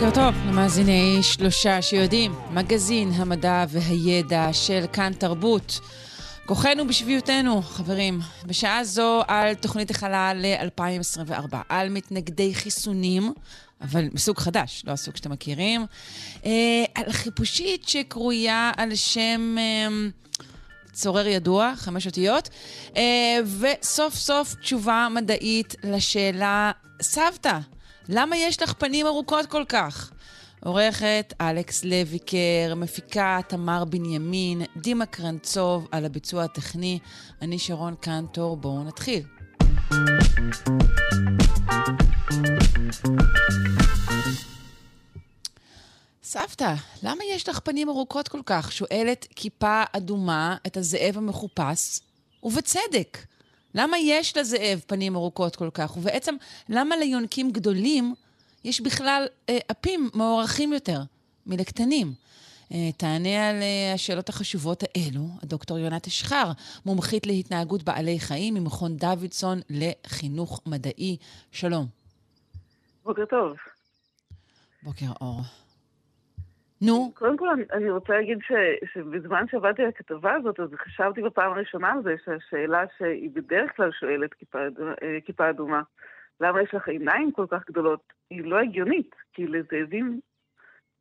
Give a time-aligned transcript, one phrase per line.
[0.00, 5.80] בוקר טוב למאזיני שלושה שיודעים, מגזין המדע והידע של כאן תרבות.
[6.46, 8.20] כוחנו בשביעותנו, חברים.
[8.46, 13.32] בשעה זו על תוכנית החלל ל-2024, על מתנגדי חיסונים,
[13.80, 15.86] אבל מסוג חדש, לא הסוג שאתם מכירים,
[16.44, 19.56] אה, על חיפושית שקרויה על שם...
[19.58, 19.88] אה,
[20.92, 22.48] צורר ידוע, חמש אותיות,
[22.96, 26.70] אה, וסוף סוף תשובה מדעית לשאלה,
[27.02, 27.58] סבתא,
[28.10, 30.12] למה יש לך פנים ארוכות כל כך?
[30.64, 36.98] עורכת אלכס לויקר, מפיקה תמר בנימין, דימה קרנצוב על הביצוע הטכני,
[37.42, 39.22] אני שרון קנטור, בואו נתחיל.
[46.22, 48.72] סבתא, למה יש לך פנים ארוכות כל כך?
[48.72, 52.00] שואלת כיפה אדומה את הזאב המחופש,
[52.42, 53.18] ובצדק.
[53.74, 55.96] למה יש לזאב פנים ארוכות כל כך?
[55.96, 56.34] ובעצם,
[56.68, 58.14] למה ליונקים גדולים
[58.64, 61.00] יש בכלל אה, אפים מוערכים יותר
[61.46, 62.12] מלקטנים?
[62.72, 66.52] אה, תענה על אה, השאלות החשובות האלו הדוקטור יונת אשחר,
[66.86, 71.16] מומחית להתנהגות בעלי חיים ממכון דוידסון לחינוך מדעי.
[71.52, 71.86] שלום.
[73.04, 73.56] בוקר טוב.
[74.82, 75.40] בוקר אור.
[76.82, 77.12] נו.
[77.14, 78.52] קודם כל, אני, רוצה להגיד ש,
[78.94, 83.90] שבזמן שעבדתי על הכתבה הזאת, אז חשבתי בפעם הראשונה על זה שהשאלה שהיא בדרך כלל
[84.00, 84.58] שואלת כיפה,
[85.02, 85.82] אה, כיפה אדומה,
[86.40, 90.20] למה יש לך עיניים כל כך גדולות, היא לא הגיונית, כי לזאבים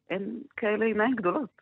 [0.09, 1.61] אין כאלה עיניים גדולות.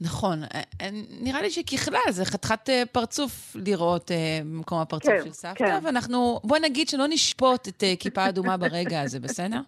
[0.00, 0.88] נכון, אה, אה,
[1.20, 4.10] נראה לי שככלל זה חתיכת פרצוף לראות
[4.44, 5.78] במקום הפרצוף כן, של סבתא, כן.
[5.82, 9.60] ואנחנו, בוא נגיד שלא נשפוט את כיפה אדומה ברגע הזה, בסדר?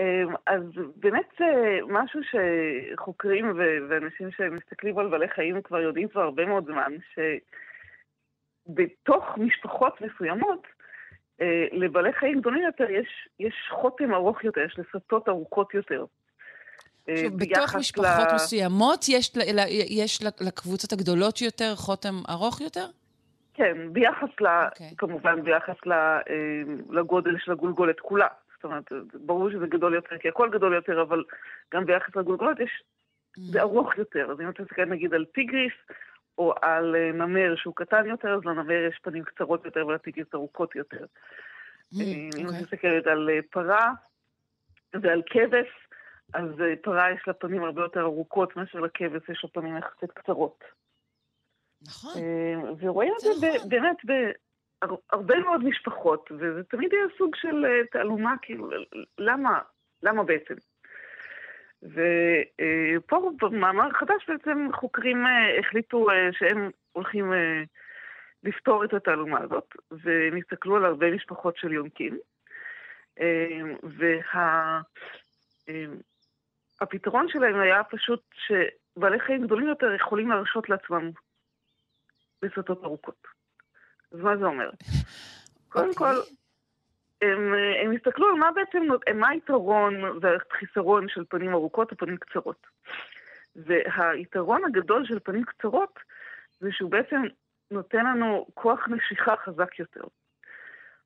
[0.00, 0.62] אמ, אז
[0.96, 3.52] באמת זה משהו שחוקרים
[3.88, 6.92] ואנשים שמסתכלים על בעלי חיים כבר יודעים כבר הרבה מאוד זמן,
[8.68, 10.66] שבתוך משפחות מסוימות,
[11.40, 16.04] אה, לבעלי חיים גדולים יותר יש, יש חותם ארוך יותר, יש לסטות ארוכות יותר.
[17.08, 18.34] אה, שוב, בתוך משפחות ל...
[18.34, 19.32] מסוימות יש,
[19.88, 22.86] יש לקבוצות הגדולות יותר חותם ארוך יותר?
[23.54, 24.46] כן, ביחס ל...
[24.46, 24.68] Okay.
[24.70, 24.90] אוקיי.
[24.98, 26.18] כמובן ביחס אה,
[26.90, 28.26] לגודל של הגולגולת כולה.
[28.62, 31.24] זאת אומרת, ברור שזה גדול יותר, כי הכל גדול יותר, אבל
[31.74, 32.82] גם ביחס לגולגולות יש,
[33.36, 33.62] זה mm.
[33.62, 34.30] ארוך יותר.
[34.30, 35.72] אז אם אתה מסתכל נגיד על טיגריס,
[36.38, 40.76] או על אה, נמר שהוא קטן יותר, אז לנמר יש פנים קצרות יותר ולטיגריס ארוכות
[40.76, 41.04] יותר.
[41.94, 42.62] Mm, אה, אם את אוקיי.
[42.62, 43.92] מסתכלת על אה, פרה
[45.02, 45.68] ועל כבש,
[46.34, 46.48] אז
[46.82, 50.64] פרה יש לה פנים הרבה יותר ארוכות מאשר לכבש יש לה פנים יחסית קצרות.
[51.82, 52.22] נכון.
[52.80, 53.68] ורואים את זה נכון.
[53.68, 53.96] באמת
[55.10, 58.70] הרבה מאוד משפחות, וזה תמיד היה סוג של אה, תעלומה, כאילו,
[59.18, 59.60] למה,
[60.02, 60.54] למה בעצם?
[61.82, 67.32] ופה במאמר חדש בעצם חוקרים אה, החליטו אה, שהם הולכים
[68.44, 72.18] לפתור את התעלומה הזאת, והם הסתכלו על הרבה משפחות של יונקים.
[76.80, 77.32] והפתרון וה...
[77.32, 81.10] שלהם היה פשוט שבעלי חיים גדולים יותר יכולים להרשות לעצמם
[82.42, 83.41] לסטות ארוכות.
[84.12, 84.70] אז מה זה אומר?
[85.68, 85.94] קודם אוקיי.
[85.94, 86.14] כל,
[87.22, 88.82] הם, הם הסתכלו על מה בעצם,
[89.14, 92.66] מה היתרון והחיסרון של פנים ארוכות ופנים קצרות.
[93.56, 95.98] והיתרון הגדול של פנים קצרות
[96.60, 97.22] זה שהוא בעצם
[97.70, 100.04] נותן לנו כוח נשיכה חזק יותר.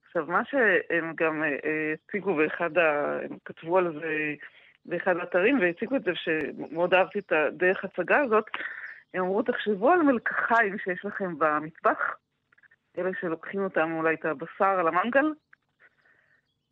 [0.06, 3.18] עכשיו, מה שהם גם אה, הציגו באחד ה...
[3.22, 4.34] הם כתבו על זה
[4.86, 8.44] באחד האתרים והציגו את זה, שמאוד אהבתי את הדרך הצגה הזאת,
[9.14, 12.16] הם אמרו, תחשבו על מלקחיים שיש לכם במטבח,
[12.98, 15.32] אלה שלוקחים אותם אולי את הבשר על המנגל.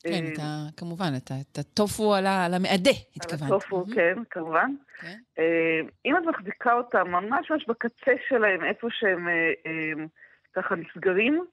[0.05, 3.43] כן, אה, את ה, כמובן, את, את הטופו על, על המעדה, התכוונת.
[3.43, 3.95] על הטופו, mm-hmm.
[3.95, 4.71] כן, כמובן.
[5.01, 5.19] כן.
[5.39, 10.04] אה, אם את מחזיקה אותם ממש ממש בקצה שלהם, איפה שהם אה,
[10.53, 11.45] ככה נסגרים,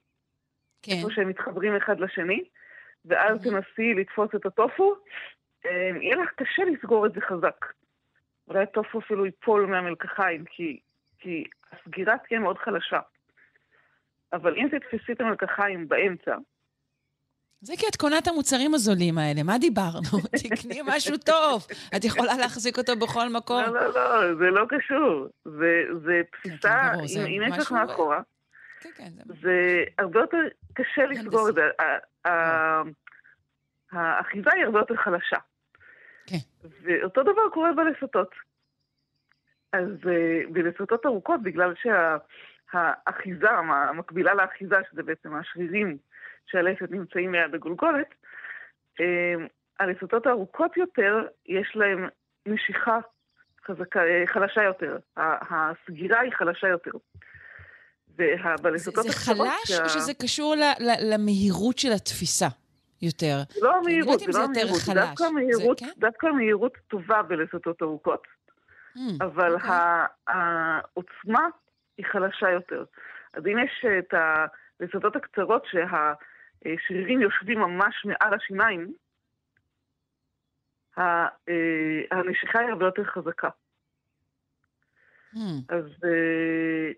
[0.82, 0.92] כן.
[0.92, 2.44] איפה שהם מתחברים אחד לשני,
[3.04, 3.44] ואז mm-hmm.
[3.44, 4.94] תנסי לתפוס את הטופו,
[6.00, 7.66] יהיה לך קשה לסגור את זה חזק.
[8.48, 10.80] אולי הטופו אפילו ייפול מהמלקחיים, כי,
[11.18, 13.00] כי הסגירה תהיה מאוד חלשה.
[14.32, 16.36] אבל אם תתפסי את המלקחיים באמצע...
[17.60, 20.18] זה כי את קונה את המוצרים הזולים האלה, מה דיברנו?
[20.42, 23.62] תקני משהו טוב, את יכולה להחזיק אותו בכל מקום.
[23.62, 25.28] לא, לא, לא, זה לא קשור.
[25.44, 28.20] זה, זה כן, כן, אם יש לך מאחורה,
[28.80, 29.10] כן, כן,
[29.42, 30.38] זה הרבה יותר
[30.72, 31.62] קשה לסגור את זה.
[33.92, 35.36] האחיזה היא הרבה יותר חלשה.
[36.26, 36.36] כן.
[36.82, 38.30] ואותו דבר קורה בלסתות.
[39.72, 42.92] אז uh, בלסתות ארוכות, בגלל שהאחיזה, שה,
[43.88, 45.96] המקבילה לאחיזה, שזה בעצם השרירים
[46.46, 48.14] שהלסת נמצאים ליד הגולגולת,
[49.80, 52.08] הלסתות הארוכות יותר, יש להם
[52.46, 52.98] נשיכה
[53.66, 54.98] חזקה, חלשה יותר.
[55.16, 56.90] הסגירה היא חלשה יותר.
[58.08, 59.06] ובלסתות הקצרות...
[59.06, 59.84] זה חלש שה...
[59.84, 62.48] או שזה קשור ל, ל, למהירות של התפיסה
[63.02, 63.36] יותר?
[63.60, 64.80] לא המהירות, זה לא המהירות.
[64.80, 65.90] זה דווקא מהירות, כן?
[65.98, 68.26] דווקא מהירות טובה בלסתות ארוכות.
[68.96, 69.60] Mm, אבל okay.
[69.60, 69.76] אוקיי.
[70.26, 71.48] העוצמה
[71.96, 72.84] היא חלשה יותר.
[73.32, 78.92] אז אם יש את הלסתות הקצרות שהשרירים יושבים ממש מעל השיניים,
[80.98, 81.26] אה,
[82.10, 83.48] הנשיכה היא הרבה יותר חזקה.
[85.34, 85.38] Hmm.
[85.68, 86.92] אז, אה,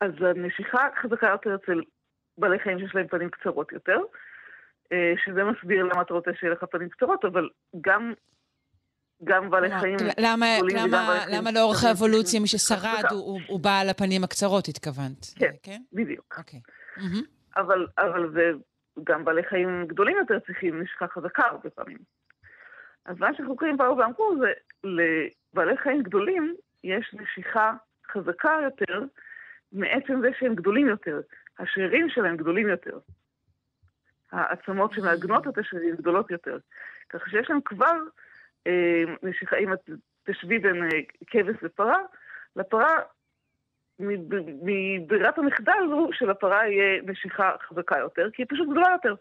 [0.00, 1.80] אז הנשיכה חזקה יותר אצל
[2.38, 3.98] בעלי חיים שיש להם פנים קצרות יותר,
[4.92, 7.48] אה, שזה מסביר למה אתה רוצה שיהיה לך פנים קצרות, אבל
[7.80, 8.12] גם,
[9.24, 9.96] גם בעלי חיים...
[10.18, 15.26] למה, למה, למה לאורך האבולוציה מי ששרד הוא, הוא, הוא בעל הפנים הקצרות, התכוונת?
[15.38, 15.82] כן, כן?
[15.92, 16.34] בדיוק.
[16.38, 16.60] אוקיי.
[17.56, 18.50] אבל, אבל זה,
[19.04, 21.98] גם בעלי חיים גדולים יותר צריכים נשכה חזקה הרבה פעמים.
[23.04, 24.52] אז מה שחוקרים באו ואמרו זה,
[24.84, 27.72] לבעלי חיים גדולים יש נשיכה
[28.12, 29.00] חזקה יותר
[29.72, 31.20] מעצם זה שהם גדולים יותר.
[31.58, 32.98] השרירים שלהם גדולים יותר.
[34.32, 36.58] העצמות שמעגנות את השרירים גדולות יותר.
[37.08, 37.96] כך שיש להם כבר
[39.62, 39.90] אם את
[40.24, 41.98] תשבי בין אה, כבש לפרה,
[42.56, 42.98] לפרה,
[44.62, 49.14] מברירת המחדל הוא שלפרה יהיה נשיכה חזקה יותר, כי היא פשוט גדולה יותר.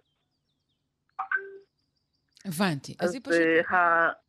[2.45, 2.95] הבנתי.
[2.99, 3.41] אז, אז היא פשוט
[3.71, 3.75] uh,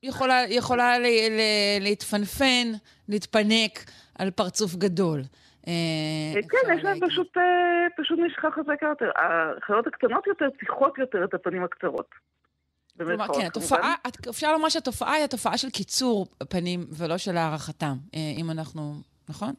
[0.03, 1.41] יכולה, יכולה ל, ל,
[1.81, 2.67] להתפנפן,
[3.09, 3.79] להתפנק
[4.19, 5.21] על פרצוף גדול.
[5.67, 7.37] אה, כן, יש להם פשוט,
[7.97, 9.11] פשוט משחה חזקה יותר.
[9.17, 12.15] החיות הקטנות יותר צריכות יותר את הפנים הקצרות.
[13.05, 13.95] כלומר, כן, התופעה,
[14.31, 18.93] אפשר לומר שהתופעה היא התופעה של קיצור פנים ולא של הערכתם, אם אנחנו,
[19.29, 19.51] נכון?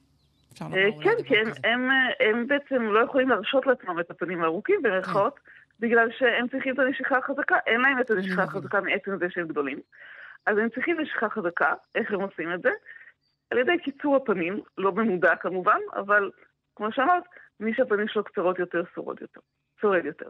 [0.54, 1.90] אפשר לומר כן, כן, הם,
[2.20, 5.40] הם בעצם לא יכולים להרשות לעצמם את הפנים הארוכים, במירכאות.
[5.40, 5.52] כן.
[5.82, 9.80] בגלל שהם צריכים את הנשיכה החזקה, אין להם את הנשיכה החזקה מעצם זה שהם גדולים.
[10.46, 12.70] אז הם צריכים נשיכה חזקה, איך הם עושים את זה?
[13.52, 16.32] על ידי קיצור הפנים, לא במודע כמובן, אבל
[16.76, 17.24] כמו שאמרת,
[17.60, 19.40] מי שהפנים שלו קצרות יותר, שורד יותר.
[19.82, 20.30] שורד יותר.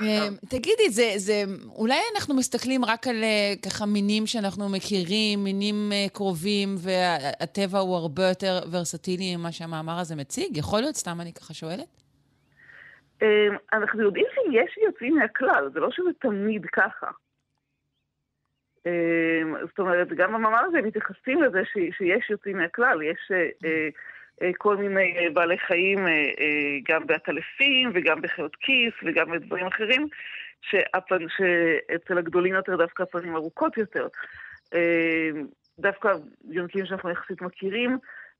[0.00, 1.42] אמ, תגידי, זה, זה,
[1.76, 7.96] אולי אנחנו מסתכלים רק על אה, ככה מינים שאנחנו מכירים, מינים אה, קרובים, והטבע הוא
[7.96, 10.56] הרבה יותר ורסטילי ממה שהמאמר הזה מציג?
[10.56, 10.94] יכול להיות?
[10.94, 12.02] סתם אני ככה שואלת.
[13.72, 17.06] אנחנו יודעים שיש יוצאים מהכלל, זה לא שזה תמיד ככה.
[19.68, 23.88] זאת אומרת, גם במאמר הזה מתייחסים לזה שיש יוצאים מהכלל, יש אה, אה, אה,
[24.58, 25.98] כל מיני בעלי חיים,
[26.88, 30.08] גם בעטלפים וגם בחיות כיס וגם בדברים אחרים,
[30.62, 34.06] שהפן, שאצל הגדולים יותר דווקא הפנים ארוכות יותר.
[35.78, 36.14] דווקא
[36.50, 37.98] יונקים שאנחנו יחסית מכירים,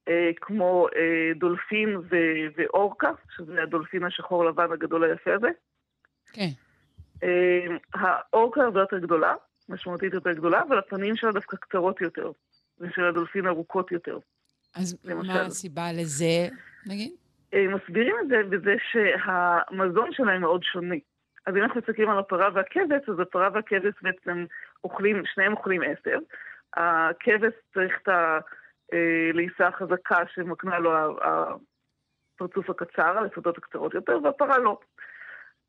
[0.09, 5.49] אה, כמו אה, דולפין ו- ואורקה, שזה הדולפין השחור לבן הגדול היפה הזה.
[6.33, 6.49] כן.
[7.23, 9.35] אה, האורקה הרבה יותר גדולה,
[9.69, 12.31] משמעותית יותר גדולה, אבל הפנים שלה דווקא קצרות יותר,
[12.81, 14.19] ושל הדולפין ארוכות יותר.
[14.75, 15.33] אז למשל.
[15.33, 16.49] מה הסיבה לזה,
[16.87, 17.13] נגיד?
[17.55, 20.95] מסבירים את זה בזה שהמזון שלהם מאוד שונה.
[21.47, 24.45] אז אם אנחנו מסתכלים על הפרה והכבש, אז הפרה והכבש בעצם
[24.85, 26.19] אוכלים, שניהם אוכלים עשב.
[26.77, 28.39] הכבש צריך את ה...
[28.93, 30.93] אה, לעיסה חזקה שמקנה לו
[31.23, 34.79] הפרצוף הקצר, הלפתות הקצרות יותר, והפרה לא.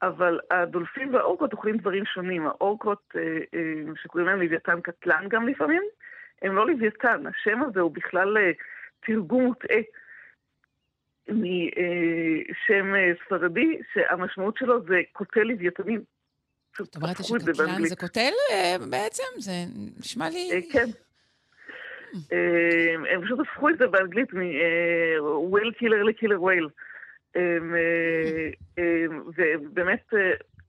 [0.01, 2.48] אבל הדולפים והאורקות אוכלים דברים שונים.
[2.48, 3.22] האורקות, אה,
[3.54, 5.82] אה, שקוראים להם לוויתן קטלן גם לפעמים,
[6.42, 7.24] הם לא לוויתן.
[7.27, 8.38] השם הזה הוא בכלל
[9.05, 9.77] תרגום מוטעה
[11.29, 12.93] משם
[13.25, 16.01] ספרדי, שהמשמעות שלו זה קוטל לוויתנים.
[16.77, 18.31] זאת אומרת שקטלן זה קוטל
[18.89, 19.24] בעצם?
[19.38, 19.51] זה
[20.00, 20.69] נשמע לי...
[20.72, 20.86] כן.
[22.33, 26.69] אה, הם פשוט הפכו את זה באנגלית מ-whale killer ל-killer whale.
[29.38, 30.13] ובאמת,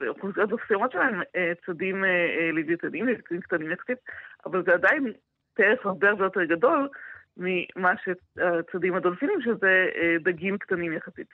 [0.08, 1.20] אוכלוסיות מסוימות שלהם
[1.66, 2.04] צדים
[2.52, 3.98] לוויתנים, לוויתנים קטנים יחסית,
[4.46, 5.12] אבל זה עדיין
[5.54, 6.88] טרף הרבה הרבה יותר גדול
[7.36, 11.28] ממה שצדים הדולפינים, שזה אה, דגים קטנים יחסית.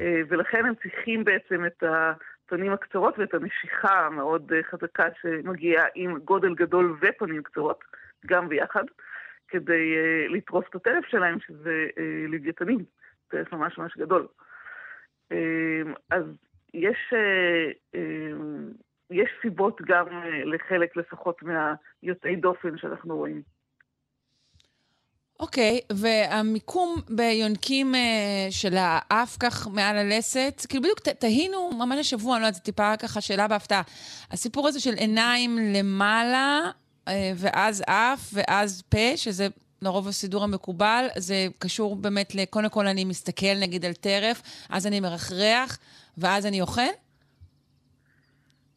[0.00, 6.54] אה, ולכן הם צריכים בעצם את הפנים הקצרות ואת הנשיכה המאוד חזקה שמגיעה עם גודל
[6.54, 7.84] גדול ופנים קצרות,
[8.26, 8.84] גם ביחד.
[9.50, 9.94] כדי
[10.28, 11.86] לטרוס את הטרף שלהם, שזה
[12.28, 12.84] לוויתנים,
[13.28, 14.26] טרף ממש ממש גדול.
[16.10, 16.24] אז
[16.74, 17.14] יש,
[19.10, 20.06] יש סיבות גם
[20.44, 23.42] לחלק לפחות מהיוצאי דופן שאנחנו רואים.
[25.40, 27.98] אוקיי, והמיקום ביונקים uh,
[28.50, 32.96] של האף כך מעל הלסת, כאילו בדיוק תהינו ממש השבוע, אני לא יודעת, זה טיפה
[32.96, 33.82] ככה שאלה בהפתעה.
[34.30, 36.60] הסיפור הזה של עיניים למעלה,
[37.08, 39.48] אה, ואז אף, ואז פה, שזה
[39.82, 45.00] לרוב הסידור המקובל, זה קשור באמת, קודם כל אני מסתכל נגיד על טרף, אז אני
[45.00, 45.78] מרחרח,
[46.18, 46.82] ואז אני אוכל?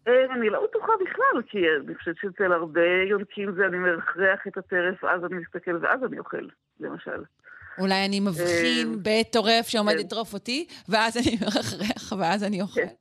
[0.08, 4.58] אה, אני לא בטוחה בכלל, כי אני חושבת שאצל הרבה יונקים זה אני מרחרח את
[4.58, 6.48] הטרף, אז אני מסתכל ואז אני אוכל,
[6.80, 7.24] למשל.
[7.80, 10.00] אולי אני מבחין אה, בטורף שעומד כן.
[10.00, 12.82] לטרוף אותי, ואז אני מרחרח, ואז אני אוכל.
[12.82, 12.94] כן.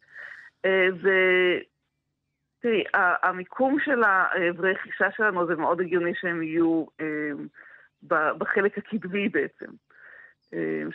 [2.63, 6.85] תראי, המיקום של האברי חישה שלנו זה מאוד הגיוני שהם יהיו
[8.39, 9.67] בחלק הקדמי בעצם.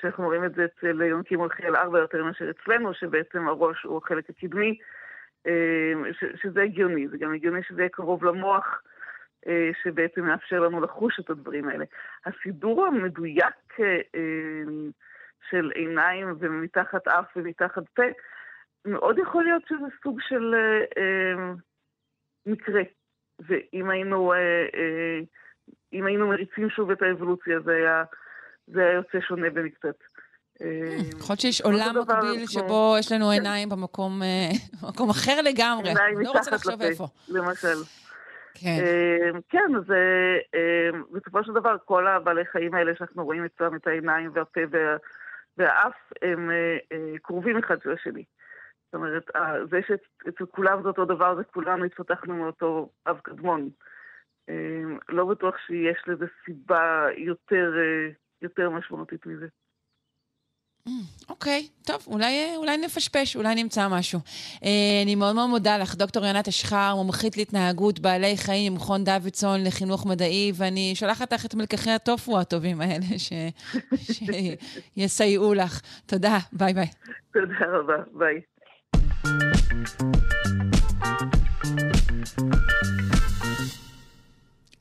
[0.02, 3.98] שאנחנו רואים את זה אצל יונקים הולכי על ארבע יותר מאשר אצלנו, שבעצם הראש הוא
[3.98, 4.78] החלק הקדמי.
[5.46, 6.04] אמ,
[6.36, 8.82] שזה הגיוני, זה גם הגיוני שזה יהיה קרוב למוח,
[9.48, 11.86] אה, שבעצם מאפשר לנו לחוש את הדברים האלה.
[12.26, 14.92] הסידור המדויק אה, אמ,
[15.50, 18.04] של עיניים ומתחת אף ומתחת פה,
[18.86, 20.84] מאוד יכול להיות שזה סוג של אה,
[21.34, 21.56] אמ,
[22.46, 22.82] מקרה.
[23.40, 24.34] ואם היינו,
[25.94, 28.04] אם היינו מריצים שוב את האבולוציה, זה היה,
[28.68, 29.96] זה היה יוצא שונה במקצת.
[30.62, 33.32] אה, יכול להיות שיש עולם מקביל שבו יש לנו כן.
[33.32, 35.94] עיניים במקום אה, אחר לגמרי.
[36.24, 37.78] לא מתחת לפה, למשל.
[38.54, 38.78] כן.
[38.86, 39.84] אה, כן, אז
[41.12, 44.62] בסופו של דבר כל הבעלי חיים האלה שאנחנו רואים אצלם את העיניים והפה
[45.58, 46.52] והאף, הם
[47.22, 48.24] קרובים אחד של השני.
[48.86, 49.24] זאת אומרת,
[49.70, 53.70] זה שאצל כולם זה אותו דבר, זה כולנו התפתחנו מאותו אב קדמון.
[55.10, 57.08] לא בטוח שיש לזה סיבה
[58.42, 59.48] יותר משמעותית מזה.
[61.30, 64.20] אוקיי, okay, טוב, אולי, אולי נפשפש, אולי נמצא משהו.
[64.20, 64.64] Uh,
[65.04, 70.06] אני מאוד מאוד מודה לך, דוקטור יונת אשחר, מומחית להתנהגות בעלי חיים ממכון דוידסון לחינוך
[70.06, 73.34] מדעי, ואני שולחת לך את מלקחי הטופו הטובים האלה ש...
[74.96, 75.82] שיסייעו לך.
[76.06, 76.88] תודה, ביי ביי.
[77.34, 78.42] תודה רבה, ביי.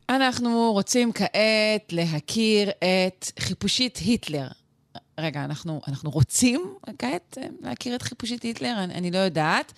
[0.08, 4.63] אנחנו רוצים כעת להכיר את חיפושית היטלר.
[5.18, 8.74] רגע, אנחנו, אנחנו רוצים כעת אה, להכיר את חיפושית היטלר?
[8.84, 9.72] אני, אני לא יודעת.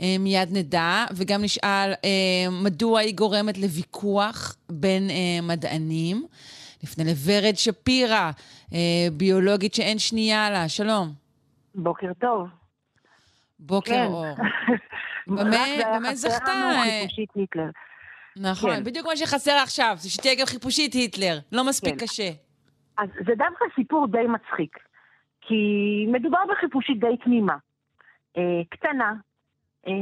[0.00, 5.10] אה, מיד נדע, וגם נשאל אה, מדוע היא גורמת לוויכוח בין
[5.42, 6.26] מדענים.
[6.82, 8.30] נפנה לוורד שפירא,
[9.12, 10.68] ביולוגית שאין שנייה לה.
[10.68, 11.12] שלום.
[11.74, 12.48] בוקר טוב.
[13.58, 14.06] בוקר כן.
[14.06, 14.26] אור.
[15.36, 16.82] באמת זכתה.
[18.36, 18.84] נכון, כן.
[18.84, 21.38] בדיוק מה שחסר עכשיו, זה שתהיה גם חיפושית היטלר.
[21.52, 22.06] לא מספיק כן.
[22.06, 22.30] קשה.
[23.02, 24.78] אז זה דווקא סיפור די מצחיק,
[25.40, 25.62] כי
[26.08, 27.56] מדובר בחיפושית די תמימה.
[28.36, 29.14] אה, קטנה,
[29.86, 29.92] אה,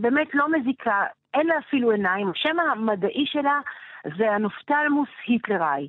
[0.00, 2.30] באמת לא מזיקה, אין לה אפילו עיניים.
[2.30, 3.60] השם המדעי שלה
[4.18, 5.88] זה הנופטלמוס היטלראי.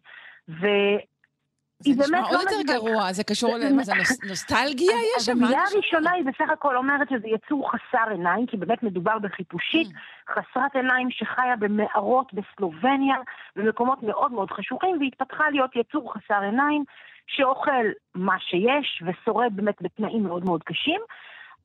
[1.85, 2.17] היא באמת לא...
[2.17, 3.93] זה נשמע עוד יותר גרוע, זה קשור למה זה
[4.29, 5.31] נוסטלגיה יש שם?
[5.31, 10.31] המילה הראשונה היא בסך הכל אומרת שזה יצור חסר עיניים, כי באמת מדובר בחיפושית mm.
[10.31, 13.15] חסרת עיניים שחיה במערות בסלובניה,
[13.55, 16.83] במקומות מאוד מאוד חשוכים, והתפתחה להיות יצור חסר עיניים,
[17.27, 21.01] שאוכל מה שיש ושורד באמת בתנאים מאוד מאוד קשים.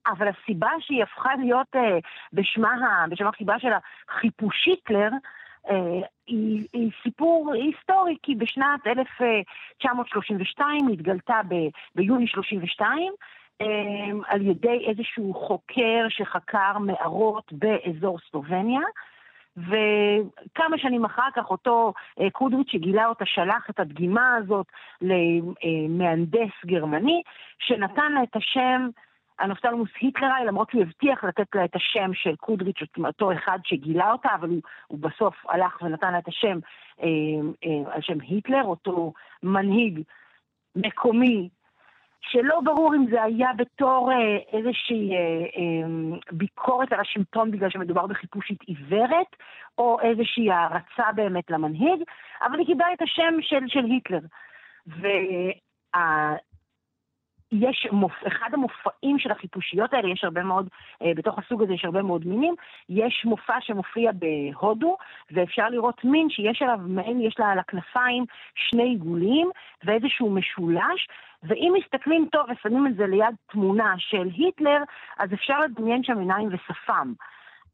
[0.06, 1.98] אבל הסיבה שהיא הפכה להיות אה,
[2.32, 3.68] בשמה, בשם החיבה של
[4.08, 5.18] החיפושיטלר, אה,
[6.26, 11.54] היא, היא סיפור היסטורי, כי בשנת 1932 היא התגלתה ב,
[11.94, 13.12] ביוני 32
[13.60, 13.66] אה,
[14.26, 18.80] על ידי איזשהו חוקר שחקר מערות באזור סלובניה.
[19.56, 24.66] וכמה שנים אחר כך אותו אה, קודריץ' שגילה אותה שלח את הדגימה הזאת
[25.02, 27.22] למהנדס גרמני
[27.58, 28.88] שנתן לה את השם
[29.38, 34.28] הנופטלמוס היטלראי, למרות שהוא הבטיח לתת לה את השם של קודריץ', אותו אחד שגילה אותה,
[34.34, 36.58] אבל הוא, הוא בסוף הלך ונתן לה את השם
[37.02, 37.08] אה,
[37.64, 39.12] אה, על שם היטלר, אותו
[39.42, 40.00] מנהיג
[40.76, 41.48] מקומי,
[42.30, 48.06] שלא ברור אם זה היה בתור אה, איזושהי אה, אה, ביקורת על השלטון בגלל שמדובר
[48.06, 49.36] בחיפושית עיוורת,
[49.78, 52.02] או איזושהי הערצה באמת למנהיג,
[52.42, 54.20] אבל היא קיבלה את השם של, של היטלר.
[54.86, 56.36] וה...
[57.60, 58.12] יש מופ...
[58.26, 60.68] אחד המופעים של החיפושיות האלה, יש הרבה מאוד,
[61.02, 62.54] אה, בתוך הסוג הזה יש הרבה מאוד מינים,
[62.88, 64.96] יש מופע שמופיע בהודו,
[65.30, 69.50] ואפשר לראות מין שיש עליו, מעין, יש לה על הכנפיים שני עיגולים
[69.84, 71.08] ואיזשהו משולש,
[71.42, 74.82] ואם מסתכלים טוב ושמים את זה ליד תמונה של היטלר,
[75.18, 77.12] אז אפשר לדמיין שם עיניים ושפם.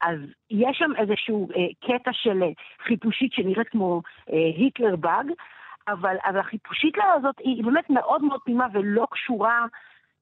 [0.02, 0.18] אז
[0.50, 2.49] יש שם איזשהו אה, קטע של אה,
[2.87, 5.26] חיפושית שנראית כמו אה, היטלר באג,
[5.88, 9.66] אבל, אבל החיפושית לה הזאת היא באמת מאוד מאוד תמימה ולא קשורה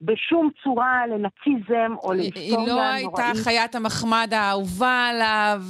[0.01, 2.69] בשום צורה לנאציזם או להיסטוריה נוראית.
[2.69, 5.61] היא לא הייתה חיית המחמד האהובה עליו,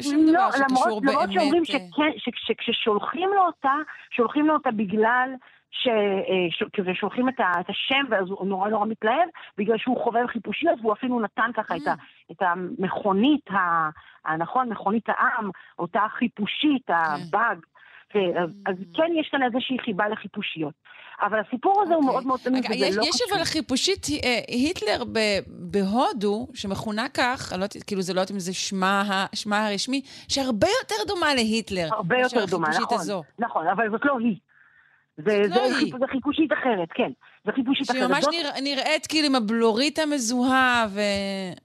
[0.00, 1.14] שום לא, דבר שקשור למרות, באמת...
[1.14, 3.74] למרות שאומרים שכן, שכששולחים לו אותה,
[4.10, 5.28] שולחים לו אותה בגלל
[5.70, 5.88] ש...
[6.72, 11.50] כששולחים את השם, ואז הוא נורא נורא מתלהב, בגלל שהוא חובב חיפושיות, והוא אפילו נתן
[11.54, 12.32] ככה את, ה, mm.
[12.32, 13.46] את המכונית,
[14.24, 17.58] הנכון, מכונית העם, אותה חיפושית, הבאג,
[18.66, 20.74] אז כן יש כאן איזושהי חיבה לחיפושיות.
[21.22, 21.96] אבל הסיפור הזה okay.
[21.96, 22.12] הוא אוקיי.
[22.12, 27.52] מאוד מאוד תמיד, וזה יש, לא יש אבל חיפושית אה, היטלר ב, בהודו, שמכונה כך,
[27.58, 31.88] לא, כאילו זה לא יודעת אם זה שמה, שמה הרשמי, שהרבה יותר דומה להיטלר.
[31.92, 32.98] הרבה יותר דומה, נכון.
[33.00, 33.22] הזו.
[33.38, 34.36] נכון, אבל זאת לא היא.
[35.16, 35.98] זה, זה, לא חיפ...
[35.98, 37.10] זה חיפושית אחרת, כן.
[37.44, 38.08] זה חיפושית אחרת.
[38.08, 38.24] שממש.
[38.32, 38.50] נרא...
[38.62, 41.00] נראית כאילו עם הבלורית המזוהה ו...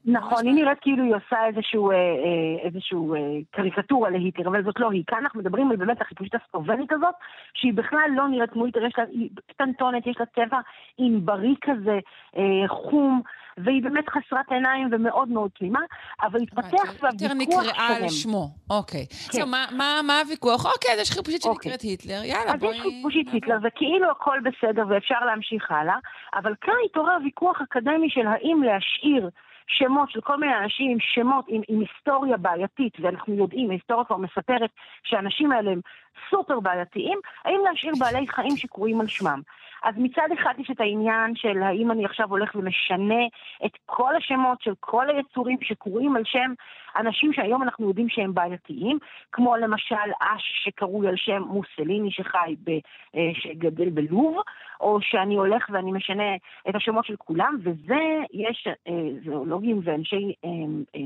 [0.04, 3.18] נכון, היא נראית כאילו היא עושה איזשהו, אה, אה, איזשהו אה,
[3.50, 5.02] קריקטורה להיטלר, אבל זאת לא היא.
[5.06, 7.14] כאן אנחנו מדברים על באמת החיפושית הסלובנית הזאת,
[7.54, 10.58] שהיא בכלל לא נראית כמו היטלר, יש לה, היא קטנטונת, יש לה צבע
[10.98, 11.98] ענברי כזה,
[12.36, 13.22] אה, חום.
[13.64, 15.80] והיא באמת חסרת עיניים ומאוד מאוד תמימה,
[16.22, 17.40] אבל התפתח סביב ויכוח שלם.
[17.40, 19.06] יותר נקראה על שמו, אוקיי.
[19.32, 19.48] כן.
[19.50, 20.66] מה, מה, מה הוויכוח?
[20.66, 21.62] אוקיי, אז יש חיפושית אוקיי.
[21.62, 22.70] שנקראת היטלר, יאללה, בואי...
[22.70, 25.96] אז יש חיפושית היטלר, וכאילו הכל בסדר ואפשר להמשיך הלאה,
[26.34, 29.30] אבל כאן התעורר ויכוח אקדמי של האם להשאיר
[29.68, 34.16] שמות של כל מיני אנשים עם שמות, עם, עם היסטוריה בעייתית, ואנחנו יודעים, ההיסטוריה כבר
[34.16, 34.70] מספרת
[35.04, 35.80] שהאנשים האלה הם
[36.30, 39.40] סופר בעייתיים, האם להשאיר בעלי חיים שקרויים על שמם.
[39.82, 43.24] אז מצד אחד יש את העניין של האם אני עכשיו הולך ומשנה
[43.66, 46.52] את כל השמות של כל היצורים שקרויים על שם
[46.96, 48.98] אנשים שהיום אנחנו יודעים שהם בעייתיים,
[49.32, 52.70] כמו למשל אש שקרוי על שם מוסליני שחי, ב,
[53.14, 54.36] אה, שגדל בלוב,
[54.80, 56.36] או שאני הולך ואני משנה
[56.68, 58.92] את השמות של כולם, וזה, יש אה,
[59.24, 61.00] זואולוגים ואנשי אה,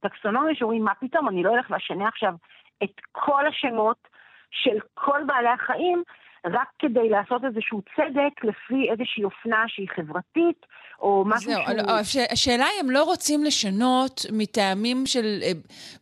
[0.00, 2.34] טקסונומיה שאומרים, מה פתאום, אני לא הולך ואשנה עכשיו
[2.82, 4.13] את כל השמות
[4.62, 6.02] של כל בעלי החיים,
[6.44, 10.66] רק כדי לעשות איזשהו צדק לפי איזושהי אופנה שהיא חברתית,
[11.00, 12.02] או משהו זהו, שהוא...
[12.02, 15.52] זהו, השאלה היא, הם לא רוצים לשנות מטעמים של אה,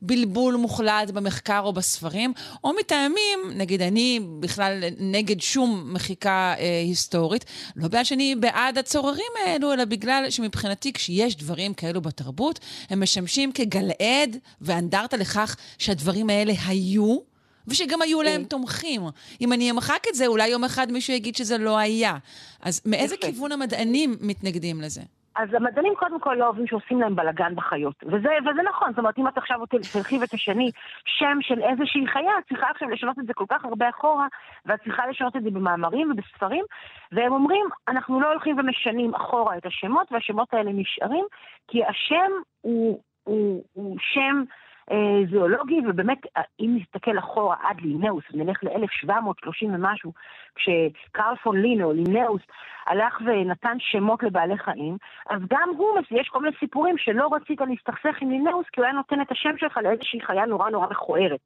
[0.02, 2.32] בלבול מוחלט במחקר או בספרים,
[2.64, 7.44] או מטעמים, נגיד אני בכלל נגד שום מחיקה אה, היסטורית,
[7.76, 12.59] לא בגלל שאני בעד הצוררים האלו, אלא בגלל שמבחינתי כשיש דברים כאלו בתרבות,
[12.90, 17.32] הם משמשים כגלעד ואנדרטה לכך שהדברים האלה היו.
[17.69, 18.49] ושגם היו להם כן.
[18.49, 19.02] תומכים.
[19.40, 22.14] אם אני אמחק את זה, אולי יום אחד מישהו יגיד שזה לא היה.
[22.62, 25.03] אז מאיזה כיוון המדענים מתנגדים לזה?
[25.37, 27.94] אז המדענים קודם כל לא אוהבים שעושים להם בלאגן בחיות.
[28.07, 29.59] וזה, וזה נכון, זאת אומרת, אם את עכשיו
[29.92, 30.70] תלכי ותשני
[31.07, 34.27] שם של איזושהי חיה, את צריכה עכשיו לשנות את זה כל כך הרבה אחורה,
[34.66, 36.64] ואת צריכה לשנות את זה במאמרים ובספרים,
[37.12, 41.25] והם אומרים, אנחנו לא הולכים ומשנים אחורה את השמות, והשמות האלה נשארים,
[41.68, 44.44] כי השם הוא, הוא, הוא שם...
[44.92, 50.12] אה, זואולוגי, ובאמת, אה, אם נסתכל אחורה עד לינאוס, נלך ל-1730 ומשהו,
[50.55, 52.42] כשקרל פון לינו, לינאוס,
[52.87, 54.96] הלך ונתן שמות לבעלי חיים,
[55.31, 58.94] אז גם הוא, יש כל מיני סיפורים שלא רצית להסתכסך עם לינאוס, כי הוא היה
[58.94, 61.40] נותן את השם שלך לאיזושהי חיה נורא נורא מכוערת.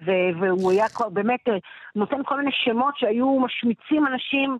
[0.00, 1.56] והוא היה באמת אה,
[1.96, 4.58] נותן כל מיני שמות שהיו משמיצים אנשים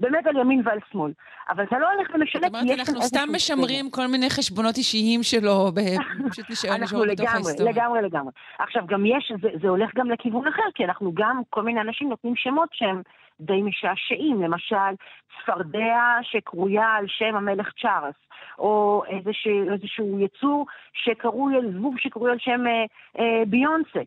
[0.00, 1.12] באמת על ימין ועל שמאל.
[1.48, 5.70] אבל אתה לא הולך ומשנה, כי יש אנחנו סתם משמרים כל מיני חשבונות אישיים שלו,
[6.30, 7.72] פשוט נשאר נשאר בתוך ההיסטוריה.
[7.72, 8.32] לגמרי, לגמרי.
[8.58, 12.08] עכשיו, גם יש, זה, זה הולך גם לכיוון אחר, כי אנחנו גם, כל מיני אנשים
[12.08, 13.02] נותנים שמות שהם
[13.40, 14.42] די משעשעים.
[14.42, 14.94] למשל,
[15.42, 18.16] צפרדע שקרויה על שם המלך צ'ארלס,
[18.58, 22.84] או איזשהו, איזשהו יצור שקרוי, זבוב שקרוי על שם אה,
[23.18, 24.00] אה, ביונסה.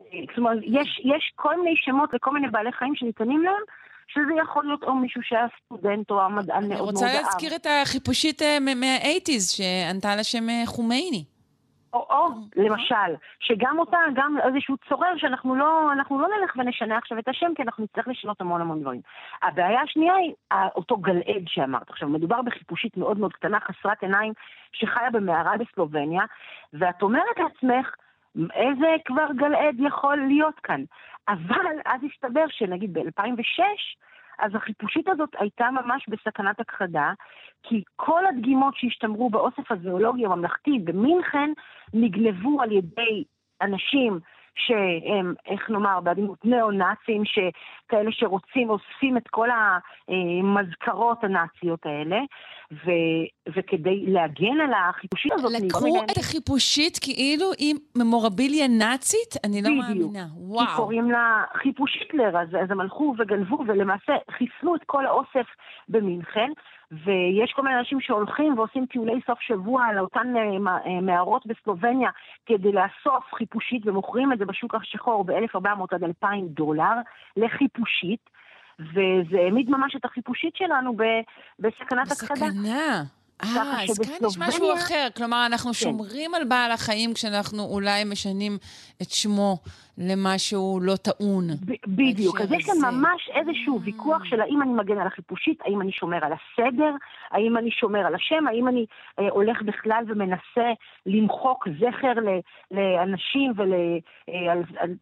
[0.00, 3.62] זאת אומרת, יש, יש כל מיני שמות לכל מיני בעלי חיים שניתנים להם,
[4.08, 7.04] שזה יכול להיות או מישהו שהיה סטודנט או המדען מאוד מאוד אהב.
[7.04, 11.24] אני רוצה להזכיר את החיפושית אה, מה-80's שענתה לשם אה, חומייני.
[11.94, 17.18] או, או, למשל, שגם אותה, גם איזשהו צורר שאנחנו לא, אנחנו לא נלך ונשנה עכשיו
[17.18, 19.00] את השם, כי אנחנו נצטרך לשנות המון המון דברים.
[19.42, 20.32] הבעיה השנייה היא
[20.76, 21.90] אותו גלעד שאמרת.
[21.90, 24.32] עכשיו, מדובר בחיפושית מאוד מאוד קטנה, חסרת עיניים,
[24.72, 26.22] שחיה במערה בסלובניה,
[26.72, 27.94] ואת אומרת לעצמך,
[28.54, 30.84] איזה כבר גלעד יכול להיות כאן?
[31.28, 33.62] אבל אז הסתבר שנגיד ב-2006,
[34.38, 37.12] אז החיפושית הזאת הייתה ממש בסכנת הכחדה,
[37.62, 41.50] כי כל הדגימות שהשתמרו באוסף הזואולוגי הממלכתי במינכן
[41.94, 43.24] נגנבו על ידי
[43.62, 44.20] אנשים
[44.56, 47.22] שהם, איך נאמר, בעדינות ניאו-נאצים,
[47.88, 49.48] כאלה שרוצים, אוספים את כל
[50.08, 52.20] המזכרות הנאציות האלה,
[52.72, 52.90] ו,
[53.56, 55.52] וכדי להגן על החיפושית הזאת...
[55.62, 59.34] לקחו את החיפושית כאילו היא ממורביליה נאצית?
[59.44, 60.12] אני לא בדיוק.
[60.12, 60.26] מאמינה.
[60.36, 60.66] וואו.
[60.66, 65.46] כי קוראים לה חיפוש היטלר, אז, אז הם הלכו וגנבו ולמעשה חיסלו את כל האוסף
[65.88, 66.50] במינכן.
[66.92, 70.42] ויש כל מיני אנשים שהולכים ועושים טיולי סוף שבוע על אותן אה,
[70.86, 72.10] אה, מערות בסלובניה
[72.46, 76.94] כדי לאסוף חיפושית ומוכרים את זה בשוק השחור ב-1,400 עד 2,000 דולר
[77.36, 78.34] לחיפושית.
[78.78, 80.96] וזה העמיד ממש את החיפושית שלנו
[81.58, 82.34] בסכנת הכחדה.
[82.34, 83.02] בסכנה.
[83.42, 85.08] אה, אז כאן יש משהו אחר.
[85.16, 85.74] כלומר, אנחנו כן.
[85.74, 88.52] שומרים על בעל החיים כשאנחנו אולי משנים
[89.02, 89.58] את שמו
[89.98, 91.44] למשהו לא טעון.
[91.86, 92.40] בדיוק.
[92.40, 93.80] אז יש כאן ממש איזשהו.
[93.80, 96.90] ויכוח של האם אני מגן על החיפושית, האם אני שומר על הסדר,
[97.30, 98.86] האם אני שומר על השם, האם אני
[99.18, 100.72] אה, הולך בכלל ומנסה
[101.06, 102.12] למחוק זכר
[102.70, 103.72] לאנשים ול...
[104.28, 104.94] אה, על, על,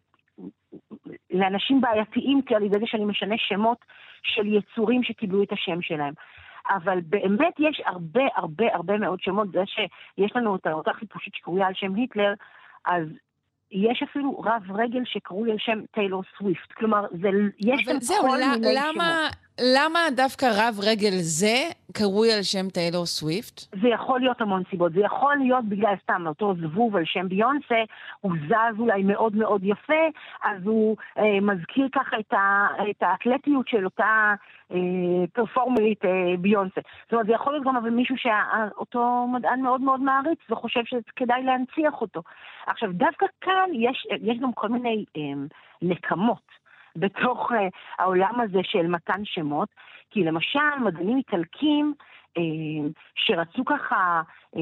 [1.31, 3.77] לאנשים בעייתיים על ידי זה שאני משנה שמות
[4.23, 6.13] של יצורים שקיבלו את השם שלהם.
[6.69, 9.51] אבל באמת יש הרבה הרבה הרבה מאוד שמות.
[9.51, 12.33] זה שיש לנו את אותה חיפושית שקרויה על שם היטלר,
[12.85, 13.07] אז
[13.71, 16.71] יש אפילו רב רגל שקרוי על שם טיילור סוויפט.
[16.71, 19.42] כלומר, זה, יש זהו, כל מיני למה, שמות.
[19.61, 21.55] למה דווקא רב רגל זה
[21.93, 23.61] קרוי על שם טיילור סוויפט?
[23.81, 24.93] זה יכול להיות המון סיבות.
[24.93, 27.83] זה יכול להיות בגלל סתם אותו זבוב על שם ביונסה,
[28.21, 30.03] הוא זז אולי מאוד מאוד יפה,
[30.43, 32.33] אז הוא אה, מזכיר ככה את,
[32.89, 34.33] את האתלטיות של אותה
[34.71, 34.77] אה,
[35.33, 36.81] פרפורמרית אה, ביונסה.
[37.03, 41.43] זאת אומרת, זה יכול להיות גם אבל מישהו שאותו מדען מאוד מאוד מעריץ וחושב שכדאי
[41.43, 42.21] להנציח אותו.
[42.67, 45.21] עכשיו, דווקא כאן יש, יש גם כל מיני אה,
[45.81, 46.62] נקמות.
[46.95, 47.55] בתוך uh,
[47.99, 49.69] העולם הזה של מתן שמות,
[50.09, 51.93] כי למשל מדענים איטלקים
[52.37, 52.41] uh,
[53.15, 54.21] שרצו ככה
[54.55, 54.59] uh,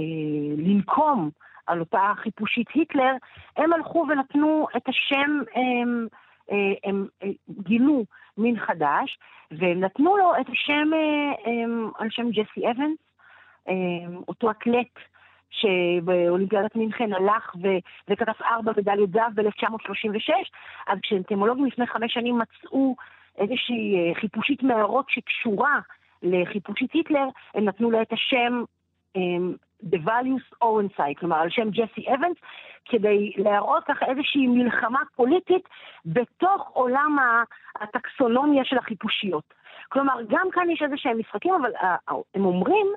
[0.57, 1.29] לנקום
[1.67, 3.13] על אותה חיפושית היטלר,
[3.57, 6.07] הם הלכו ונתנו את השם, הם,
[6.83, 8.05] הם, הם גילו
[8.37, 9.17] מין חדש,
[9.51, 10.89] והם נתנו לו את השם
[11.45, 12.97] הם, על שם ג'סי אבנס,
[14.27, 14.99] אותו אתלט
[15.51, 20.33] שבאולימפיאדת מינכן הלך ו- וכתב ארבע מדליות זהב ב-1936,
[20.87, 22.95] אז כשאנטמולוגים לפני חמש שנים מצאו
[23.37, 25.79] איזושהי אה, חיפושית מערות שקשורה
[26.23, 28.63] לחיפושית היטלר, הם נתנו לה את השם
[29.89, 32.37] The Values Orensai, כלומר על שם ג'סי אבנס,
[32.85, 35.69] כדי להראות ככה איזושהי מלחמה פוליטית
[36.05, 37.17] בתוך עולם
[37.75, 39.53] הטקסונומיה של החיפושיות.
[39.89, 42.87] כלומר, גם כאן יש איזה שהם משחקים, אבל uh, הם אומרים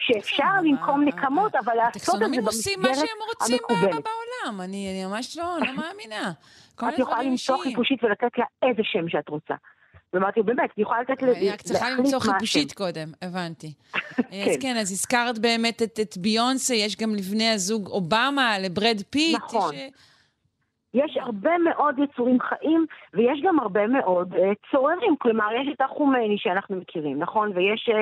[0.00, 5.38] שאפשר לנקום נקמות, אבל לעשות את זה במסגרת עושים מה שהם רוצים בעולם, אני ממש
[5.38, 6.32] לא, לא מאמינה.
[6.74, 9.54] את יכולה למצוא חיפושית ולתת לה איזה שם שאת רוצה.
[10.12, 11.22] ואמרתי, באמת, היא יכולה לתת...
[11.22, 11.62] להחליט מה השם.
[11.62, 13.72] צריכה למצוא חיפושית קודם, הבנתי.
[14.46, 19.36] אז כן, אז הזכרת באמת את ביונסה, יש גם לבני הזוג אובמה, לברד פיט.
[19.36, 19.74] נכון.
[20.94, 24.38] יש הרבה מאוד יצורים חיים, ויש גם הרבה מאוד uh,
[24.70, 25.16] צוררים.
[25.16, 27.52] כלומר, יש את החומני שאנחנו מכירים, נכון?
[27.54, 27.94] ויש uh,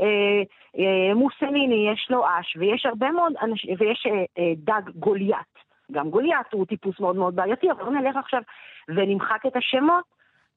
[0.00, 5.56] uh, uh, מוסליני, יש לו אש, ויש הרבה מאוד אנשים, ויש uh, uh, דג גוליית.
[5.92, 8.42] גם גוליית הוא טיפוס מאוד מאוד בעייתי, אבל נלך עכשיו
[8.88, 10.04] ונמחק את השמות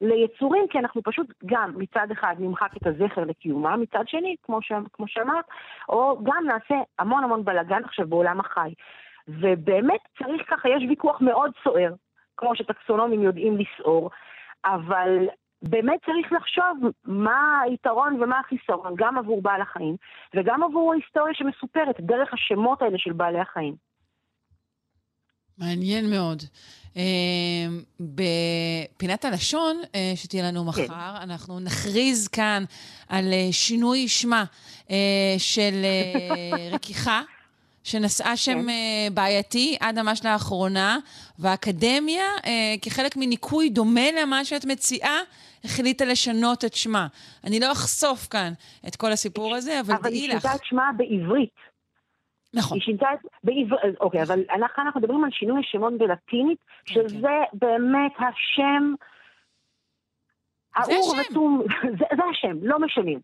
[0.01, 4.71] ליצורים, כי אנחנו פשוט גם מצד אחד נמחק את הזכר לקיומם, מצד שני, כמו, ש...
[4.93, 5.45] כמו שאמרת,
[5.89, 8.73] או גם נעשה המון המון בלאגן עכשיו בעולם החי.
[9.29, 11.93] ובאמת צריך ככה, יש ויכוח מאוד סוער,
[12.37, 14.09] כמו שטקסונומים יודעים לסעור,
[14.65, 15.27] אבל
[15.61, 19.95] באמת צריך לחשוב מה היתרון ומה החיסרון, גם עבור בעל החיים,
[20.35, 23.75] וגם עבור ההיסטוריה שמסופרת דרך השמות האלה של בעלי החיים.
[25.57, 26.41] מעניין מאוד.
[26.93, 26.99] Uh,
[27.99, 30.67] בפינת הלשון uh, שתהיה לנו כן.
[30.67, 31.21] מחר, כן.
[31.21, 32.63] אנחנו נכריז כאן
[33.09, 34.43] על uh, שינוי שמה
[35.37, 35.85] של
[36.73, 37.21] רכיכה.
[37.83, 38.67] שנשאה שם כן.
[38.67, 40.97] uh, בעייתי עד ממש לאחרונה,
[41.39, 42.45] והאקדמיה, uh,
[42.81, 45.17] כחלק מניקוי דומה למה שאת מציעה,
[45.63, 47.07] החליטה לשנות את שמה.
[47.43, 48.53] אני לא אחשוף כאן
[48.87, 50.05] את כל הסיפור הזה, אבל דעי לך.
[50.05, 51.55] אבל היא שינתה את שמה בעברית.
[52.53, 52.77] נכון.
[52.77, 53.19] היא שינתה את...
[53.43, 57.57] בעברית, אוקיי, אבל אנחנו, אנחנו מדברים על שינוי שמות בלטינית, כן, שזה כן.
[57.59, 58.93] באמת השם...
[60.85, 61.29] זה השם.
[61.99, 63.19] זה, זה השם, לא משנים.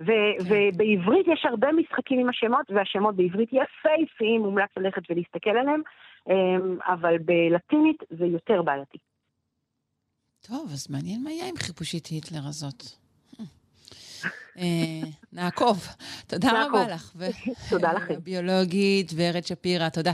[0.00, 0.44] ו- כן.
[0.44, 5.82] ובעברית יש הרבה משחקים עם השמות, והשמות בעברית יפהפיים, מומלץ ללכת ולהסתכל עליהם,
[6.28, 8.98] אמ, אבל בלטינית זה יותר בעייתי.
[10.48, 12.82] טוב, אז מעניין מה יהיה עם חיפושית היטלר הזאת.
[14.58, 15.86] אה, נעקוב.
[16.26, 17.12] תודה רבה לך.
[17.70, 18.14] תודה לכם.
[18.22, 20.12] ביולוגית ורד שפירא, תודה.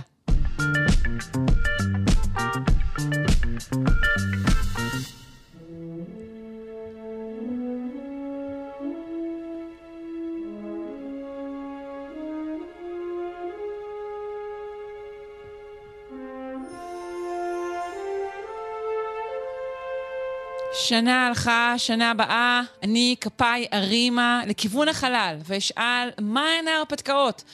[20.83, 27.45] שנה הלכה, שנה הבאה, אני כפיי ארימה לכיוון החלל ואשאל מהן ההרפתקאות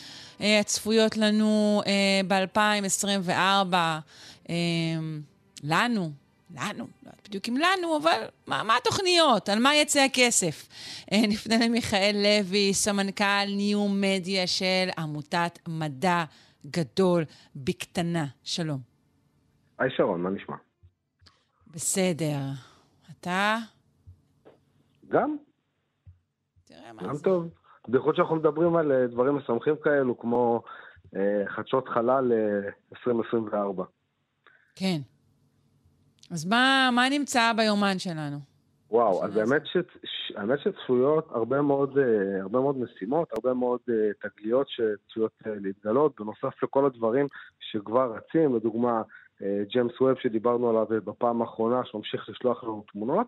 [0.40, 3.74] אה, הצפויות לנו אה, ב-2024.
[4.50, 4.54] אה,
[5.64, 6.10] לנו,
[6.54, 9.48] לנו, לא יודעת בדיוק אם לנו, אבל מה, מה התוכניות?
[9.48, 10.68] על מה יצא הכסף?
[11.12, 16.24] נפנה למיכאל לוי, סמנכ"ל ניו-מדיה של עמותת מדע
[16.66, 17.24] גדול
[17.56, 18.26] בקטנה.
[18.44, 18.80] שלום.
[19.78, 20.56] היי שרון, מה נשמע?
[21.66, 22.38] בסדר.
[23.20, 23.56] אתה?
[25.08, 25.36] גם.
[26.64, 27.24] תראה מה גם זה.
[27.24, 27.48] טוב.
[27.88, 30.62] בייחוד שאנחנו מדברים על אה, דברים משמחים כאלו, כמו
[31.16, 33.84] אה, חדשות חלל אה, 2024.
[34.74, 34.98] כן.
[36.30, 38.38] אז מה, מה נמצא ביומן שלנו?
[38.90, 39.76] וואו, אז האמת, ש...
[40.36, 46.62] האמת שצפויות הרבה מאוד, אה, הרבה מאוד משימות, הרבה מאוד אה, תגליות שצפויות להתגלות, בנוסף
[46.62, 47.26] לכל הדברים
[47.60, 49.02] שכבר רצים, לדוגמה,
[49.42, 53.26] ג'יימס ווב שדיברנו עליו בפעם האחרונה, שממשיך לשלוח לנו תמונות.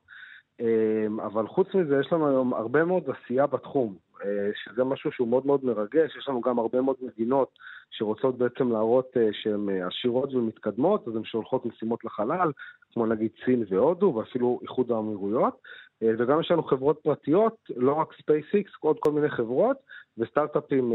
[1.26, 3.96] אבל חוץ מזה, יש לנו היום הרבה מאוד עשייה בתחום.
[4.24, 7.48] אה, שזה משהו שהוא מאוד מאוד מרגש, יש לנו גם הרבה מאוד מדינות
[7.90, 12.52] שרוצות בעצם להראות אה, שהן אה, עשירות ומתקדמות, אז הן שולחות משימות לחלל,
[12.92, 15.60] כמו נגיד סין והודו, ואפילו איחוד האמירויות,
[16.02, 19.76] וגם יש לנו חברות פרטיות, לא רק SpaceX, עוד כל מיני חברות
[20.18, 20.92] וסטארט-אפים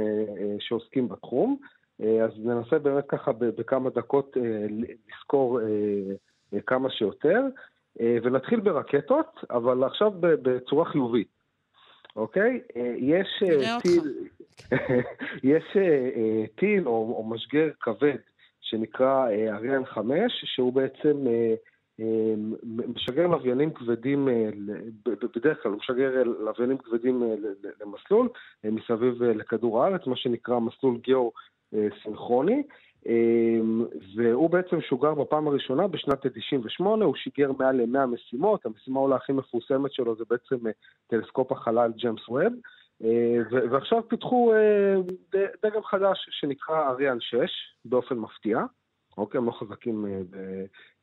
[0.59, 1.57] שעוסקים בתחום.
[1.99, 4.37] אז ננסה באמת ככה בכמה דקות
[4.69, 5.59] לזכור
[6.65, 7.41] כמה שיותר,
[7.99, 11.35] ונתחיל ברקטות, אבל עכשיו בצורה חיובית.
[12.15, 12.61] אוקיי?
[12.75, 14.13] אה, יש אה, טיל,
[15.53, 18.17] יש אה, טיל או, או משגר כבד
[18.61, 20.11] שנקרא אריאן 5,
[20.45, 21.17] שהוא בעצם
[22.95, 24.27] משגר לוויינים כבדים,
[25.35, 27.23] בדרך כלל הוא משגר לוויינים כבדים
[27.81, 28.29] למסלול
[28.63, 31.54] מסביב לכדור הארץ, מה שנקרא מסלול גיאו-סינכרוני.
[33.05, 33.85] אמ,
[34.15, 39.31] והוא בעצם שוגר בפעם הראשונה בשנת 98, הוא שיגר מעל ל-100 משימות, המשימה אולי הכי
[39.31, 40.71] מפורסמת שלו זה בעצם אה,
[41.07, 42.53] טלסקופ החלל ג'יימס ווב,
[43.03, 43.37] אה,
[43.71, 44.95] ועכשיו פיתחו אה,
[45.63, 47.37] דגם חדש שנקרא אריאן 6,
[47.85, 48.59] באופן מפתיע.
[49.17, 50.05] אוקיי, הם לא חזקים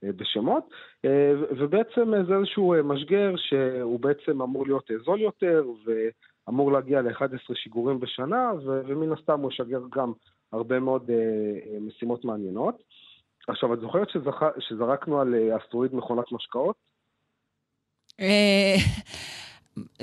[0.02, 0.70] בשמות,
[1.58, 8.52] ובעצם זה איזשהו משגר שהוא בעצם אמור להיות זול יותר, ואמור להגיע ל-11 שיגורים בשנה,
[8.64, 10.12] ומן הסתם הוא ישגר גם
[10.52, 12.82] הרבה מאוד אה, אה, משימות מעניינות.
[13.48, 14.42] עכשיו, את זוכרת שזכ...
[14.58, 16.76] שזרקנו על אה, אסטרואיד מכונת משקאות?
[18.20, 18.74] אה,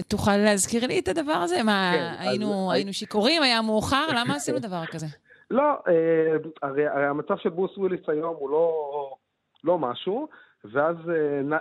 [0.07, 1.63] תוכל להזכיר לי את הדבר הזה?
[1.63, 2.75] מה, כן, היינו, אז...
[2.75, 3.41] היינו שיכורים?
[3.41, 4.07] היה מאוחר?
[4.15, 5.07] למה עשינו דבר כזה?
[5.51, 9.15] לא, אה, הרי, הרי המצב של ברוס וויליס היום הוא לא,
[9.63, 10.27] לא משהו,
[10.65, 10.95] ואז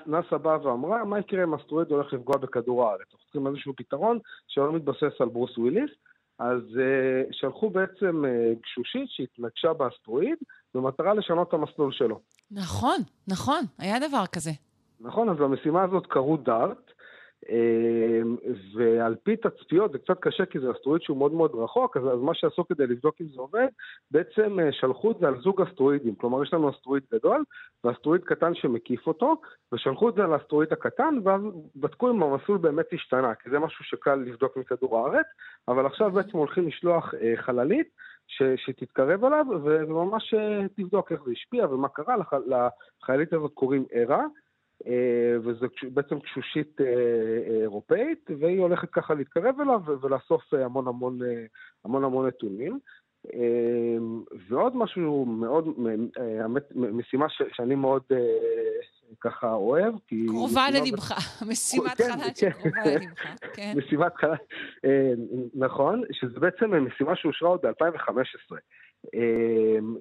[0.06, 3.00] נאס"א באה ואמרה, מה יקרה אם אסטרואיד הולך לפגוע בכדור הארץ?
[3.00, 5.90] אנחנו צריכים איזשהו פתרון שלא מתבסס על ברוס וויליס,
[6.38, 10.38] אז אה, שלחו בעצם אה, גשושית שהתנגשה באסטרואיד
[10.74, 12.20] במטרה לשנות את המסלול שלו.
[12.50, 14.50] נכון, נכון, היה דבר כזה.
[15.00, 16.87] נכון, אז למשימה הזאת קראו DART,
[18.74, 22.20] ועל פי תצפיות זה קצת קשה כי זה אסטרואיד שהוא מאוד מאוד רחוק, אז, אז
[22.20, 23.66] מה שעשו כדי לבדוק אם זה עובד,
[24.10, 26.14] בעצם אה, שלחו את זה על זוג אסטרואידים.
[26.14, 27.44] כלומר, יש לנו אסטרואיד גדול
[27.84, 29.40] ואסטרואיד קטן שמקיף אותו,
[29.72, 31.40] ושלחו את זה על האסטרואיד הקטן, ואז
[31.76, 35.26] בדקו אם המסלול באמת השתנה, כי זה משהו שקל לבדוק מכדור הארץ,
[35.68, 37.88] אבל עכשיו בעצם הולכים לשלוח אה, חללית.
[38.28, 42.16] ש, שתתקרב אליו וממש אה, תבדוק איך זה השפיע ומה קרה.
[42.16, 42.32] לח,
[43.02, 44.24] לחיילית הזאת קוראים ערה,
[45.44, 51.18] וזו בעצם קשושית אה, אה, אירופאית, והיא הולכת ככה להתקרב אליו ולאסוף המון המון
[51.84, 52.78] המון המון נתונים.
[54.48, 55.64] ועוד משהו מאוד,
[56.74, 58.02] משימה שאני מאוד
[59.20, 60.26] ככה אוהב, כי...
[60.26, 61.12] קרובה ללבך,
[61.50, 62.34] משימת כן, חלל כן.
[62.34, 63.22] שקרובה ללבך,
[63.54, 63.72] כן.
[63.76, 64.34] משימת חלל,
[65.54, 68.56] נכון, שזה בעצם משימה שאושרה עוד ב-2015,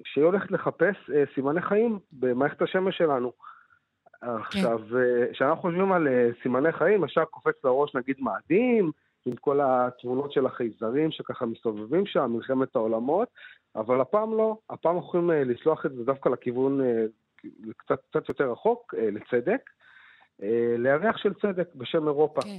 [0.04, 0.96] שהיא הולכת לחפש
[1.34, 3.32] סימני חיים במערכת השמש שלנו.
[4.20, 8.90] עכשיו, אה, כשאנחנו חושבים על אה, סימני חיים, ישר קופץ לראש נגיד מאדים,
[9.26, 13.28] עם כל התמונות של החייזרים שככה מסתובבים שם, מלחמת העולמות,
[13.76, 16.80] אבל הפעם לא, הפעם אנחנו יכולים אה, לסלוח את זה דווקא לכיוון
[17.76, 19.70] קצת, קצת יותר רחוק, לצדק,
[20.78, 22.42] לירח של צדק בשם אירופה.
[22.42, 22.58] כן.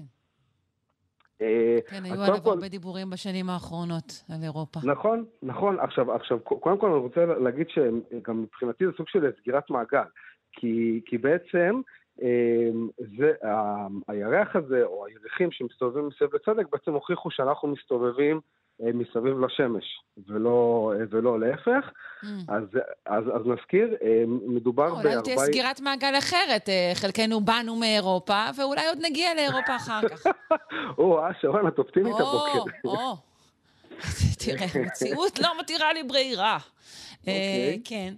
[1.87, 2.49] כן, היו עליו כל...
[2.49, 4.79] הרבה דיבורים בשנים האחרונות על אירופה.
[4.83, 5.79] נכון, נכון.
[5.79, 10.03] עכשיו, עכשיו, קודם כל אני רוצה להגיד שגם מבחינתי זה סוג של סגירת מעגל.
[10.53, 11.81] כי, כי בעצם
[12.21, 13.31] אמ, זה,
[14.07, 18.39] הירח הזה, או הירחים שמסתובבים מסביב לצדק, בעצם הוכיחו שאנחנו מסתובבים
[18.81, 19.85] אה, מסביב לשמש,
[20.27, 21.89] ולא, אה, ולא להפך.
[22.23, 22.27] Mm.
[22.47, 22.63] אז,
[23.05, 25.09] אז, אז נזכיר, אה, מדובר בארבע...
[25.09, 30.27] אולי תהיה סגירת מעגל אחרת, חלקנו באנו מאירופה, ואולי עוד נגיע לאירופה אחר כך.
[30.97, 32.71] או, אה, שרון, את אופטימית הבוקר.
[32.85, 33.15] או, או.
[34.45, 36.57] תראה, המציאות לא מתירה לי ברירה.
[37.19, 37.81] אוקיי.
[37.85, 38.13] כן.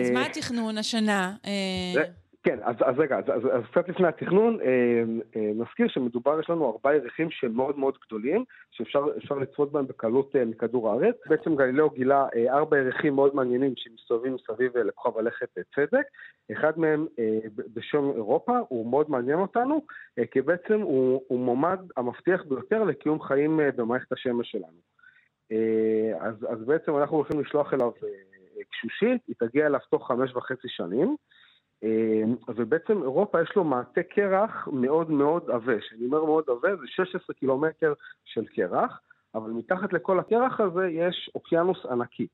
[0.00, 1.32] אז מה התכנון השנה?
[1.46, 2.02] אה,
[2.42, 4.66] כן, אז, אז רגע, אז, אז, אז קצת לפני התכנון, אה,
[5.36, 10.36] אה, נזכיר שמדובר, יש לנו ארבעה ירחים שהם מאוד מאוד גדולים, שאפשר לצפות בהם בקלות
[10.36, 11.14] אה, מכדור הארץ.
[11.26, 16.04] בעצם גלילאו גילה אה, ארבע ירחים מאוד מעניינים שמסתובבים מסביב אה, לכוכב הלכת אה, צדק.
[16.52, 17.38] אחד מהם אה,
[17.74, 19.82] בשם אירופה, הוא מאוד מעניין אותנו,
[20.18, 24.80] אה, כי בעצם הוא, הוא מועמד המבטיח ביותר לקיום חיים אה, במערכת השמש שלנו.
[25.52, 27.90] אה, אז, אז בעצם אנחנו הולכים לשלוח אליו...
[28.04, 28.37] אה,
[28.70, 31.16] קשושית, היא תגיע אליו תוך חמש וחצי שנים,
[31.84, 35.80] אה, ובעצם אירופה יש לו מעטה קרח מאוד מאוד עבה.
[35.80, 37.92] כשאני אומר מאוד עבה, זה 16 קילומטר
[38.24, 39.00] של קרח,
[39.34, 42.26] אבל מתחת לכל הקרח הזה יש אוקיינוס ענקי.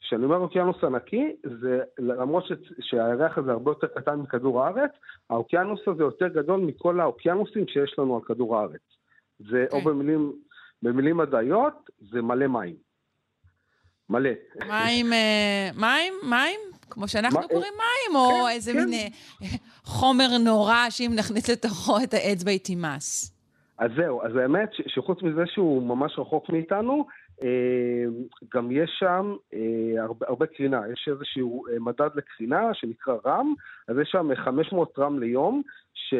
[0.00, 4.90] כשאני אומר אוקיינוס ענקי, זה למרות ש, שהירח הזה הרבה יותר קטן מכדור הארץ,
[5.30, 8.80] האוקיינוס הזה יותר גדול מכל האוקיינוסים שיש לנו על כדור הארץ.
[9.38, 9.74] זה okay.
[9.74, 9.84] או כן.
[9.84, 10.32] במילים,
[10.82, 12.91] במילים מדעיות, זה מלא מים.
[14.12, 14.30] מלא.
[14.68, 15.06] מים,
[15.76, 16.60] מים, מים?
[16.90, 18.78] כמו שאנחנו מה- קוראים מים, או כן, איזה כן.
[18.84, 19.08] מין אה,
[19.84, 23.32] חומר נורא שאם נכניס לתוכו את האצבע היא תימס.
[23.78, 27.04] אז זהו, אז האמת שחוץ מזה שהוא ממש רחוק מאיתנו, אה,
[28.54, 30.82] גם יש שם אה, הרבה, הרבה קרינה.
[30.92, 33.54] יש איזשהו אה, מדד לקרינה שנקרא רם,
[33.88, 35.62] אז יש שם 500 רם ליום,
[35.94, 36.14] ש...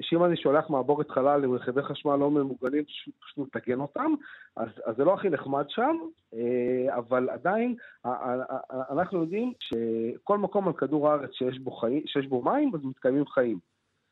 [0.00, 4.14] שאם אני שולח מעבורת חלל עם רכיבי חשמל לא ממוגנים, פשוט, מטגן אותם,
[4.56, 5.96] אז, אז זה לא הכי נחמד שם,
[6.34, 7.74] אה, אבל עדיין
[8.90, 13.26] אנחנו יודעים שכל מקום על כדור הארץ שיש בו, חיים, שיש בו מים, אז מתקיימים
[13.26, 13.58] חיים.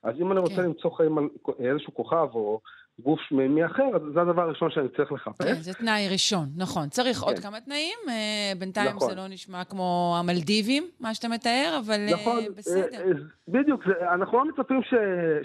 [0.03, 0.65] אז אם אני רוצה כן.
[0.65, 2.61] למצוא חיים על איזשהו כוכב או
[2.99, 5.57] גוף שמימי אחר, אז זה הדבר הראשון שאני צריך כן, לחפש.
[5.59, 6.89] זה תנאי ראשון, נכון.
[6.89, 7.43] צריך עוד כן.
[7.43, 7.99] כמה תנאים.
[8.09, 9.09] אה, בינתיים נכון.
[9.09, 12.99] זה לא נשמע כמו המלדיבים, מה שאתה מתאר, אבל אה, נכון, בסדר.
[12.99, 13.13] אה, אה,
[13.49, 14.95] בדיוק, זה, אנחנו לא מצפים ש,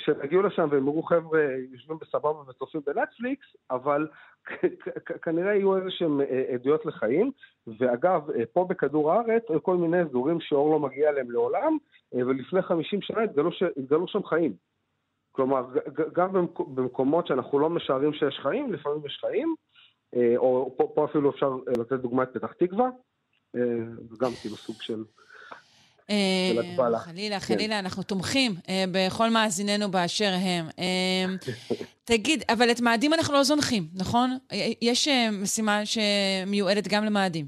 [0.05, 4.07] שיגיעו לשם והם יראו חבר'ה יושבים בסבבה וצופים בנטפליקס, אבל
[5.23, 6.21] כנראה יהיו איזה שהם
[6.53, 7.31] עדויות לחיים.
[7.79, 8.21] ואגב,
[8.53, 11.77] פה בכדור הארץ, היו כל מיני אזורים שאור לא מגיע אליהם לעולם,
[12.13, 13.21] ולפני 50 שנה
[13.77, 14.53] התגלו שם חיים.
[15.35, 15.65] כלומר,
[16.13, 19.55] גם במק- במקומות שאנחנו לא משערים שיש חיים, לפעמים יש חיים,
[20.15, 22.85] אה, או פה, פה אפילו אפשר אה, לתת דוגמא את פתח תקווה,
[23.55, 23.61] אה,
[24.09, 25.03] זה גם כאילו סוג של...
[26.09, 26.51] אה.
[26.99, 27.45] חלילה, כן.
[27.55, 30.65] חלילה, אנחנו תומכים אה, בכל מאזיננו באשר הם.
[30.79, 31.25] אה,
[32.05, 34.37] תגיד, אבל את מאדים אנחנו לא זונחים, נכון?
[34.51, 37.45] אה, יש אה, משימה שמיועדת גם למאדים.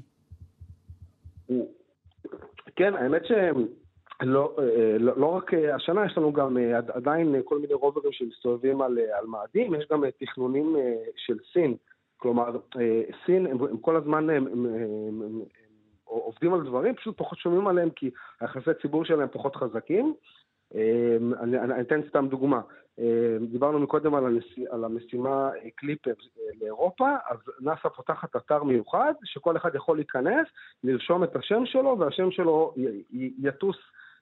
[2.76, 3.50] כן, האמת אה,
[4.22, 4.56] לא,
[5.00, 8.82] לא רק אה, השנה, יש לנו גם אה, עד- עדיין אה, כל מיני רוברים שמסתובבים
[8.82, 11.76] על, אה, על מאדים, יש גם אה, תכנונים אה, של סין.
[12.16, 15.40] כלומר, אה, סין, הם, הם כל הזמן הם, הם, הם, הם
[16.04, 20.14] עובדים על דברים, פשוט פחות שומעים עליהם כי היחסי ציבור שלהם פחות חזקים.
[20.74, 22.60] אה, אני, אני אני אתן סתם דוגמה.
[22.98, 23.04] אה,
[23.50, 29.12] דיברנו מקודם על, הנס, על המשימה אה, קליפר אה, לאירופה, אז נאס"א פותחת אתר מיוחד,
[29.24, 30.46] שכל אחד יכול להיכנס,
[30.84, 33.76] לרשום את השם שלו, והשם שלו י- י- יטוס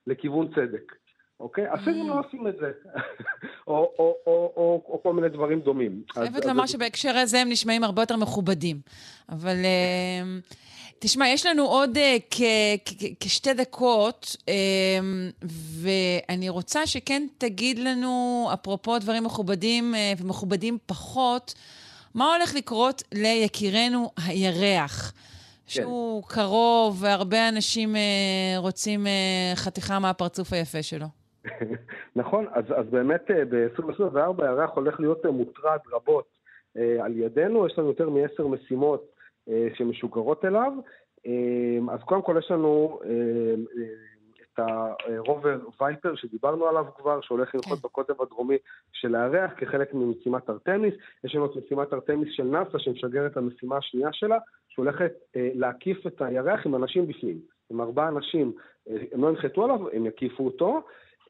[0.06, 0.92] לכיוון צדק.
[1.40, 1.64] אוקיי?
[1.68, 2.70] הסינים לא עושים את זה.
[3.68, 6.02] או, או, או, או, או כל מיני דברים דומים.
[6.12, 8.80] חייבת לומר שבהקשר הזה הם נשמעים הרבה יותר מכובדים.
[9.28, 10.38] אבל אה,
[10.98, 12.42] תשמע, יש לנו עוד אה, כ-
[12.84, 14.54] כ- כשתי דקות, אה,
[15.82, 21.54] ואני רוצה שכן תגיד לנו, אפרופו דברים מכובדים ומכובדים פחות,
[22.14, 25.12] מה הולך לקרות ליקירנו הירח?
[25.66, 31.06] שהוא קרוב, והרבה אנשים אה, רוצים אה, חתיכה מהפרצוף היפה שלו.
[32.16, 36.26] נכון, אז, אז באמת אה, ב-2024 הירח הולך להיות אה, מוטרד רבות
[36.76, 39.06] אה, על ידינו, יש לנו יותר מעשר משימות
[39.48, 40.72] אה, שמשוגרות אליו.
[41.26, 43.84] אה, אז קודם כל יש לנו אה, אה,
[44.60, 44.60] את
[45.16, 48.56] הרובר וייפר שדיברנו עליו כבר, שהולך לנחות בקוטב הדרומי
[48.92, 50.94] של הירח כחלק ממשימת ארתמיס.
[51.24, 54.38] יש לנו את משימת ארתמיס של נאס"א שמשגרת את המשימה השנייה שלה,
[54.68, 57.40] שהולכת אה, להקיף את הירח עם אנשים בפנים.
[57.70, 58.52] עם ארבעה אנשים,
[58.88, 60.82] אה, הם לא ינחתו עליו, הם יקיפו אותו.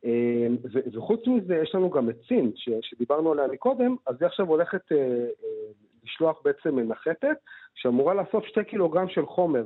[0.04, 4.26] אה, ו- וחוץ מזה, יש לנו גם את סין, ש- שדיברנו עליה מקודם, אז היא
[4.26, 5.70] עכשיו הולכת אה, אה,
[6.04, 7.36] לשלוח בעצם מנחתת,
[7.74, 9.64] שאמורה לאסוף שתי קילוגרם של חומר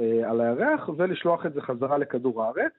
[0.00, 2.72] אה, על הירח, ולשלוח את זה חזרה לכדור הארץ.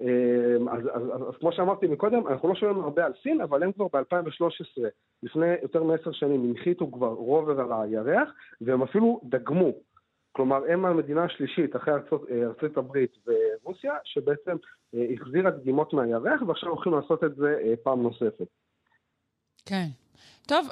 [0.00, 3.62] אה, אז, אז, אז, אז כמו שאמרתי מקודם, אנחנו לא שומעים הרבה על סין, אבל
[3.62, 4.82] הם כבר ב-2013,
[5.22, 8.28] לפני יותר מעשר שנים, הנחיתו כבר רובר על הירח,
[8.60, 9.72] והם אפילו דגמו.
[10.32, 14.56] כלומר, הם המדינה השלישית, אחרי ארצות, אה, ארצות הברית ורוסיה, שבעצם
[14.94, 18.46] אה, החזירה דגימות מהירח, ועכשיו הולכים לעשות את זה אה, פעם נוספת.
[19.66, 19.86] כן.
[20.46, 20.68] טוב,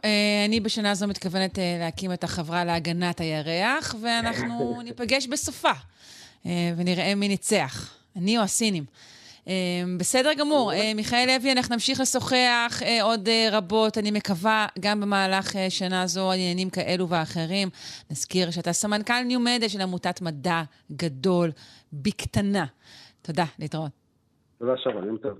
[0.48, 4.54] אני בשנה זו מתכוונת להקים את החברה להגנת הירח, ואנחנו
[4.85, 5.72] ניפגש בסופה,
[6.46, 8.85] אה, ונראה מי ניצח, אני או הסינים.
[9.48, 9.53] אה,
[9.98, 10.72] בסדר גמור.
[10.72, 16.31] אה, מיכאל לוי, אנחנו נמשיך לשוחח אה, עוד רבות, אני מקווה, גם במהלך שנה זו,
[16.31, 17.68] על עניינים כאלו ואחרים.
[18.11, 21.51] נזכיר שאתה סמנכ"ל ניו-מדיה של עמותת מדע גדול
[21.92, 22.66] בקטנה.
[23.22, 23.90] תודה, להתראות.
[24.59, 25.38] תודה שרון, יום טוב.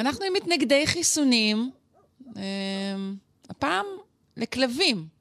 [0.00, 1.70] אנחנו עם מתנגדי חיסונים,
[3.50, 3.86] הפעם
[4.36, 5.15] לכלבים.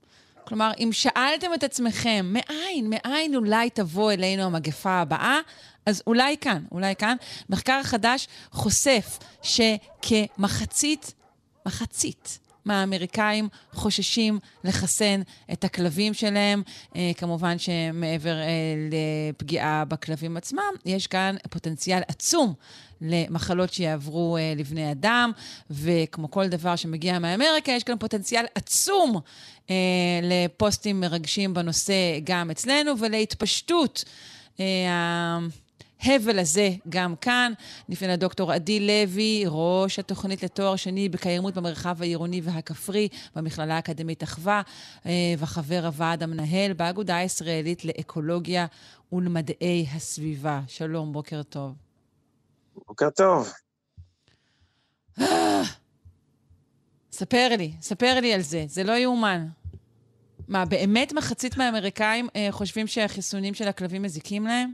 [0.48, 5.40] כלומר, אם שאלתם את עצמכם, מאין, מאין אולי תבוא אלינו המגפה הבאה,
[5.86, 7.16] אז אולי כאן, אולי כאן.
[7.50, 11.14] מחקר חדש חושף שכמחצית,
[11.66, 15.22] מחצית מהאמריקאים חוששים לחסן
[15.54, 16.64] את הכלבים שלהם.
[16.96, 22.54] אה, כמובן שמעבר אה, לפגיעה בכלבים עצמם, יש כאן פוטנציאל עצום
[23.02, 25.32] למחלות שיעברו אה, לבני אדם,
[25.72, 29.20] וכמו כל דבר שמגיע מאמריקה, יש כאן פוטנציאל עצום
[29.70, 29.76] אה,
[30.24, 31.94] לפוסטים מרגשים בנושא
[32.24, 34.04] גם אצלנו, ולהתפשטות.
[34.60, 35.38] אה,
[36.06, 37.54] ההבל הזה גם כאן.
[37.90, 44.62] נפנה לדוקטור עדי לוי, ראש התוכנית לתואר שני בקיימות במרחב העירוני והכפרי במכללה האקדמית אחווה,
[45.06, 48.66] אה, וחבר הוועד המנהל באגודה הישראלית לאקולוגיה
[49.12, 50.62] ולמדעי הסביבה.
[50.68, 51.85] שלום, בוקר טוב.
[52.88, 53.54] בוקר טוב.
[57.12, 59.48] ספר לי, ספר לי על זה, זה לא יאומן.
[60.48, 64.72] מה, באמת מחצית מהאמריקאים אה, חושבים שהחיסונים של הכלבים מזיקים להם?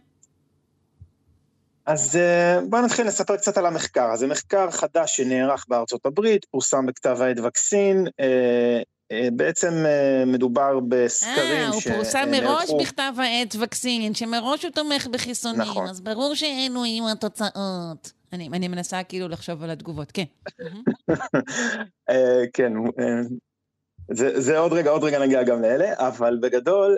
[1.86, 4.16] אז אה, בואו נתחיל לספר קצת על המחקר.
[4.16, 8.08] זה מחקר חדש שנערך בארצות הברית, פורסם בכתב העת וקסין.
[8.20, 8.82] אה, אה,
[9.34, 11.90] בעצם אה, מדובר בסקרים שנערכו...
[11.90, 15.88] אה, הוא פורסם מראש בכתב העת וקסין, שמראש הוא תומך בחיסונים, נכון.
[15.88, 18.12] אז ברור שאלו יהיו התוצאות.
[18.34, 20.24] אני, אני מנסה כאילו לחשוב על התגובות, כן.
[22.10, 22.74] אה, כן,
[24.12, 26.98] זה, זה עוד רגע, עוד רגע נגיע גם לאלה, אבל בגדול,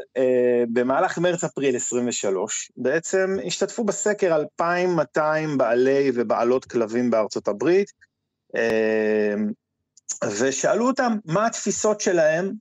[0.73, 7.91] במהלך מרץ-אפריל 23, בעצם השתתפו בסקר 2,200 בעלי ובעלות כלבים בארצות הברית,
[10.39, 12.51] ושאלו אותם מה התפיסות שלהם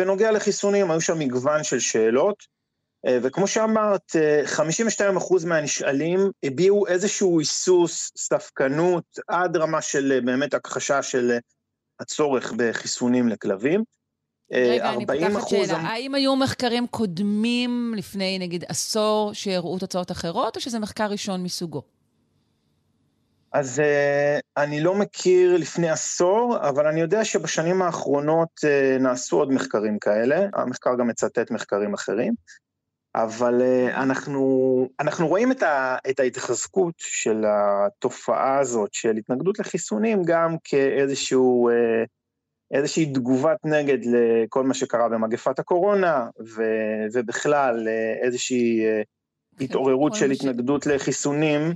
[0.00, 2.60] בנוגע לחיסונים, היו שם מגוון של שאלות.
[3.06, 4.12] אה, וכמו שאמרת,
[4.56, 11.38] 52% אה, מהנשאלים הביעו איזשהו היסוס, ספקנות, עד רמה של אה, באמת הכחשה של
[12.00, 13.82] הצורך בחיסונים לכלבים.
[14.52, 15.76] רגע, אני פותחת שאלה.
[15.76, 21.82] האם היו מחקרים קודמים לפני נגיד עשור שהראו תוצאות אחרות, או שזה מחקר ראשון מסוגו?
[23.52, 29.52] אז uh, אני לא מכיר לפני עשור, אבל אני יודע שבשנים האחרונות uh, נעשו עוד
[29.52, 32.34] מחקרים כאלה, המחקר גם מצטט מחקרים אחרים,
[33.14, 40.22] אבל uh, אנחנו, אנחנו רואים את, ה, את ההתחזקות של התופעה הזאת של התנגדות לחיסונים
[40.24, 41.70] גם כאיזשהו...
[41.70, 42.06] uh,
[42.74, 46.26] איזושהי תגובת נגד לכל מה שקרה במגפת הקורונה,
[46.56, 46.62] ו,
[47.12, 47.88] ובכלל
[48.22, 48.82] איזושהי
[49.60, 51.74] התעוררות של התנגדות לחיסונים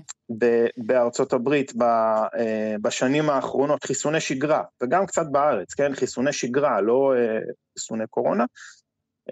[0.76, 5.94] בארצות הברית אה, בשנים האחרונות, חיסוני שגרה, וגם קצת בארץ, כן?
[5.94, 7.38] חיסוני שגרה, לא אה,
[7.78, 8.44] חיסוני קורונה,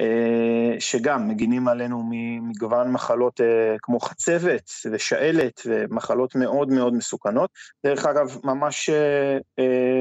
[0.01, 3.41] אה, שגם מגינים עלינו ממגוון מחלות
[3.83, 7.51] כמו חצבת ושעלת ומחלות מאוד מאוד מסוכנות.
[7.87, 8.91] דרך אגב, ממש,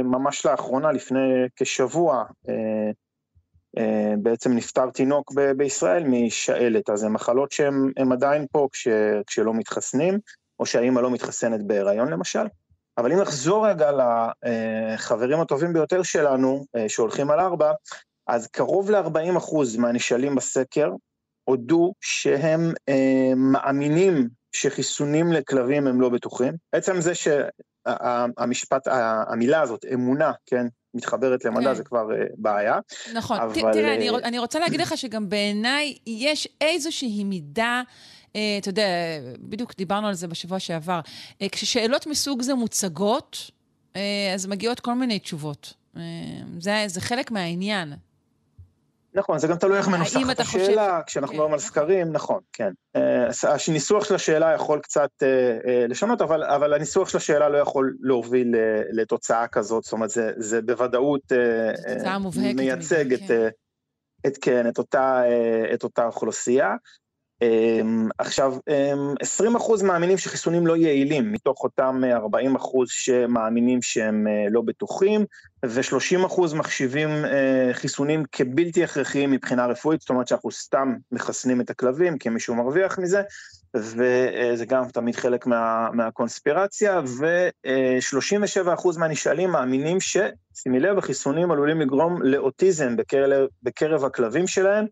[0.03, 2.23] ממש לאחרונה, לפני כשבוע,
[4.17, 8.87] בעצם נפטר תינוק ב- בישראל משעלת, אז זה מחלות שהן עדיין פה כש,
[9.27, 10.19] כשלא מתחסנים,
[10.59, 12.45] או שהאימא לא מתחסנת בהיריון למשל.
[12.97, 17.71] אבל אם נחזור רגע לחברים הטובים ביותר שלנו, אה, שהולכים על ארבע,
[18.27, 20.91] אז קרוב ל-40% מהנשאלים בסקר
[21.43, 26.53] הודו שהם אה, מאמינים שחיסונים לכלבים הם לא בטוחים.
[26.73, 28.87] בעצם זה שהמשפט,
[29.27, 31.73] המילה הזאת, אמונה, כן, מתחברת למדע, כן.
[31.73, 32.79] זה כבר uh, בעיה.
[33.13, 33.39] נכון.
[33.39, 33.53] אבל...
[33.53, 37.81] תראה, אני, אני רוצה להגיד לך שגם בעיניי יש איזושהי מידה...
[38.27, 38.83] Uh, אתה יודע,
[39.39, 40.99] בדיוק דיברנו על זה בשבוע שעבר.
[41.51, 43.51] כששאלות מסוג זה מוצגות,
[44.33, 45.73] אז מגיעות כל מיני תשובות.
[46.59, 47.93] זה, זה חלק מהעניין.
[49.13, 51.05] נכון, זה גם תלוי איך מנוסחת השאלה, חושב...
[51.07, 51.69] כשאנחנו מדברים כן, על נכון.
[51.69, 52.71] סקרים, נכון, כן.
[52.95, 53.27] אה,
[53.67, 57.95] הניסוח של השאלה יכול קצת אה, אה, לשנות, אבל, אבל הניסוח של השאלה לא יכול
[58.01, 58.55] להוביל
[58.91, 61.31] לתוצאה כזאת, זאת אומרת, זה, זה בוודאות
[62.55, 63.47] מייצג את, כן.
[64.27, 65.21] את, כן, את, אותה,
[65.73, 66.75] את אותה אוכלוסייה.
[67.41, 68.55] אמ, עכשיו,
[69.23, 75.25] 20% אמ, מאמינים שחיסונים לא יעילים, מתוך אותם 40% שמאמינים שהם אה, לא בטוחים,
[75.65, 82.17] ו-30% מחשיבים אה, חיסונים כבלתי הכרחיים מבחינה רפואית, זאת אומרת שאנחנו סתם מחסנים את הכלבים
[82.17, 83.21] כי מישהו מרוויח מזה,
[83.75, 90.17] וזה גם תמיד חלק מה, מהקונספירציה, ו-37% מהנשאלים מאמינים ש,
[90.53, 94.85] שימי לב, החיסונים עלולים לגרום לאוטיזם בקרב, בקרב הכלבים שלהם,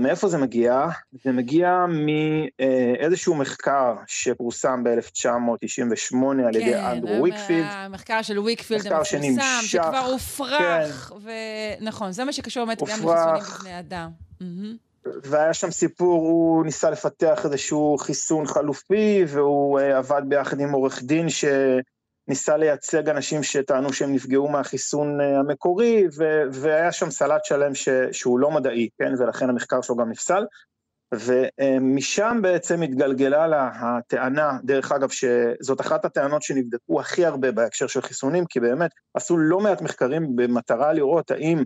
[0.00, 0.86] מאיפה זה מגיע?
[1.24, 6.16] זה מגיע מאיזשהו מחקר שפורסם ב-1998
[6.48, 7.64] על ידי כן, אנדרו וויקפילד.
[7.64, 11.30] כן, המחקר של וויקפילד המפורסם, שנמשך, שכבר הופרך, כן.
[11.82, 14.10] ונכון, זה מה שקשור באמת גם לחיסונים בבני אדם.
[15.22, 21.02] והיה שם סיפור, הוא ניסה לפתח איזשהו חיסון חלופי, והוא uh, עבד ביחד עם עורך
[21.02, 21.44] דין ש...
[22.28, 27.88] ניסה לייצג אנשים שטענו שהם נפגעו מהחיסון אה, המקורי, ו- והיה שם סלט שלם ש-
[28.12, 30.44] שהוא לא מדעי, כן, ולכן המחקר שלו גם נפסל.
[31.14, 38.00] ומשם בעצם התגלגלה לה הטענה, דרך אגב, שזאת אחת הטענות שנבדקו הכי הרבה בהקשר של
[38.00, 41.64] חיסונים, כי באמת עשו לא מעט מחקרים במטרה לראות האם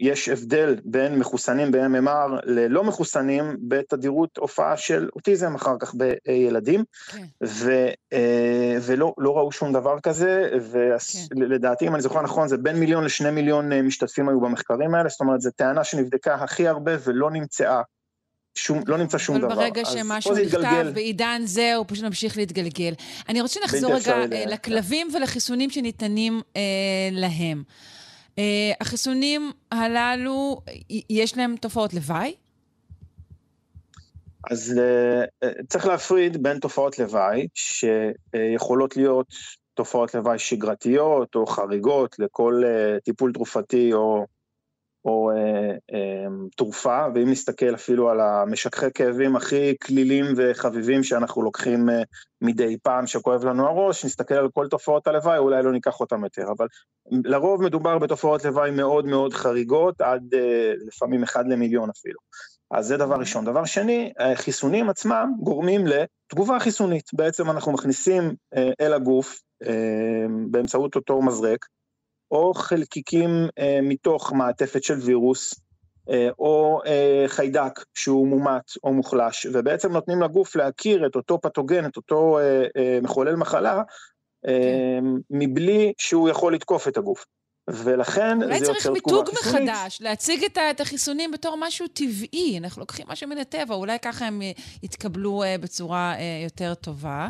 [0.00, 7.24] יש הבדל בין מחוסנים ב-MMR ללא מחוסנים בתדירות הופעה של אוטיזם אחר כך בילדים, כן.
[7.44, 10.50] ו, אה, ולא לא ראו שום דבר כזה,
[11.36, 11.90] ולדעתי, כן.
[11.90, 15.20] אם אני זוכר נכון, זה בין מיליון לשני מיליון אה, משתתפים היו במחקרים האלה, זאת
[15.20, 17.82] אומרת, זו טענה שנבדקה הכי הרבה ולא נמצאה
[18.54, 19.54] שום, לא נמצא שום אבל דבר.
[19.54, 20.90] אבל ברגע שמשהו נכתב.
[20.94, 22.94] בעידן זה, הוא פשוט ממשיך להתגלגל.
[23.28, 26.62] אני רוצה שנחזור רגע אה, ל- לכלבים ולחיסונים שניתנים אה,
[27.12, 27.62] להם.
[28.40, 30.60] אה, החיסונים הללו,
[31.10, 32.34] יש להם תופעות לוואי?
[34.50, 39.34] אז אה, אה, צריך להפריד בין תופעות לוואי, שיכולות להיות
[39.74, 42.62] תופעות לוואי שגרתיות או חריגות לכל
[43.04, 44.26] טיפול תרופתי או,
[45.04, 46.26] או אה, אה,
[46.56, 52.02] תרופה, ואם נסתכל אפילו על המשככי כאבים הכי כלילים וחביבים שאנחנו לוקחים אה,
[52.40, 56.44] מדי פעם שכואב לנו הראש, נסתכל על כל תופעות הלוואי, אולי לא ניקח אותם יותר,
[56.56, 56.66] אבל
[57.24, 62.18] לרוב מדובר בתופעות לוואי מאוד מאוד חריגות, עד אה, לפעמים אחד למיליון אפילו.
[62.70, 63.44] אז זה דבר ראשון.
[63.44, 67.10] דבר שני, החיסונים עצמם גורמים לתגובה חיסונית.
[67.12, 71.66] בעצם אנחנו מכניסים אה, אל הגוף, אה, באמצעות אותו מזרק,
[72.30, 75.54] או חלקיקים אה, מתוך מעטפת של וירוס,
[76.10, 81.86] אה, או אה, חיידק שהוא מומת או מוחלש, ובעצם נותנים לגוף להכיר את אותו פתוגן,
[81.86, 83.82] את אותו אה, אה, מחולל מחלה,
[84.48, 84.98] אה,
[85.30, 87.24] מבלי שהוא יכול לתקוף את הגוף.
[87.68, 89.70] ולכן זה אולי יוצר צריך תגובה מיתוג חיסונית.
[89.70, 92.58] מחדש, להציג את את החיסונים בתור משהו טבעי.
[92.58, 94.42] אנחנו לוקחים משהו מן הטבע, אולי ככה הם
[94.82, 97.28] יתקבלו אה, בצורה אה, יותר טובה.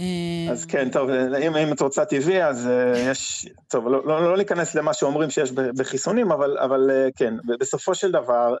[0.00, 4.30] אה, אז כן, טוב, אם, אם את רוצה טבעי, אז uh, יש, טוב, לא, לא,
[4.30, 8.54] לא ניכנס למה שאומרים שיש בחיסונים, אבל, אבל uh, כן, בסופו של דבר,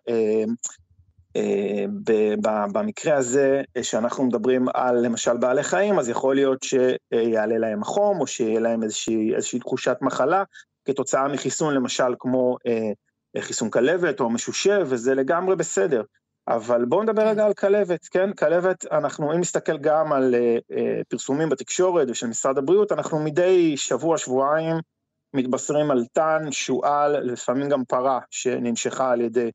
[2.72, 8.26] במקרה הזה, שאנחנו מדברים על למשל בעלי חיים, אז יכול להיות שיעלה להם החום, או
[8.26, 10.42] שיהיה להם איזושהי, איזושהי תחושת מחלה,
[10.84, 12.56] כתוצאה מחיסון, למשל, כמו
[13.38, 16.02] חיסון כלבת או משושה, וזה לגמרי בסדר.
[16.50, 18.32] אבל בואו נדבר רגע על כלבת, כן?
[18.32, 23.76] כלבת, אנחנו, אם נסתכל גם על uh, uh, פרסומים בתקשורת ושל משרד הבריאות, אנחנו מדי
[23.76, 24.76] שבוע, שבועיים,
[25.34, 29.50] מתבשרים על תן, שועל, לפעמים גם פרה שננשכה על ידי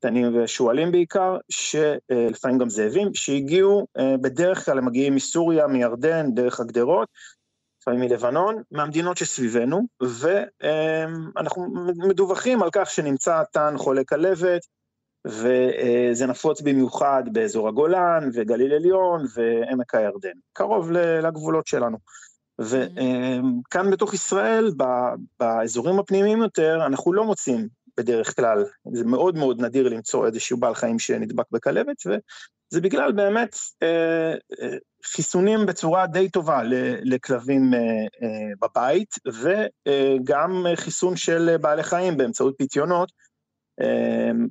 [0.00, 6.60] תנים ושועלים בעיקר, שלפעמים גם זאבים, שהגיעו, uh, בדרך כלל הם מגיעים מסוריה, מירדן, דרך
[6.60, 7.08] הגדרות,
[7.80, 11.66] לפעמים מלבנון, מהמדינות שסביבנו, ואנחנו
[12.08, 14.60] מדווחים על כך שנמצא תן חולה כלבת,
[15.28, 21.98] וזה נפוץ במיוחד באזור הגולן וגליל עליון ועמק הירדן, קרוב לגבולות שלנו.
[22.60, 24.70] וכאן בתוך ישראל,
[25.40, 30.74] באזורים הפנימיים יותר, אנחנו לא מוצאים בדרך כלל, זה מאוד מאוד נדיר למצוא איזשהו בעל
[30.74, 33.56] חיים שנדבק בכלבת, וזה בגלל באמת
[35.04, 36.62] חיסונים בצורה די טובה
[37.02, 37.70] לכלבים
[38.62, 43.12] בבית, וגם חיסון של בעלי חיים באמצעות פיתיונות,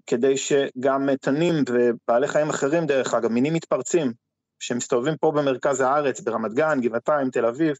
[0.07, 4.13] כדי שגם תנים ובעלי חיים אחרים, דרך אגב, מינים מתפרצים,
[4.59, 7.75] שמסתובבים פה במרכז הארץ, ברמת גן, גבעתיים, תל אביב,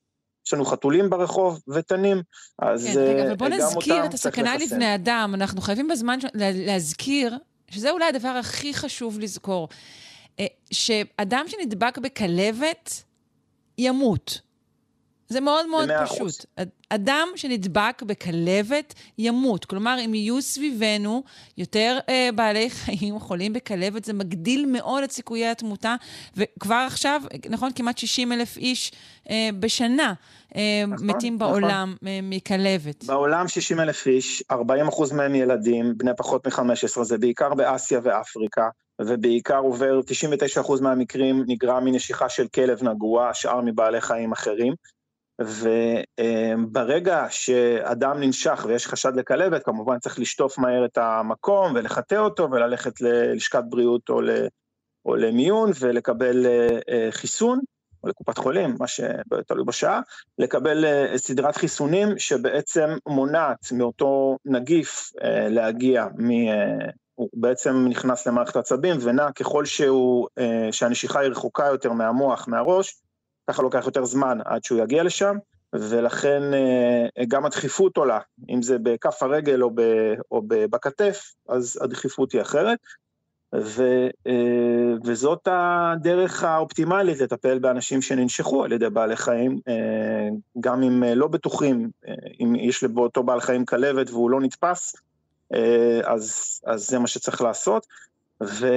[0.48, 2.22] יש לנו חתולים ברחוב ותנים,
[2.60, 4.58] אז כן, רגע, אבל בוא נזכיר את הסכנה.
[4.58, 5.32] לבני אדם.
[5.34, 7.38] אנחנו חייבים בזמן להזכיר,
[7.70, 9.68] שזה אולי הדבר הכי חשוב לזכור,
[10.39, 13.04] אה, שאדם שנדבק בכלבת
[13.78, 14.47] ימות.
[15.30, 15.89] זה מאוד מאוד.
[16.05, 16.45] פשוט.
[16.55, 19.65] אד- אדם שנדבק בכלבת ימות.
[19.65, 21.23] כלומר, אם יהיו סביבנו
[21.57, 25.95] יותר אה, בעלי חיים חולים בכלבת, זה מגדיל מאוד את סיכויי התמותה,
[26.38, 28.91] וכבר עכשיו, נכון, כמעט 60 אלף איש
[29.30, 30.13] אה, בשנה
[30.55, 31.51] אה, נכון, מתים נכון.
[31.51, 33.03] בעולם אה, מכלבת.
[33.05, 38.69] בעולם 60 אלף איש, 40 אחוז מהם ילדים, בני פחות מ-15, זה בעיקר באסיה ואפריקה,
[39.01, 44.73] ובעיקר עובר 99 אחוז מהמקרים נגרם מנשיכה של כלב נגוע, השאר מבעלי חיים אחרים.
[45.40, 53.02] וברגע שאדם ננשך ויש חשד לכלבת, כמובן צריך לשטוף מהר את המקום ולחטא אותו וללכת
[53.02, 54.30] ללשכת בריאות או, ל,
[55.06, 57.60] או למיון ולקבל אה, אה, חיסון,
[58.04, 60.02] או לקופת חולים, מה שתלוי בשעה,
[60.40, 65.12] לקבל אה, סדרת חיסונים שבעצם מונעת מאותו נגיף
[65.50, 66.32] להגיע מ...
[67.16, 70.28] הוא בעצם נכנס למערכת העצבים ונע ככל שהוא,
[70.72, 73.02] שהנשיכה היא רחוקה יותר מהמוח, מהראש,
[73.48, 75.38] ככה לוקח יותר זמן עד שהוא יגיע לשם,
[75.74, 78.20] ולכן אה, גם הדחיפות עולה,
[78.50, 79.82] אם זה בכף הרגל או, ב,
[80.32, 82.80] או בכתף, אז הדחיפות היא אחרת.
[83.56, 83.84] ו,
[84.28, 90.30] אה, וזאת הדרך האופטימלית לטפל באנשים שננשכו על ידי בעלי חיים, אה,
[90.60, 91.89] גם אם לא בטוחים,
[92.39, 94.95] אם יש באותו בעל חיים כלבת והוא לא נתפס,
[96.04, 97.88] אז, אז זה מה שצריך לעשות.
[98.43, 98.68] ו,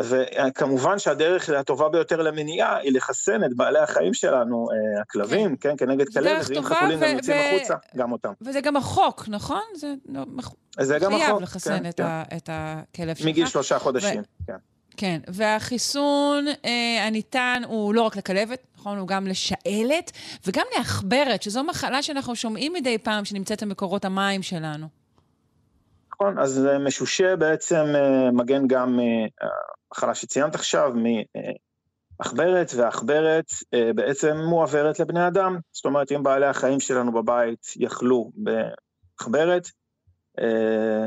[0.00, 6.06] וכמובן שהדרך הטובה ביותר למניעה היא לחסן את בעלי החיים שלנו, אה, הכלבים, כן, כנגד
[6.10, 8.32] זו דרך כלבת, ואם חתולים ו- גם יוצאים ו- החוצה, גם אותם.
[8.40, 9.62] וזה גם החוק, נכון?
[9.74, 12.02] זה לא- מח- זה גם חייב החוק, לחסן כן, את, כן.
[12.02, 13.26] ה- את הכלב שלך.
[13.26, 14.56] מגיל שלושה חודשים, כן.
[14.96, 18.98] כן, והחיסון אה, הניתן הוא לא רק לכלבת, נכון?
[18.98, 20.12] הוא גם לשעלת
[20.46, 24.86] וגם לעכברת, שזו מחלה שאנחנו שומעים מדי פעם שנמצאת במקורות המים שלנו.
[26.14, 27.84] נכון, אז משושה בעצם
[28.32, 28.98] מגן גם
[29.92, 30.92] מחלה שציינת עכשיו,
[32.20, 33.46] מעכברת, ועכברת
[33.94, 35.58] בעצם מועברת לבני אדם.
[35.72, 39.68] זאת אומרת, אם בעלי החיים שלנו בבית יכלו בעכברת,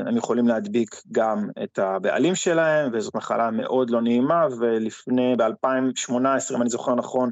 [0.06, 6.62] הם יכולים להדביק גם את הבעלים שלהם, וזאת מחלה מאוד לא נעימה, ולפני, ב-2018, אם
[6.62, 7.32] אני זוכר נכון,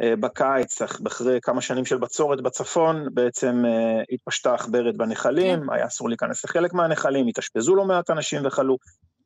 [0.00, 3.64] בקיץ, אחרי כמה שנים של בצורת בצפון, בעצם
[4.12, 5.72] התפשטה עכברת בנחלים, כן.
[5.72, 8.76] היה אסור להיכנס לחלק מהנחלים, התאשפזו לא מעט אנשים וחלו.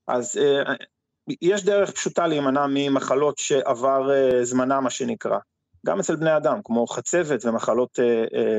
[0.08, 0.40] אז
[1.42, 4.08] יש דרך פשוטה להימנע ממחלות שעבר
[4.42, 5.38] זמנה, מה שנקרא,
[5.86, 7.98] גם אצל בני אדם, כמו חצבת ומחלות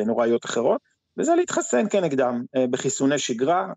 [0.06, 0.82] נוראיות אחרות.
[1.18, 3.68] וזה להתחסן כנגדם בחיסוני שגרה,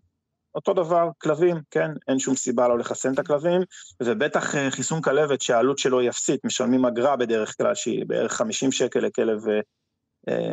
[0.55, 3.61] אותו דבר, כלבים, כן, אין שום סיבה לא לחסן את הכלבים,
[4.03, 8.99] ובטח חיסון כלבת שהעלות שלו היא אפסית, משלמים אגרה בדרך כלל שהיא בערך 50 שקל
[8.99, 9.39] לכלב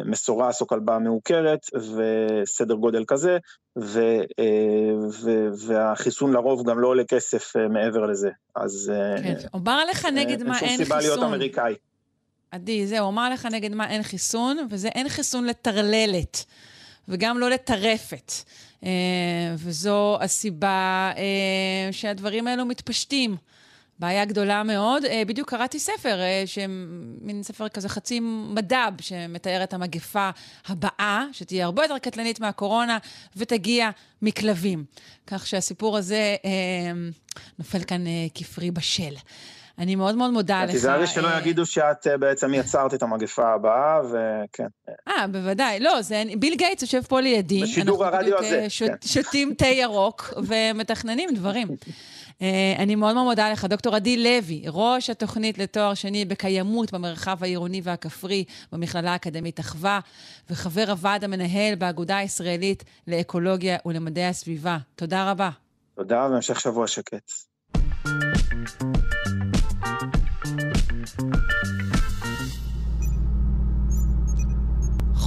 [0.04, 3.38] מסורס או כלבה מעוקרת, וסדר גודל כזה,
[3.78, 4.00] ו,
[5.22, 5.30] ו,
[5.66, 8.92] והחיסון לרוב גם לא עולה כסף מעבר לזה, אז...
[9.22, 10.68] כן, אומר עליך נגד מה אין חיסון.
[10.68, 11.74] אין שום סיבה להיות אמריקאי.
[12.50, 16.44] עדי, זהו, אומר לך נגד מה אין חיסון, וזה אין חיסון לטרללת.
[17.08, 18.32] וגם לא לטרפת.
[19.56, 21.12] וזו הסיבה
[21.92, 23.36] שהדברים האלו מתפשטים.
[24.02, 25.04] בעיה גדולה מאוד.
[25.04, 26.60] Uh, בדיוק קראתי ספר, uh,
[27.20, 28.20] מין ספר כזה חצי
[28.54, 30.30] מדב, שמתאר את המגפה
[30.66, 32.98] הבאה, שתהיה הרבה יותר קטלנית מהקורונה,
[33.36, 33.90] ותגיע
[34.22, 34.84] מכלבים.
[35.26, 36.46] כך שהסיפור הזה uh,
[37.58, 39.14] נופל כאן כפרי בשל.
[39.78, 40.70] אני מאוד מאוד מודה לך.
[40.70, 44.66] תיזהרי שלא אה, יגידו שאת אה, בעצם יצרת את המגפה הבאה, וכן.
[45.08, 45.80] אה, בוודאי.
[45.80, 47.62] לא, זה ביל גייטס יושב פה לידי.
[47.62, 48.94] בשידור הרדיו הזה, אה, כן.
[49.06, 51.68] שותים תה ירוק ומתכננים דברים.
[52.78, 57.80] אני מאוד מאוד מודה לך, דוקטור עדי לוי, ראש התוכנית לתואר שני בקיימות במרחב העירוני
[57.84, 60.00] והכפרי במכללה האקדמית אחווה,
[60.50, 64.78] וחבר הוועד המנהל באגודה הישראלית לאקולוגיה ולמדעי הסביבה.
[64.96, 65.50] תודה רבה.
[65.94, 67.30] תודה, והמשך שבוע שקט.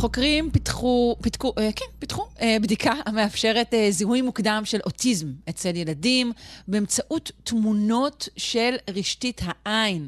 [0.05, 5.75] חוקרים פיתחו, פיתחו, אה, כן, פיתחו אה, בדיקה המאפשרת אה, זיהוי מוקדם של אוטיזם אצל
[5.75, 6.31] ילדים
[6.67, 10.07] באמצעות תמונות של רשתית העין.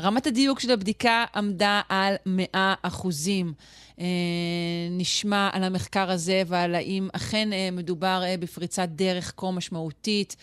[0.00, 3.52] רמת הדיוק של הבדיקה עמדה על 100 אחוזים.
[4.00, 4.06] אה,
[4.90, 10.36] נשמע על המחקר הזה ועל האם אכן אה, מדובר אה, בפריצת דרך כה משמעותית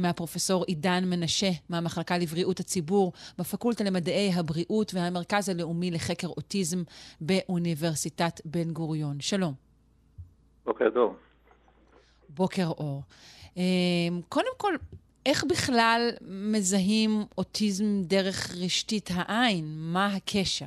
[0.00, 6.82] מהפרופסור עידן מנשה מהמחלקה לבריאות הציבור בפקולטה למדעי הבריאות והמרכז הלאומי לחקר אוטיזם
[7.20, 9.20] באוניברסיטת בן גוריון.
[9.20, 9.54] שלום.
[10.64, 11.16] בוקר טוב.
[12.28, 13.02] בוקר אור.
[14.28, 14.74] קודם כל,
[15.26, 16.10] איך בכלל
[16.52, 19.64] מזהים אוטיזם דרך רשתית העין?
[19.92, 20.66] מה הקשר?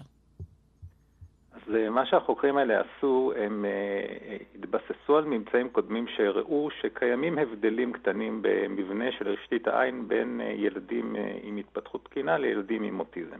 [1.51, 7.93] אז אה, מה שהחוקרים האלה עשו, הם uh, התבססו על ממצאים קודמים שהראו שקיימים הבדלים
[7.93, 13.39] קטנים במבנה של רשתית העין בין ילדים עם התפתחות תקינה לילדים עם אוטיזם.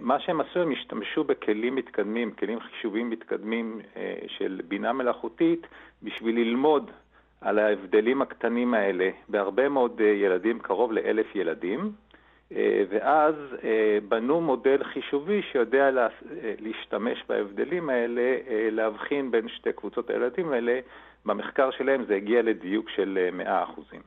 [0.00, 3.80] מה שהם עשו, הם השתמשו בכלים מתקדמים, כלים חישוביים מתקדמים
[4.26, 5.66] של בינה מלאכותית,
[6.02, 6.90] בשביל ללמוד
[7.40, 11.92] על ההבדלים הקטנים האלה בהרבה מאוד ילדים, קרוב לאלף ילדים,
[12.56, 13.34] אה, ואז
[13.64, 18.36] אה, בנו מודל חישובי שיודע לה, אה, להשתמש בהבדלים האלה,
[18.70, 20.80] להבחין בין שתי קבוצות הילדים האלה.
[21.26, 24.00] במחקר שלהם זה הגיע לדיוק של 100 אחוזים.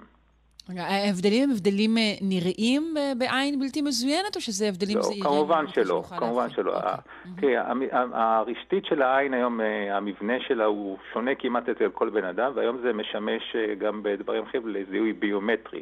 [0.78, 5.24] ההבדלים הם הבדלים נראים בעין בלתי מזוינת, או שזה הבדלים לא, זעירים?
[5.24, 6.76] כמובן שלא, כמובן שלא.
[6.76, 6.94] אוקיי.
[7.38, 7.72] תראה,
[8.14, 9.60] הרשתית של העין היום,
[9.92, 14.68] המבנה שלה הוא שונה כמעט אצל כל בן אדם, והיום זה משמש גם בדברים אחרים
[14.68, 15.82] לזיהוי ביומטרי,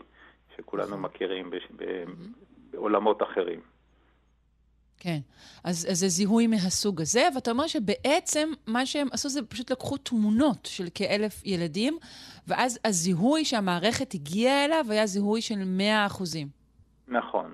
[0.58, 1.02] שכולנו נכון.
[1.02, 1.52] מכירים
[2.72, 3.60] בעולמות אחרים.
[5.00, 5.20] כן,
[5.64, 9.98] אז, אז זה זיהוי מהסוג הזה, ואתה אומר שבעצם מה שהם עשו זה פשוט לקחו
[9.98, 11.98] תמונות של כאלף ילדים,
[12.48, 16.48] ואז הזיהוי שהמערכת הגיעה אליו היה זיהוי של 100 אחוזים.
[17.08, 17.54] נכון.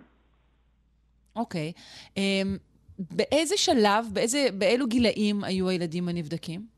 [1.36, 1.72] אוקיי.
[2.18, 2.58] אמ,
[3.00, 6.75] באיזה שלב, באיזה, באילו גילאים היו הילדים הנבדקים?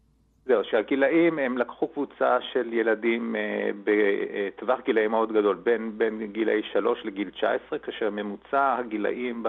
[0.48, 6.62] זהו, שהגילאים, הם לקחו קבוצה של ילדים אה, בטווח גילאים מאוד גדול, בין, בין גילאי
[6.72, 9.44] 3 לגיל 19, כאשר ממוצע הגילאים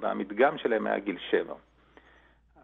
[0.00, 1.54] במדגם שלהם היה גיל 7.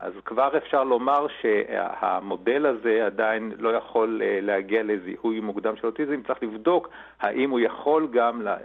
[0.00, 6.22] אז כבר אפשר לומר שהמודל הזה עדיין לא יכול אה, להגיע לזיהוי מוקדם של אוטיזם,
[6.26, 6.88] צריך לבדוק
[7.20, 8.56] האם הוא יכול גם אה,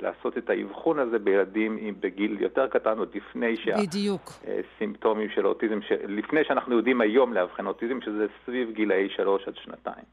[0.00, 6.76] לעשות את האבחון הזה בילדים בגיל יותר קטן, עוד לפני שהסימפטומים של אוטיזם, לפני שאנחנו
[6.76, 10.04] יודעים היום לאבחן אוטיזם, שזה סביב גילאי שלוש עד שנתיים.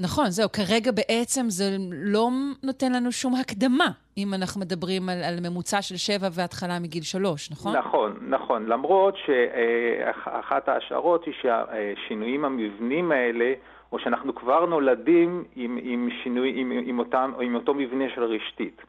[0.00, 2.28] נכון, זהו, כרגע בעצם זה לא
[2.62, 3.86] נותן לנו שום הקדמה,
[4.16, 7.76] אם אנחנו מדברים על, על ממוצע של שבע והתחלה מגיל שלוש, נכון?
[7.76, 8.66] נכון, נכון.
[8.66, 13.52] למרות שאחת ההשערות היא שהשינויים המבנים האלה
[13.92, 18.82] או שאנחנו כבר נולדים עם, עם שינוי, עם, עם, אותם, עם אותו מבנה של רשתית.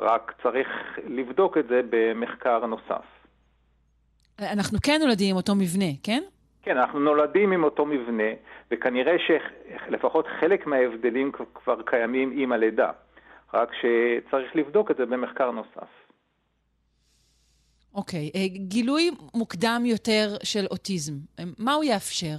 [0.00, 0.68] רק צריך
[1.06, 3.04] לבדוק את זה במחקר נוסף.
[4.38, 6.22] אנחנו כן נולדים עם אותו מבנה, כן?
[6.62, 8.32] כן, אנחנו נולדים עם אותו מבנה,
[8.70, 12.90] וכנראה שלפחות חלק מההבדלים כבר קיימים עם הלידה.
[13.54, 15.88] רק שצריך לבדוק את זה במחקר נוסף.
[17.94, 18.38] אוקיי, okay.
[18.38, 21.12] אה, גילוי מוקדם יותר של אוטיזם,
[21.58, 22.36] מה הוא יאפשר?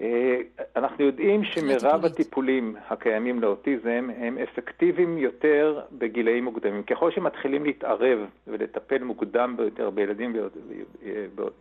[0.00, 0.36] אה,
[0.76, 6.82] אנחנו יודעים שמרב הטיפולים הקיימים לאוטיזם הם אפקטיביים יותר בגילאים מוקדמים.
[6.82, 10.36] ככל שמתחילים להתערב ולטפל מוקדם ביותר בילדים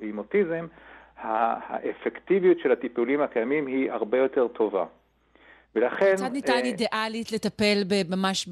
[0.02, 0.66] עם אוטיזם,
[1.18, 4.86] האפקטיביות של הטיפולים הקיימים היא הרבה יותר טובה.
[5.76, 6.12] ולכן...
[6.12, 8.50] כיצד ניתן אה, אידיאלית לטפל ממש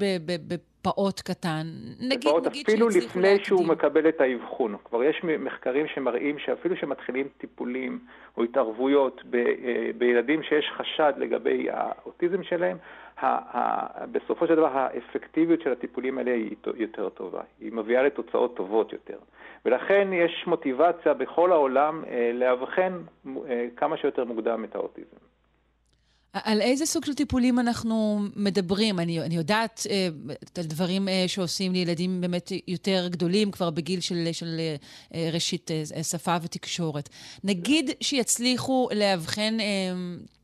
[0.84, 1.66] בפעוט קטן?
[2.00, 3.44] נגיד, בפעוט נגיד אפילו לפני להקדים.
[3.44, 4.76] שהוא מקבל את האבחון.
[4.84, 7.98] כבר יש מחקרים שמראים שאפילו שמתחילים טיפולים
[8.36, 12.76] או התערבויות ב, אה, בילדים שיש חשד לגבי האוטיזם שלהם,
[13.20, 17.40] ה, ה, בסופו של דבר האפקטיביות של הטיפולים האלה היא יותר טובה.
[17.60, 19.18] היא מביאה לתוצאות טובות יותר.
[19.64, 23.00] ולכן יש מוטיבציה בכל העולם אה, לאבחן
[23.48, 25.23] אה, כמה שיותר מוקדם את האוטיזם.
[26.44, 28.98] על איזה סוג של טיפולים אנחנו מדברים?
[28.98, 30.08] אני, אני יודעת אה,
[30.58, 34.46] על דברים אה, שעושים לילדים באמת יותר גדולים, כבר בגיל של, של
[35.14, 37.08] אה, ראשית אה, שפה ותקשורת.
[37.44, 39.66] נגיד שיצליחו לאבחן אה,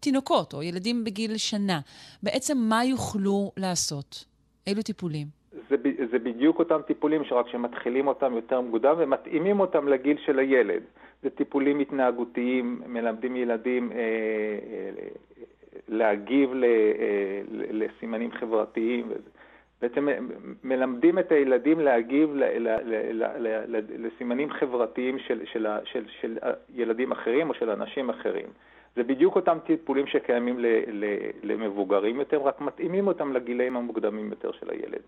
[0.01, 1.81] תינוקות או ילדים בגיל שנה,
[2.23, 4.25] בעצם מה יוכלו לעשות?
[4.67, 5.27] אילו טיפולים?
[5.71, 5.77] זה,
[6.11, 10.83] זה בדיוק אותם טיפולים, שרק שמתחילים אותם יותר מוקדם ומתאימים אותם לגיל של הילד.
[11.23, 15.09] זה טיפולים התנהגותיים, מלמדים ילדים אה, אה,
[15.89, 19.13] להגיב אה, לסימנים חברתיים.
[19.83, 20.09] בעצם
[20.65, 22.37] מלמדים את הילדים להגיב
[23.99, 26.39] לסימנים חברתיים של, של, של, של
[26.75, 28.47] ילדים אחרים או של אנשים אחרים.
[28.97, 30.57] זה בדיוק אותם טיפולים שקיימים
[31.43, 35.03] למבוגרים יותר, רק מתאימים אותם לגילאים המוקדמים יותר של הילד.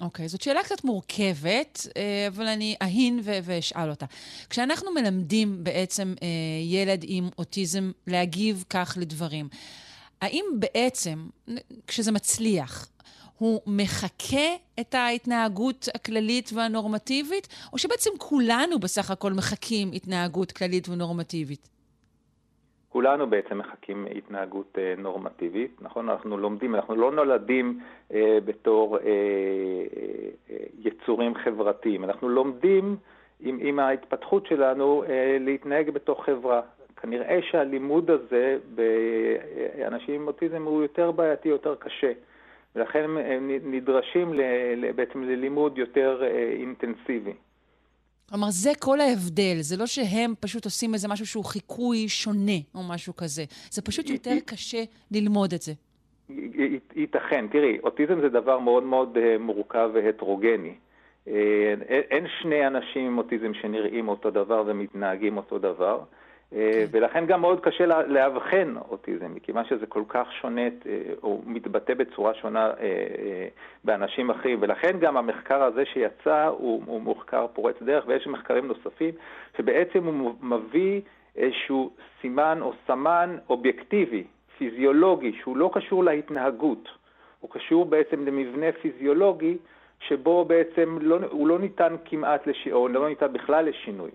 [0.00, 4.06] אוקיי, okay, זאת שאלה קצת מורכבת, אה, אבל אני אהין ואשאל אותה.
[4.50, 6.28] כשאנחנו מלמדים בעצם אה,
[6.64, 9.48] ילד עם אוטיזם להגיב כך לדברים,
[10.20, 11.28] האם בעצם,
[11.86, 12.88] כשזה מצליח,
[13.38, 21.68] הוא מחקה את ההתנהגות הכללית והנורמטיבית, או שבעצם כולנו בסך הכל מחקים התנהגות כללית ונורמטיבית?
[22.92, 26.08] כולנו בעצם מחקים התנהגות אה, נורמטיבית, נכון?
[26.08, 27.80] אנחנו לומדים, אנחנו לא נולדים
[28.12, 29.02] אה, בתור אה,
[30.50, 32.96] אה, יצורים חברתיים, אנחנו לומדים
[33.40, 36.60] עם, עם ההתפתחות שלנו אה, להתנהג בתוך חברה.
[36.96, 42.12] כנראה שהלימוד הזה באנשים עם אוטיזם הוא יותר בעייתי, יותר קשה,
[42.76, 44.42] ולכן הם נדרשים ל,
[44.92, 47.32] בעצם ללימוד יותר אה, אינטנסיבי.
[48.30, 49.56] כלומר, זה כל ההבדל.
[49.60, 53.44] זה לא שהם פשוט עושים איזה משהו שהוא חיקוי שונה או משהו כזה.
[53.70, 55.72] זה פשוט יותר קשה ללמוד את זה.
[56.96, 57.46] ייתכן.
[57.52, 60.74] תראי, אוטיזם זה דבר מאוד מאוד אה, מורכב והטרוגני.
[61.28, 66.00] אה, אין שני אנשים עם אוטיזם שנראים אותו דבר ומתנהגים אותו דבר.
[66.54, 66.86] אה, כן.
[66.90, 70.68] ולכן גם מאוד קשה לאבחן אוטיזם, מכיוון שזה כל כך שונה, אה,
[71.22, 73.48] או מתבטא בצורה שונה אה,
[73.84, 79.14] באנשים אחרים, ולכן גם המחקר הזה שיצא הוא, הוא מחקר פורץ דרך, ויש מחקרים נוספים,
[79.56, 81.00] שבעצם הוא מביא
[81.36, 81.90] איזשהו
[82.20, 84.24] סימן או סמן אובייקטיבי,
[84.58, 86.88] פיזיולוגי, שהוא לא קשור להתנהגות,
[87.40, 89.56] הוא קשור בעצם למבנה פיזיולוגי,
[90.00, 92.68] שבו בעצם לא, הוא לא ניתן כמעט, לש...
[92.72, 94.10] או לא ניתן בכלל לשינוי.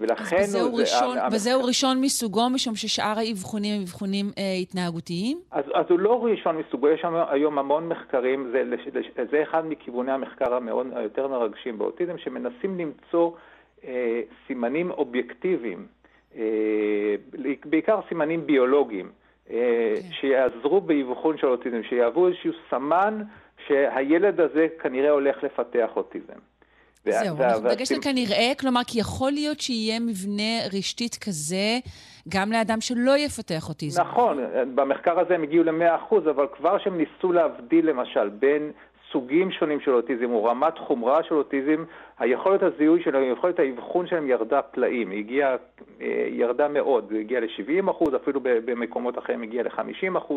[0.00, 0.36] ולכן...
[0.36, 5.38] אז וזהו, הוא, ראשון, זה, וזהו ראשון מסוגו, משום ששאר האבחונים הם אבחונים אה, התנהגותיים?
[5.50, 8.62] אז, אז הוא לא ראשון מסוגו, יש שם היום המון מחקרים, זה,
[9.30, 13.30] זה אחד מכיווני המחקר המאוד, היותר מרגשים באוטיזם, שמנסים למצוא
[13.84, 15.86] אה, סימנים אובייקטיביים,
[16.36, 17.14] אה,
[17.64, 19.10] בעיקר סימנים ביולוגיים,
[19.50, 19.56] אה,
[19.96, 20.02] okay.
[20.02, 20.12] כן.
[20.12, 23.22] שיעזרו באבחון של אוטיזם, שיהוו איזשהו סמן
[23.66, 26.38] שהילד הזה כנראה הולך לפתח אוטיזם.
[27.04, 31.78] זהו, אנחנו בדגש על כנראה, כלומר, כי יכול להיות שיהיה מבנה רשתית כזה
[32.28, 34.02] גם לאדם שלא יפתח אוטיזם.
[34.02, 34.38] נכון,
[34.74, 38.72] במחקר הזה הם הגיעו ל-100%, אבל כבר שהם ניסו להבדיל למשל בין
[39.12, 41.84] סוגים שונים של אוטיזם או רמת חומרה של אוטיזם,
[42.18, 45.56] היכולת הזיהוי שלהם, היכולת האבחון שלהם ירדה פלאים, היא הגיעה,
[46.00, 50.32] אה, ירדה מאוד, היא הגיעה ל-70%, אפילו במקומות אחרים הגיעה ל-50%,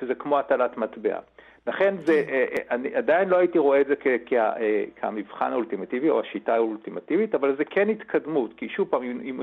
[0.00, 1.18] שזה כמו הטלת מטבע.
[1.66, 2.24] לכן זה.
[2.28, 3.94] אה, אה, אני עדיין לא הייתי רואה את זה
[4.32, 9.34] אה, כמבחן האולטימטיבי או השיטה האולטימטיבית, אבל זה כן התקדמות, כי שוב פעם היא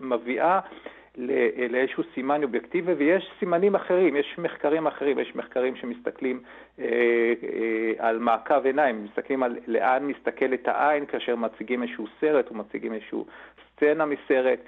[0.00, 0.60] מביאה
[1.70, 6.40] לאיזשהו סימן אובייקטיבי, ויש סימנים אחרים, יש מחקרים אחרים, יש מחקרים שמסתכלים
[6.78, 12.54] אה, אה, על מעקב עיניים, מסתכלים על לאן מסתכלת העין כאשר מציגים איזשהו סרט או
[12.54, 13.26] מציגים איזשהו
[13.66, 14.58] סצנה מסרט.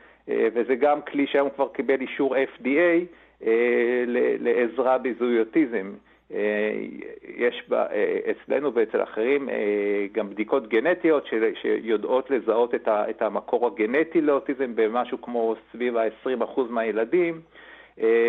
[0.55, 3.05] וזה גם כלי שהיום כבר קיבל אישור FDA
[4.39, 5.93] לעזרה בזיהוי אוטיזם.
[7.37, 7.87] יש בה,
[8.31, 9.49] אצלנו ואצל אחרים
[10.13, 11.27] גם בדיקות גנטיות
[11.63, 17.41] שיודעות לזהות את המקור הגנטי לאוטיזם במשהו כמו סביב ה-20% מהילדים.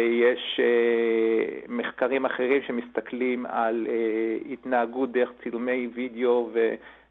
[0.10, 0.60] יש
[1.68, 3.88] מחקרים אחרים שמסתכלים על
[4.52, 6.50] התנהגות דרך צילומי וידאו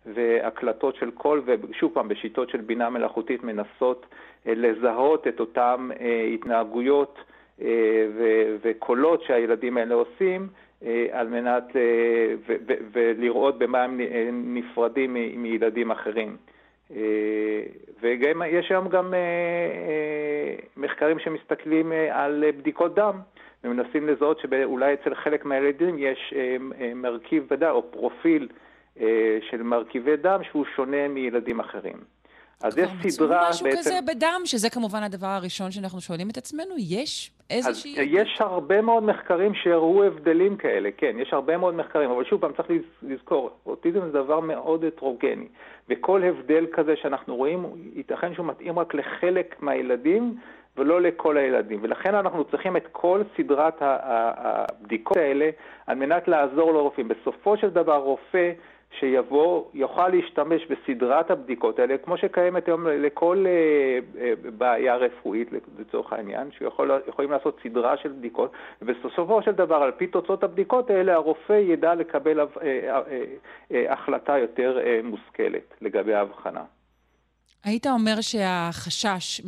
[0.06, 4.06] והקלטות של קול, ושוב פעם, בשיטות של בינה מלאכותית מנסות
[4.46, 5.88] לזהות את אותן
[6.34, 7.18] התנהגויות
[8.62, 10.46] וקולות שהילדים האלה עושים,
[11.10, 11.64] על מנת,
[12.92, 14.00] ולראות במה הם
[14.54, 16.36] נפרדים מילדים אחרים.
[18.00, 19.14] ויש היום גם
[20.76, 23.20] מחקרים שמסתכלים על בדיקות דם,
[23.64, 26.34] ומנסים לזהות שאולי אצל חלק מהילדים יש
[26.94, 28.48] מרכיב בדם או פרופיל
[29.40, 32.17] של מרכיבי דם שהוא שונה מילדים אחרים.
[32.62, 33.66] אז יש סדרה בעצם...
[33.66, 37.94] משהו כזה בדם, שזה כמובן הדבר הראשון שאנחנו שואלים את עצמנו, יש איזושהי...
[37.98, 42.52] יש הרבה מאוד מחקרים שהראו הבדלים כאלה, כן, יש הרבה מאוד מחקרים, אבל שוב פעם
[42.52, 42.68] צריך
[43.02, 45.46] לזכור, אוטיזם זה דבר מאוד הטרוגני,
[45.88, 50.36] וכל הבדל כזה שאנחנו רואים, ייתכן שהוא מתאים רק לחלק מהילדים,
[50.76, 51.78] ולא לכל הילדים.
[51.82, 55.50] ולכן אנחנו צריכים את כל סדרת הבדיקות האלה
[55.86, 57.08] על מנת לעזור לרופאים.
[57.08, 58.52] בסופו של דבר רופא
[58.90, 66.12] שיבוא, יוכל להשתמש בסדרת הבדיקות האלה, כמו שקיימת היום לכל אה, אה, בעיה רפואית לצורך
[66.12, 71.52] העניין, שיכולים לעשות סדרה של בדיקות, ובסופו של דבר, על פי תוצאות הבדיקות האלה, הרופא
[71.52, 76.62] ידע לקבל אה, החלטה יותר מושכלת לגבי ההבחנה.
[77.64, 79.40] היית אומר שהחשש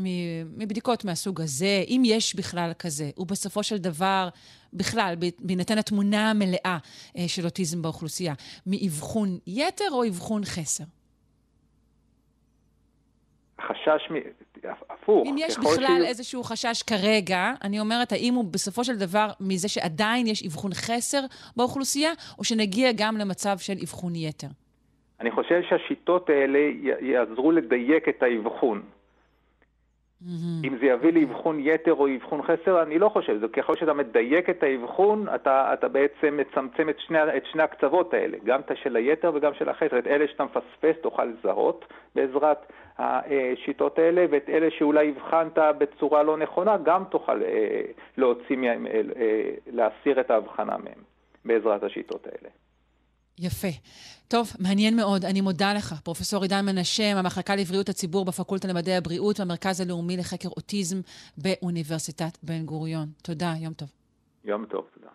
[0.56, 4.28] מבדיקות מהסוג הזה, אם יש בכלל כזה, הוא בסופו של דבר,
[4.72, 6.78] בכלל, בהינתן התמונה המלאה
[7.16, 8.34] אה, של אוטיזם באוכלוסייה,
[8.66, 10.84] מאבחון יתר או אבחון חסר?
[13.60, 14.14] חשש מ...
[14.90, 15.26] הפוך.
[15.26, 16.06] אם יש בכלל שהוא...
[16.06, 21.20] איזשהו חשש כרגע, אני אומרת, האם הוא בסופו של דבר מזה שעדיין יש אבחון חסר
[21.56, 24.48] באוכלוסייה, או שנגיע גם למצב של אבחון יתר?
[25.20, 26.58] אני חושב שהשיטות האלה
[27.00, 28.82] יעזרו לדייק את האבחון.
[30.22, 30.66] Mm-hmm.
[30.66, 33.38] אם זה יביא לאבחון יתר או אבחון חסר, אני לא חושב.
[33.40, 38.14] זה ככל שאתה מדייק את האבחון, אתה, אתה בעצם מצמצם את שני, את שני הקצוות
[38.14, 39.98] האלה, גם את של היתר וגם של החסר.
[39.98, 46.36] את אלה שאתה מפספס תוכל לזהות בעזרת השיטות האלה, ואת אלה שאולי הבחנת בצורה לא
[46.36, 47.82] נכונה, גם תוכל אה,
[48.16, 51.02] להוציא מהם, אה, להסיר את ההבחנה מהם
[51.44, 52.48] בעזרת השיטות האלה.
[53.40, 53.68] יפה.
[54.28, 55.24] טוב, מעניין מאוד.
[55.24, 60.48] אני מודה לך, פרופ' עידן מנשה, מהמחלקה לבריאות הציבור בפקולטה למדעי הבריאות והמרכז הלאומי לחקר
[60.48, 61.00] אוטיזם
[61.38, 63.08] באוניברסיטת בן גוריון.
[63.22, 63.88] תודה, יום טוב.
[64.44, 65.10] יום טוב, תודה.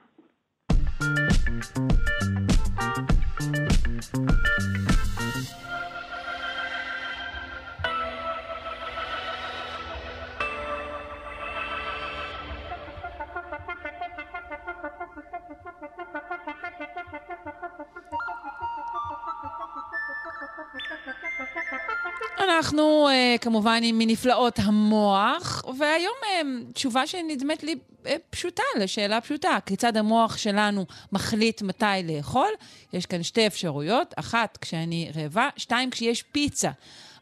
[22.49, 29.57] אנחנו uh, כמובן עם מנפלאות המוח, והיום uh, תשובה שנדמת לי uh, פשוטה לשאלה פשוטה.
[29.65, 32.49] כיצד המוח שלנו מחליט מתי לאכול?
[32.93, 36.71] יש כאן שתי אפשרויות, אחת כשאני רעבה, שתיים כשיש פיצה.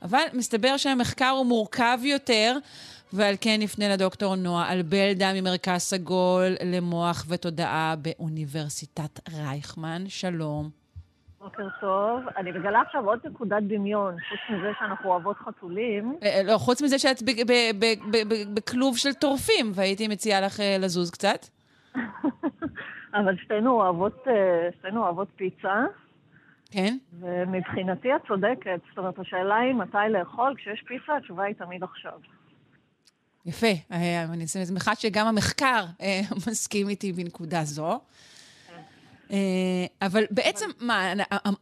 [0.02, 2.58] אבל מסתבר שהמחקר הוא מורכב יותר,
[3.14, 10.04] ועל כן נפנה לדוקטור נועה אלבלדה ממרכז סגול למוח ותודעה באוניברסיטת רייכמן.
[10.08, 10.83] שלום.
[11.44, 12.22] בוקר טוב.
[12.38, 16.18] אני מגלה עכשיו עוד נקודת דמיון, חוץ מזה שאנחנו אוהבות חתולים.
[16.24, 17.24] אה, אה, לא, חוץ מזה שאת
[18.54, 21.46] בכלוב של טורפים, והייתי מציעה לך אה, לזוז קצת.
[23.14, 24.26] אבל שתינו אוהבות,
[24.80, 25.84] שתינו אוהבות פיצה.
[26.72, 26.98] כן.
[27.20, 28.80] ומבחינתי את צודקת.
[28.90, 30.56] זאת אומרת, השאלה היא מתי לאכול.
[30.58, 32.20] כשיש פיצה, התשובה היא תמיד עכשיו.
[33.46, 33.68] יפה.
[34.34, 35.86] אני שמחה שגם המחקר
[36.48, 38.00] מסכים איתי בנקודה זו.
[39.34, 41.14] אה, אבל בעצם, מה,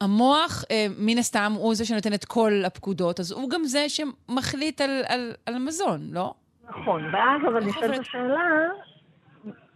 [0.01, 4.82] המוח, אה, מן הסתם, הוא זה שנותן את כל הפקודות, אז הוא גם זה שמחליט
[4.82, 6.34] על, על, על המזון, לא?
[6.69, 8.39] נכון, ואז אבל נשאלת השאלה,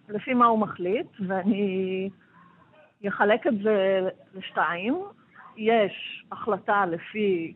[0.10, 2.10] לפי מה הוא מחליט, ואני
[3.08, 4.00] אחלק את זה
[4.36, 4.98] לשתיים.
[5.58, 7.54] יש החלטה לפי,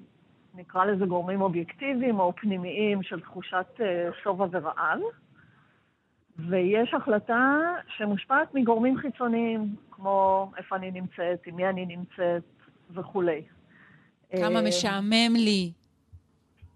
[0.56, 5.00] נקרא לזה גורמים אובייקטיביים או פנימיים של תחושת אה, שובע ורעב.
[6.48, 7.58] ויש החלטה
[7.98, 12.44] שמושפעת מגורמים חיצוניים, כמו איפה אני נמצאת, עם מי אני נמצאת
[12.94, 13.42] וכולי.
[14.32, 15.72] כמה אה, משעמם לי.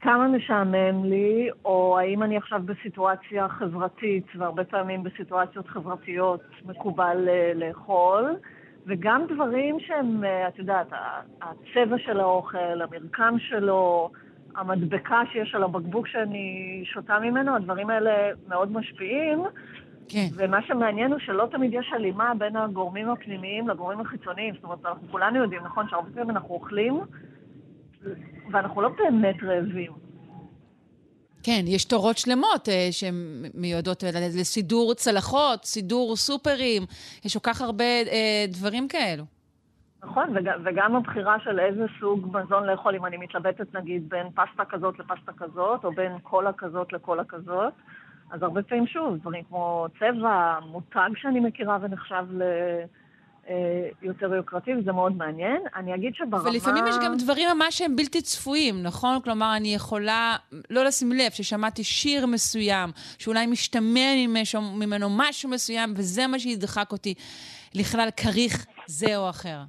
[0.01, 7.51] כמה משעמם לי, או האם אני עכשיו בסיטואציה חברתית, והרבה פעמים בסיטואציות חברתיות מקובל אה,
[7.55, 8.35] לאכול,
[8.87, 10.87] וגם דברים שהם, אה, את יודעת,
[11.41, 14.11] הצבע של האוכל, המרקם שלו,
[14.55, 18.11] המדבקה שיש על הבקבוק שאני שותה ממנו, הדברים האלה
[18.47, 19.43] מאוד משפיעים.
[20.07, 20.27] כן.
[20.35, 24.53] ומה שמעניין הוא שלא תמיד יש הלימה בין הגורמים הפנימיים לגורמים החיצוניים.
[24.55, 26.99] זאת אומרת, אנחנו כולנו יודעים, נכון, שהרבה פעמים אנחנו אוכלים,
[28.51, 29.91] ואנחנו לא באמת רעבים.
[31.43, 34.03] כן, יש תורות שלמות אה, שהן מיועדות
[34.39, 36.83] לסידור צלחות, סידור סופרים,
[37.25, 39.23] יש כל כך הרבה אה, דברים כאלו.
[40.03, 44.65] נכון, וגם, וגם הבחירה של איזה סוג מזון לאכול, אם אני מתלבטת נגיד בין פסטה
[44.65, 47.73] כזאת לפסטה כזאת, או בין קולה כזאת לקולה כזאת,
[48.31, 52.41] אז הרבה פעמים שוב, דברים כמו צבע, מותג שאני מכירה ונחשב ל...
[53.49, 55.61] אה, יותר יוקרתי, וזה מאוד מעניין.
[55.75, 56.49] אני אגיד שברמה...
[56.49, 59.21] ולפעמים יש גם דברים ממש שהם בלתי צפויים, נכון?
[59.21, 60.35] כלומר, אני יכולה
[60.69, 64.27] לא לשים לב ששמעתי שיר מסוים, שאולי משתמע
[64.59, 67.13] ממנו משהו מסוים, וזה מה שידחק אותי
[67.75, 69.59] לכלל כריך זה או אחר.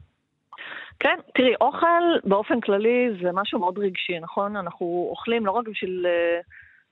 [1.01, 4.57] כן, תראי, אוכל באופן כללי זה משהו מאוד רגשי, נכון?
[4.57, 6.07] אנחנו אוכלים לא רק בשביל...
[6.07, 6.45] Uh,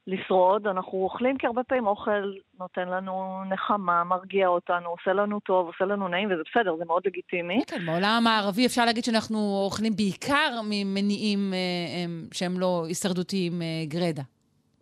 [0.06, 5.66] לשרוד, אנחנו אוכלים כי הרבה פעמים אוכל נותן לנו נחמה, מרגיע אותנו, עושה לנו טוב,
[5.66, 7.62] עושה לנו נעים, וזה בסדר, זה מאוד לגיטימי.
[7.66, 14.22] כן, בעולם המערבי אפשר להגיד שאנחנו אוכלים בעיקר ממניעים אה, שהם לא הישרדותיים אה, גרידא.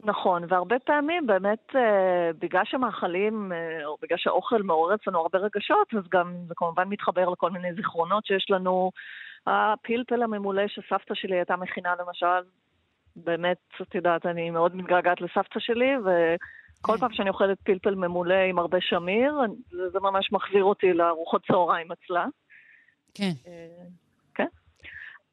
[0.04, 5.94] נכון, והרבה פעמים באמת אה, בגלל שמאכלים, אה, או בגלל שהאוכל מעורר אצלנו הרבה רגשות,
[5.98, 8.90] אז גם זה כמובן מתחבר לכל מיני זיכרונות שיש לנו.
[9.46, 12.48] הפלפל הממולא שסבתא שלי הייתה מכינה למשל,
[13.16, 18.58] באמת, את יודעת, אני מאוד מתגעגעת לסבתא שלי, וכל פעם שאני אוכלת פלפל ממולא עם
[18.58, 19.40] הרבה שמיר,
[19.70, 22.26] זה, זה ממש מחזיר אותי לארוחות צהריים אצלה.
[23.14, 23.32] כן.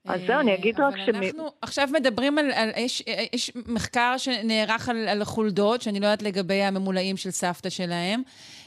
[0.10, 0.14] אה.
[0.14, 1.10] אז זהו, אני אגיד רק ש...
[1.10, 2.52] אבל אנחנו עכשיו מדברים על...
[2.52, 3.04] על יש,
[3.34, 8.22] יש מחקר שנערך על, על חולדות, שאני לא יודעת לגבי הממולאים של סבתא שלהם,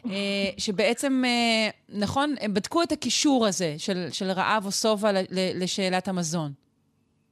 [0.07, 0.11] אה,
[0.59, 6.53] שבעצם, אה, נכון, הם בדקו את הקישור הזה של, של רעב או שובע לשאלת המזון.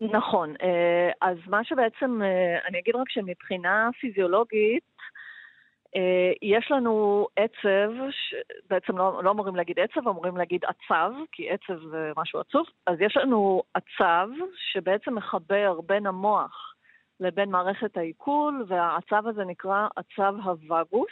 [0.01, 0.55] נכון.
[0.63, 4.98] אה, אז מה שבעצם, אה, אני אגיד רק שמבחינה פיזיולוגית, אה,
[6.43, 7.93] יש לנו עצב,
[8.71, 12.67] בעצם לא, לא אמורים להגיד עצב, אמורים להגיד עצב, כי עצב זה משהו עצוב.
[12.87, 14.29] אז יש לנו עצב
[14.73, 16.75] שבעצם מחבר בין המוח
[17.21, 21.11] לבין מערכת העיכול, והעצב הזה נקרא עצב הווגוס.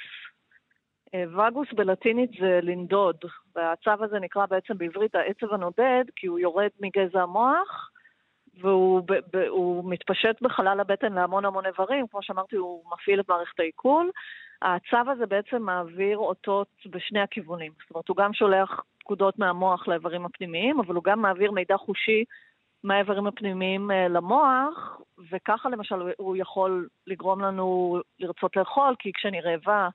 [1.17, 3.17] וגוס בלטינית זה לנדוד,
[3.55, 7.91] והעצב הזה נקרא בעצם בעברית העצב הנודד, כי הוא יורד מגזע המוח,
[8.61, 9.47] והוא ב, ב,
[9.85, 14.11] מתפשט בחלל הבטן להמון המון איברים, כמו שאמרתי, הוא מפעיל את מערכת העיכול.
[14.63, 17.73] הצו הזה בעצם מעביר אותות בשני הכיוונים.
[17.81, 22.25] זאת אומרת, הוא גם שולח פקודות מהמוח לאיברים הפנימיים, אבל הוא גם מעביר מידע חושי
[22.85, 25.01] מהאיברים הפנימיים אה, למוח,
[25.31, 29.89] וככה למשל הוא יכול לגרום לנו לרצות לאכול, כי כשאני רעבה,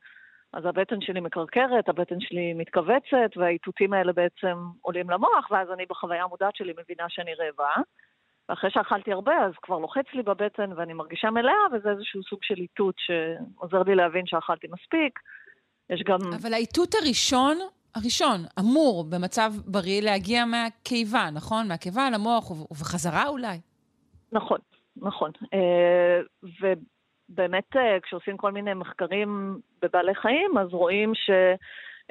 [0.54, 6.24] אז הבטן שלי מקרקרת, הבטן שלי מתכווצת, והאיתותים האלה בעצם עולים למוח, ואז אני בחוויה
[6.24, 7.82] המודעת שלי מבינה שאני רעבה.
[8.52, 12.58] ואחרי שאכלתי הרבה, אז כבר לוחץ לי בבטן ואני מרגישה מלאה, וזה איזשהו סוג של
[12.58, 15.20] איתות שעוזר לי להבין שאכלתי מספיק.
[15.90, 16.20] יש גם...
[16.42, 17.58] אבל האיתות הראשון,
[17.96, 21.68] הראשון, אמור במצב בריא להגיע מהקיבה, נכון?
[21.68, 23.58] מהקיבה למוח ובחזרה אולי.
[24.32, 24.60] נכון,
[24.98, 25.32] נכון.
[25.54, 26.20] אה,
[26.62, 31.30] ובאמת, אה, כשעושים כל מיני מחקרים בבעלי חיים, אז רואים ש...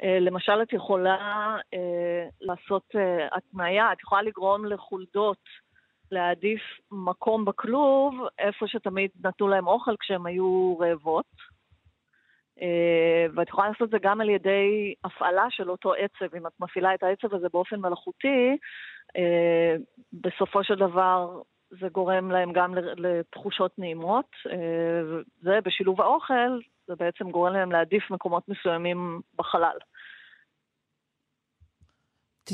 [0.03, 1.57] אה, למשל, את יכולה
[2.41, 2.95] לעשות
[3.31, 5.37] התניה, את יכולה לגרום לחולדות
[6.11, 11.25] להעדיף מקום בכלוב איפה שתמיד נתנו להם אוכל כשהם היו רעבות.
[12.61, 16.35] אה, ואת יכולה לעשות את זה גם על ידי הפעלה של אותו עצב.
[16.35, 18.57] אם את מפעילה את העצב הזה באופן מלאכותי,
[19.17, 19.75] אה,
[20.13, 24.25] בסופו של דבר זה גורם להם גם לתחושות נעימות.
[24.51, 29.77] אה, זה בשילוב האוכל, זה בעצם גורם להם להעדיף מקומות מסוימים בחלל.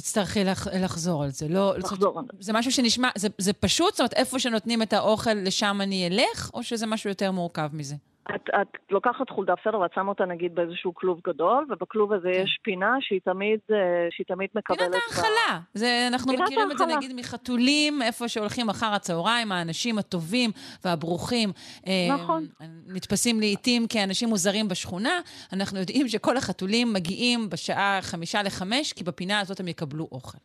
[0.01, 1.47] תצטרכי לח, לחזור על זה.
[1.47, 2.37] לא, לחזור על זה.
[2.39, 3.93] זה משהו שנשמע, זה, זה פשוט?
[3.93, 6.51] זאת אומרת, איפה שנותנים את האוכל, לשם אני אלך?
[6.53, 7.95] או שזה משהו יותר מורכב מזה?
[8.35, 12.41] את, את לוקחת חולדה, בסדר, ואת שמה אותה נגיד באיזשהו כלוב גדול, ובכלוב הזה כן.
[12.43, 13.77] יש פינה שהיא תמיד, אה,
[14.11, 14.79] שהיא תמיד מקבלת...
[14.79, 15.59] פינת ההאכלה.
[15.73, 20.51] זה, אנחנו מכירים את זה נגיד מחתולים, איפה שהולכים אחר הצהריים, האנשים הטובים
[20.85, 21.49] והברוכים.
[21.87, 22.47] אה, נכון.
[22.87, 25.19] נתפסים לעיתים כאנשים מוזרים בשכונה.
[25.53, 30.37] אנחנו יודעים שכל החתולים מגיעים בשעה חמישה לחמש, כי בפינה הזאת הם יקבלו אוכל.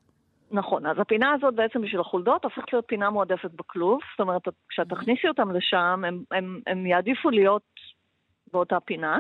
[0.53, 4.89] נכון, אז הפינה הזאת בעצם בשביל החולדות הופכת להיות פינה מועדפת בכלוב, זאת אומרת, כשאת
[4.89, 7.63] תכניסי אותם לשם, הם, הם, הם יעדיפו להיות
[8.53, 9.19] באותה פינה,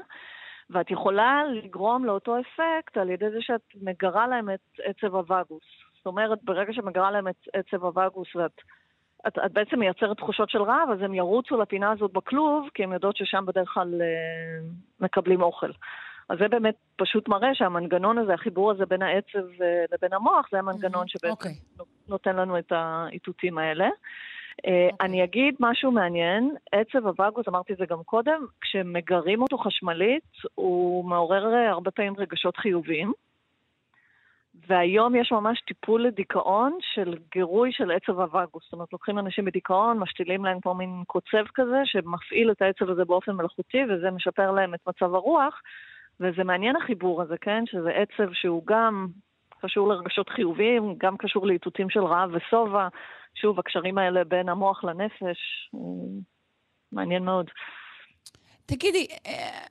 [0.70, 5.64] ואת יכולה לגרום לאותו אפקט על ידי זה שאת מגרה להם את עצב הווגוס.
[5.97, 8.61] זאת אומרת, ברגע שמגרה להם את עצב הווגוס ואת
[9.26, 12.93] את, את בעצם מייצרת תחושות של רעב, אז הם ירוצו לפינה הזאת בכלוב, כי הם
[12.93, 14.68] יודעות ששם בדרך כלל אה,
[15.01, 15.70] מקבלים אוכל.
[16.33, 20.59] אז זה באמת פשוט מראה שהמנגנון הזה, החיבור הזה בין העצב אה, לבין המוח, זה
[20.59, 21.30] המנגנון שבעצם okay.
[21.30, 21.87] אוקיי.
[22.09, 23.89] נותן לנו את האיתותים האלה.
[24.66, 30.22] אה, אני אגיד משהו מעניין, עצב הווגוס, אמרתי את זה גם קודם, כשמגרים אותו חשמלית,
[30.55, 33.12] הוא מעורר אה, הרבה פעמים רגשות חיוביים.
[34.68, 38.64] והיום יש ממש טיפול לדיכאון של גירוי של עצב הווגוס.
[38.64, 43.05] זאת אומרת, לוקחים אנשים בדיכאון, משתילים להם פה מין קוצב כזה, שמפעיל את העצב הזה
[43.05, 45.61] באופן מלאכותי, וזה משפר להם את מצב הרוח.
[46.20, 47.64] וזה מעניין החיבור הזה, כן?
[47.66, 49.06] שזה עצב שהוא גם
[49.62, 52.88] קשור לרגשות חיוביים, גם קשור לאיתותים של רעב ושובע.
[53.34, 55.70] שוב, הקשרים האלה בין המוח לנפש,
[56.92, 57.50] מעניין מאוד.
[58.66, 59.66] תגידי, אה,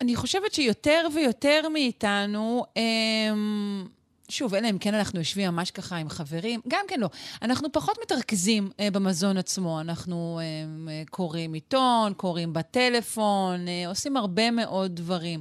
[0.00, 3.84] אני חושבת שיותר ויותר מאיתנו, אמ,
[4.28, 7.08] שוב, אלא אם כן אנחנו יושבים ממש ככה עם חברים, גם כן לא.
[7.42, 9.80] אנחנו פחות מתרכזים אה, במזון עצמו.
[9.80, 15.40] אנחנו אה, קוראים עיתון, קוראים בטלפון, אה, עושים הרבה מאוד דברים.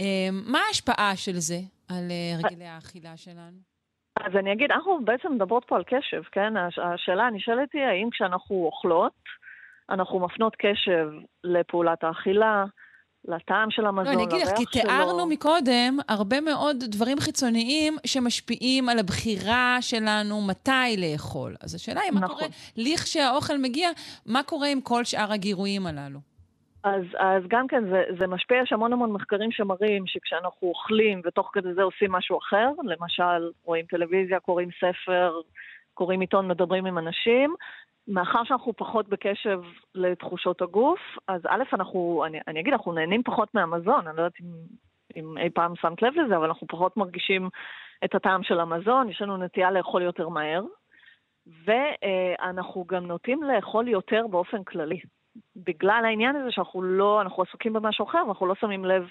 [0.00, 1.58] אה, מה ההשפעה של זה
[1.88, 3.58] על אה, הרגלי האכילה שלנו?
[4.20, 6.54] אז אני אגיד, אנחנו בעצם מדברות פה על קשב, כן?
[6.56, 9.12] השאלה הנשאלת היא, האם כשאנחנו אוכלות,
[9.90, 11.08] אנחנו מפנות קשב
[11.44, 12.64] לפעולת האכילה,
[13.28, 14.28] לטעם של המזון, לריח שלו.
[14.28, 20.42] לא, אני אגיד לך, כי תיארנו מקודם הרבה מאוד דברים חיצוניים שמשפיעים על הבחירה שלנו
[20.42, 21.54] מתי לאכול.
[21.60, 22.36] אז השאלה היא, מה נכון.
[22.36, 23.88] קורה, לכשהאוכל מגיע,
[24.26, 26.18] מה קורה עם כל שאר הגירויים הללו?
[26.84, 31.50] אז, אז גם כן, זה, זה משפיע, יש המון המון מחקרים שמראים שכשאנחנו אוכלים ותוך
[31.52, 35.40] כדי זה עושים משהו אחר, למשל רואים טלוויזיה, קוראים ספר,
[35.94, 37.54] קוראים עיתון, מדברים עם אנשים,
[38.08, 39.60] מאחר שאנחנו פחות בקשב
[39.94, 44.40] לתחושות הגוף, אז א', אנחנו, אני, אני אגיד, אנחנו נהנים פחות מהמזון, אני לא יודעת
[44.40, 44.46] אם,
[45.16, 47.48] אם אי פעם שמת לב לזה, אבל אנחנו פחות מרגישים
[48.04, 50.62] את הטעם של המזון, יש לנו נטייה לאכול יותר מהר,
[51.64, 55.00] ואנחנו גם נוטים לאכול יותר באופן כללי.
[55.56, 59.02] בגלל העניין הזה שאנחנו לא, אנחנו עסוקים במשהו אחר, ואנחנו לא שמים לב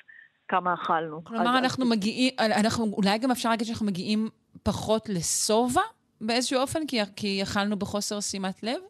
[0.48, 1.24] כמה אכלנו.
[1.24, 1.91] כלומר, אז, אנחנו אז...
[1.91, 4.30] מגיעים, אנחנו, אולי גם אפשר להגיד שאנחנו מגיעים
[4.64, 5.82] פחות לשובע
[6.28, 8.82] באיזשהו אופן, כי, כי אכלנו בחוסר שימת לב?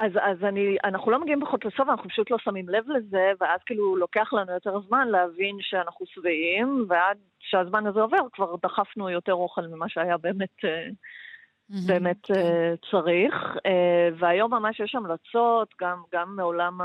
[0.00, 3.60] אז, אז אני, אנחנו לא מגיעים פחות לשובע, אנחנו פשוט לא שמים לב לזה, ואז
[3.66, 9.34] כאילו לוקח לנו יותר זמן להבין שאנחנו שבעים, ועד שהזמן הזה עובר כבר דחפנו יותר
[9.34, 10.64] אוכל ממה שהיה באמת...
[10.64, 11.74] אה, mm-hmm.
[11.86, 13.34] באמת uh, צריך.
[13.56, 16.80] Uh, והיום ממש יש המלצות, גם, גם מעולם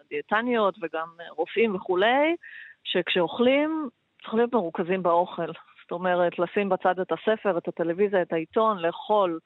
[0.00, 2.36] הדיאטניות וגם רופאים וכולי,
[2.84, 3.88] שכשאוכלים
[4.20, 5.50] צריכים להיות מרוכזים באוכל.
[5.92, 9.38] זאת אומרת, לשים בצד את הספר, את הטלוויזיה, את העיתון, לאכול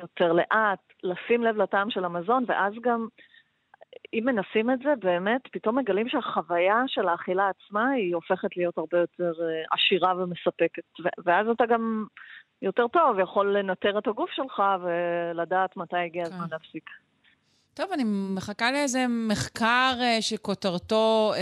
[0.00, 3.08] יותר לאט, לשים לב לטעם של המזון, ואז גם,
[4.14, 8.98] אם מנסים את זה, באמת, פתאום מגלים שהחוויה של האכילה עצמה היא הופכת להיות הרבה
[8.98, 9.32] יותר
[9.70, 10.82] עשירה ומספקת.
[11.24, 12.04] ואז אתה גם
[12.62, 16.52] יותר טוב, יכול לנטר את הגוף שלך ולדעת מתי הגיע הזמן כן.
[16.52, 16.90] להפסיק.
[17.78, 21.38] טוב, אני מחכה לאיזה מחקר uh, שכותרתו uh,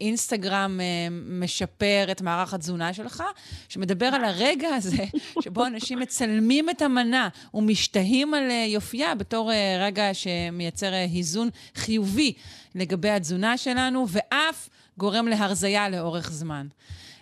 [0.00, 3.22] אינסטגרם uh, משפר את מערך התזונה שלך,
[3.68, 5.04] שמדבר על הרגע הזה
[5.44, 12.32] שבו אנשים מצלמים את המנה ומשתהים על יופייה בתור רגע שמייצר היזון חיובי
[12.74, 16.66] לגבי התזונה שלנו, ואף גורם להרזייה לאורך זמן.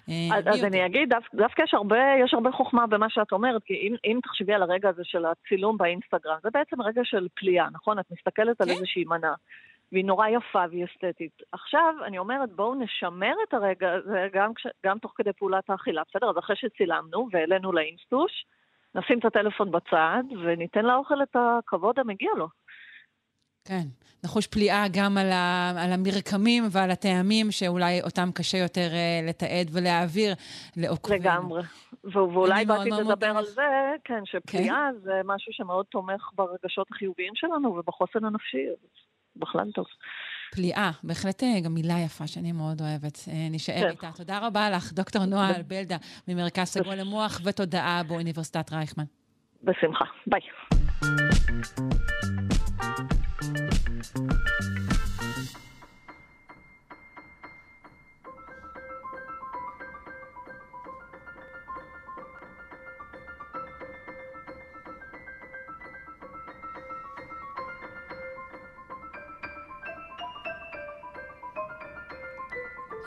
[0.09, 3.63] אה, אז, אז אני אגיד, דו, דווקא יש הרבה, יש הרבה חוכמה במה שאת אומרת,
[3.65, 7.67] כי אם, אם תחשבי על הרגע הזה של הצילום באינסטגרם, זה בעצם רגע של פליאה,
[7.73, 7.99] נכון?
[7.99, 8.73] את מסתכלת על כן.
[8.75, 9.35] איזושהי מנה,
[9.93, 11.43] והיא נורא יפה והיא אסתטית.
[11.53, 14.53] עכשיו, אני אומרת, בואו נשמר את הרגע הזה גם,
[14.87, 16.31] גם תוך כדי פעולת האכילה, בסדר?
[16.31, 18.45] אז אחרי שצילמנו והעלינו לאינסטוש,
[18.95, 22.49] נשים את הטלפון בצד וניתן לאוכל את הכבוד המגיע לו.
[23.65, 23.85] כן,
[24.25, 29.69] נחוש פליאה גם על, ה, על המרקמים ועל הטעמים שאולי אותם קשה יותר uh, לתעד
[29.73, 30.35] ולהעביר
[30.77, 31.21] לעוקבים.
[31.21, 31.63] לגמרי.
[32.13, 33.63] ואולי באתי לדבר על זה,
[34.05, 35.01] כן, שפליאה כן?
[35.03, 38.67] זה משהו שמאוד תומך ברגשות החיוביים שלנו ובחוסן הנפשי,
[39.37, 39.87] בכלל טוב.
[40.55, 43.19] פליאה, בהחלט אה, גם מילה יפה שאני מאוד אוהבת.
[43.29, 43.91] אה, נשאר כן.
[43.91, 44.11] איתה.
[44.17, 45.97] תודה רבה לך, דוקטור נועה אלבלדה,
[46.29, 49.05] ממרכז סגול למוח ותודעה באוניברסיטת רייכמן.
[49.63, 50.41] בשמחה, ביי.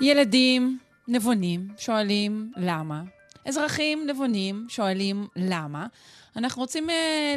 [0.02, 3.04] ילדים נבונים שואלים למה.
[3.46, 5.88] אזרחים נבונים שואלים למה.
[6.36, 6.94] אנחנו רוצים uh,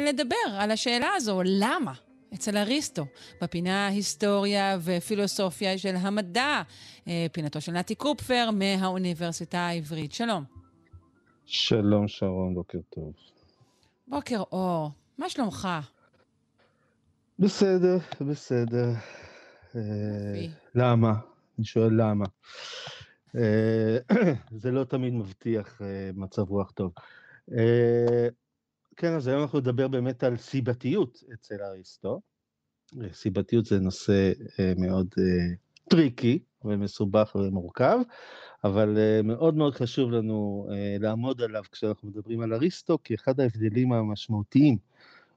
[0.07, 1.93] לדבר על השאלה הזו, למה?
[2.33, 3.05] אצל אריסטו,
[3.41, 6.61] בפינה היסטוריה ופילוסופיה של המדע,
[6.99, 10.11] uh, פינתו של נתי קופפר מהאוניברסיטה העברית.
[10.11, 10.43] שלום.
[11.45, 13.13] שלום שרון, בוקר טוב.
[14.07, 15.67] בוקר אור, מה שלומך?
[17.39, 18.89] בסדר, בסדר.
[19.71, 19.77] אה,
[20.75, 21.30] למה?
[21.61, 22.25] אני שואל למה.
[23.35, 23.97] אה,
[24.61, 26.93] זה לא תמיד מבטיח אה, מצב רוח טוב.
[27.57, 28.27] אה,
[28.95, 32.21] כן, אז היום אנחנו נדבר באמת על סיבתיות אצל אריסטו.
[33.13, 34.31] סיבתיות זה נושא
[34.77, 35.07] מאוד
[35.89, 37.97] טריקי ומסובך ומורכב,
[38.63, 40.67] אבל מאוד מאוד חשוב לנו
[40.99, 44.77] לעמוד עליו כשאנחנו מדברים על אריסטו, כי אחד ההבדלים המשמעותיים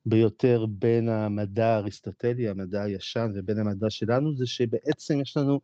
[0.06, 5.60] ביותר בין המדע האריסטוטלי, המדע הישן, ובין המדע שלנו, זה שבעצם יש לנו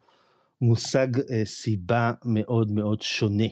[0.60, 1.06] מושג
[1.44, 3.48] סיבה מאוד מאוד שונה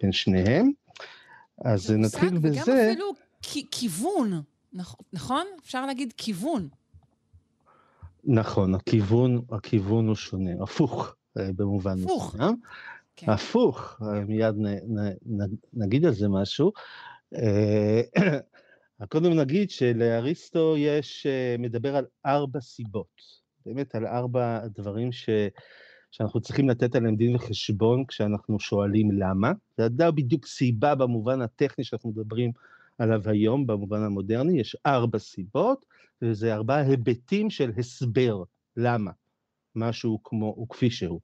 [0.00, 0.70] בין שניהם.
[1.64, 2.72] אז נתחיל מושג, בזה...
[2.72, 3.12] וגם אפילו
[3.70, 4.42] כיוון,
[5.12, 5.46] נכון?
[5.62, 6.68] אפשר להגיד כיוון.
[8.24, 12.10] נכון, הכיוון, הכיוון הוא שונה, הפוך במובן מסוים.
[12.10, 12.36] הפוך.
[13.16, 13.30] כן.
[13.30, 16.72] הפוך, מיד נ, נ, נ, נגיד על זה משהו.
[19.08, 21.26] קודם נגיד שלאריסטו יש,
[21.58, 23.22] מדבר על ארבע סיבות,
[23.68, 25.28] באמת על ארבע דברים ש...
[26.10, 29.52] שאנחנו צריכים לתת עליהם דין וחשבון כשאנחנו שואלים למה.
[29.76, 32.52] זה עדיין בדיוק סיבה במובן הטכני שאנחנו מדברים
[32.98, 35.86] עליו היום, במובן המודרני, יש ארבע סיבות,
[36.22, 38.42] וזה ארבעה היבטים של הסבר,
[38.76, 39.10] למה
[39.74, 41.20] משהו כמו, הוא כפי שהוא.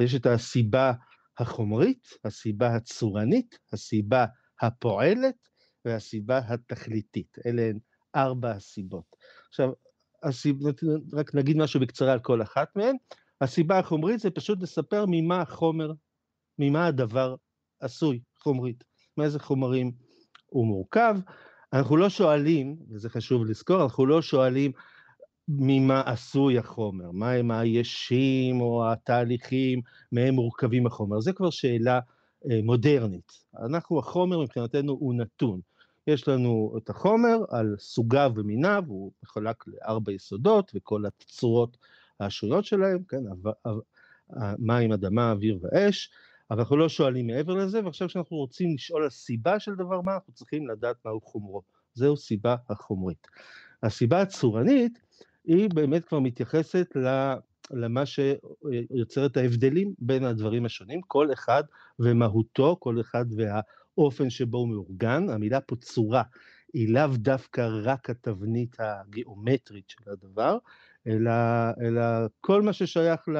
[0.00, 0.92] יש את הסיבה
[1.38, 4.26] החומרית, הסיבה הצורנית, הסיבה
[4.60, 5.48] הפועלת
[5.84, 7.38] והסיבה התכליתית.
[7.46, 7.78] אלה הן
[8.16, 9.16] ארבע הסיבות.
[9.48, 9.72] עכשיו,
[10.22, 10.56] הסיב...
[11.12, 12.96] רק נגיד משהו בקצרה על כל אחת מהן.
[13.40, 15.92] הסיבה החומרית זה פשוט לספר ממה החומר,
[16.58, 17.34] ממה הדבר
[17.80, 18.84] עשוי חומרית,
[19.16, 19.92] מאיזה חומרים
[20.46, 21.16] הוא מורכב.
[21.72, 24.72] אנחנו לא שואלים, וזה חשוב לזכור, אנחנו לא שואלים
[25.48, 29.80] ממה עשוי החומר, מהם הישים או התהליכים,
[30.12, 32.00] מהם מורכבים החומר, זה כבר שאלה
[32.50, 33.32] אה, מודרנית.
[33.66, 35.60] אנחנו, החומר מבחינתנו הוא נתון.
[36.08, 41.76] יש לנו את החומר על סוגיו ומיניו, הוא מחולק לארבע יסודות וכל הצורות
[42.20, 43.22] השונות שלהם, כן,
[44.58, 46.10] מים, אדמה, אוויר ואש,
[46.50, 50.14] אבל אנחנו לא שואלים מעבר לזה, ועכשיו כשאנחנו רוצים לשאול על סיבה של דבר מה,
[50.14, 51.62] אנחנו צריכים לדעת מהו חומרו.
[51.94, 53.26] זהו סיבה החומרית.
[53.82, 54.98] הסיבה הצורנית,
[55.44, 56.96] היא באמת כבר מתייחסת
[57.70, 61.62] למה שיוצר את ההבדלים בין הדברים השונים, כל אחד
[61.98, 63.24] ומהותו, כל אחד
[63.98, 65.30] והאופן שבו הוא מאורגן.
[65.30, 66.22] המילה פה צורה
[66.74, 70.58] היא לאו דווקא רק התבנית הגיאומטרית של הדבר,
[71.06, 71.30] אלא,
[71.80, 72.02] אלא
[72.40, 73.38] כל מה ששייך ל,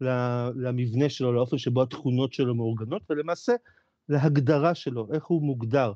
[0.00, 0.08] ל,
[0.56, 3.52] למבנה שלו, לאופן שבו התכונות שלו מאורגנות, ולמעשה
[4.08, 5.92] להגדרה שלו, איך הוא מוגדר.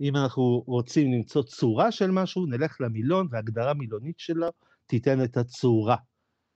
[0.00, 4.48] אם אנחנו רוצים למצוא צורה של משהו, נלך למילון, והגדרה מילונית שלו
[4.86, 5.96] תיתן את הצורה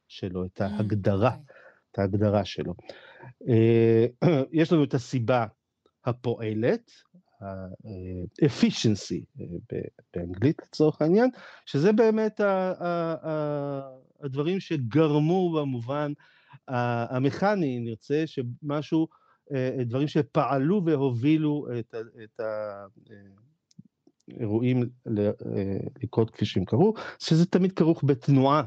[0.09, 1.31] שלו, את mm, ההגדרה.
[1.31, 1.55] אוקיי.
[1.93, 2.75] את ההגדרה שלו.
[3.49, 4.07] אה,
[4.53, 5.47] יש לנו את הסיבה
[6.09, 6.91] הפועלת,
[7.41, 9.47] ה-efficiency אה,
[10.17, 11.31] באנגלית לצורך העניין,
[11.67, 12.41] שזה באמת
[14.21, 16.13] הדברים שגרמו במובן
[16.69, 19.09] המכני, נרצה, שמשהו,
[19.53, 21.95] אה, דברים שפעלו והובילו את,
[22.25, 22.41] את
[24.29, 24.83] האירועים
[26.03, 28.63] לקרות כפי שהם קרו, שזה תמיד כרוך בתנועה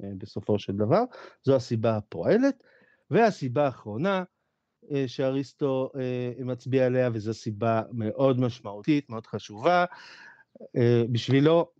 [0.00, 1.02] בסופו של דבר,
[1.44, 2.62] זו הסיבה הפועלת.
[3.10, 4.24] והסיבה האחרונה, אה,
[5.06, 9.84] שאריסטו אה, מצביע עליה, וזו סיבה מאוד משמעותית, מאוד חשובה.
[10.76, 11.70] אה, בשבילו,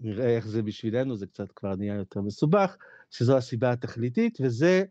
[0.00, 2.76] נראה איך זה בשבילנו, זה קצת כבר נהיה יותר מסובך,
[3.10, 4.84] שזו הסיבה התכליתית, וזה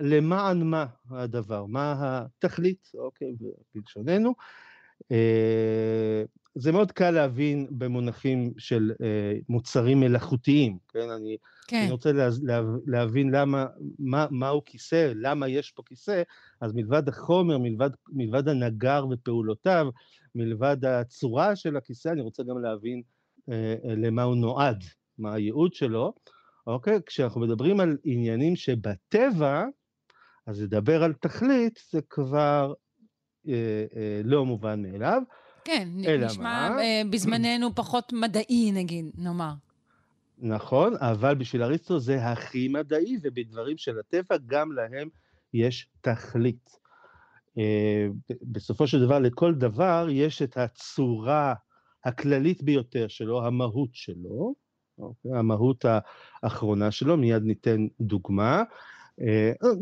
[0.00, 3.34] למען מה הדבר, מה התכלית, אוקיי,
[3.74, 4.34] בלשוננו.
[6.58, 11.10] זה מאוד קל להבין במונחים של אה, מוצרים מלאכותיים, כן?
[11.10, 11.36] אני,
[11.68, 11.80] כן.
[11.82, 13.66] אני רוצה לה, לה, להבין למה,
[13.98, 16.22] מה, מהו כיסא, למה יש פה כיסא,
[16.60, 19.88] אז מלבד החומר, מלבד, מלבד הנגר ופעולותיו,
[20.34, 23.02] מלבד הצורה של הכיסא, אני רוצה גם להבין
[23.48, 24.84] אה, אה, למה הוא נועד,
[25.18, 26.12] מה הייעוד שלו,
[26.66, 27.00] אוקיי?
[27.06, 29.64] כשאנחנו מדברים על עניינים שבטבע,
[30.46, 32.72] אז לדבר על תכלית זה כבר
[33.48, 35.22] אה, אה, לא מובן מאליו.
[35.68, 35.88] כן,
[36.18, 36.76] נשמע מה?
[37.10, 39.52] בזמננו פחות מדעי, נגיד, נאמר.
[40.38, 45.08] נכון, אבל בשביל אריסטו זה הכי מדעי, ובדברים של הטבע גם להם
[45.54, 46.70] יש תכלית.
[48.42, 51.54] בסופו של דבר, לכל דבר יש את הצורה
[52.04, 54.54] הכללית ביותר שלו, המהות שלו,
[54.98, 55.32] אוקיי?
[55.34, 55.84] המהות
[56.42, 58.62] האחרונה שלו, מיד ניתן דוגמה.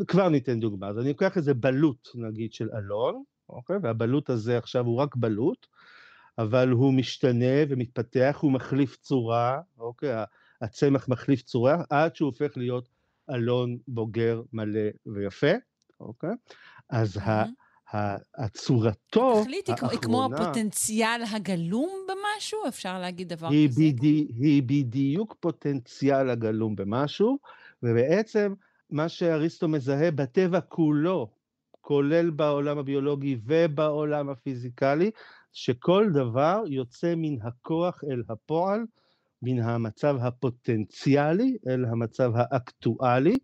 [0.09, 3.77] כבר ניתן דוגמה, אז אני לוקח איזה בלוט, נגיד, של אלון, אוקיי?
[3.83, 5.67] והבלוט הזה עכשיו הוא רק בלוט,
[6.39, 10.25] אבל הוא משתנה ומתפתח, הוא מחליף צורה, אוקיי?
[10.61, 12.89] הצמח מחליף צורה, עד שהוא הופך להיות
[13.31, 15.53] אלון בוגר מלא ויפה,
[16.01, 16.35] אוקיי?
[16.91, 17.97] אז mm-hmm.
[18.35, 22.59] הצורתו התכלית היא כמו הפוטנציאל הגלום במשהו?
[22.69, 23.81] אפשר להגיד דבר היא כזה?
[23.81, 27.39] בדי, היא בדיוק פוטנציאל הגלום במשהו,
[27.83, 28.55] ובעצם
[28.91, 31.31] מה שאריסטו מזהה בטבע כולו,
[31.87, 35.11] כולל בעולם הביולוגי ובעולם הפיזיקלי,
[35.53, 38.81] שכל דבר יוצא מן הכוח אל הפועל,
[39.43, 43.39] מן המצב הפוטנציאלי אל המצב האקטואלי,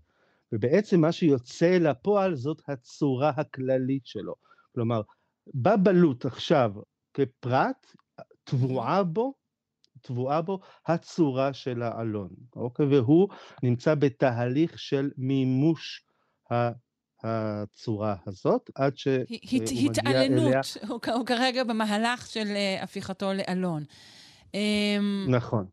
[0.52, 4.34] ובעצם מה שיוצא אל הפועל זאת הצורה הכללית שלו.
[4.74, 5.02] כלומר,
[5.54, 6.72] בבלוט עכשיו
[7.14, 7.86] כפרט,
[8.44, 9.34] טבועה בו,
[10.00, 12.86] טבועה בו הצורה של האלון, אוקיי?
[12.86, 13.28] והוא
[13.62, 16.06] נמצא בתהליך של מימוש
[17.22, 20.60] הצורה הזאת, עד שהוא הת, מגיע התעלנות, אליה...
[20.88, 23.84] הוא, הוא כרגע במהלך של אה, הפיכתו לאלון.
[24.54, 25.66] אמ, נכון.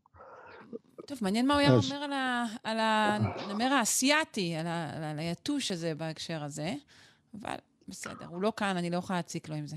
[1.06, 1.70] טוב, מעניין מה הוא היה.
[1.72, 6.74] אומר על, ה, על הנמר האסייתי, על, ה, על היתוש הזה בהקשר הזה,
[7.40, 7.56] אבל
[7.88, 9.76] בסדר, הוא לא כאן, אני לא יכולה להציק לו עם זה.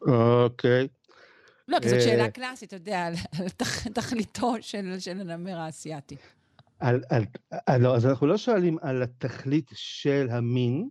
[0.00, 0.88] אוקיי.
[1.68, 3.14] לא, כי זאת אה, שאלה קלאסית, אתה יודע, על,
[3.94, 6.16] תכליתו של, של הנמר האסייתי.
[6.82, 7.24] על, על,
[7.66, 10.88] על, לא, אז אנחנו לא שואלים על התכלית של המין,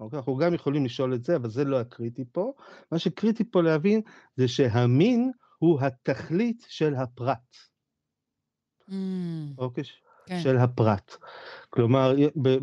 [0.00, 0.16] אוקיי?
[0.18, 2.52] אנחנו גם יכולים לשאול את זה, אבל זה לא הקריטי פה.
[2.92, 4.00] מה שקריטי פה להבין
[4.36, 7.56] זה שהמין הוא התכלית של הפרט.
[8.90, 8.92] Mm.
[9.58, 9.84] אוקיי?
[10.26, 10.40] כן.
[10.42, 11.16] של הפרט.
[11.70, 12.14] כלומר,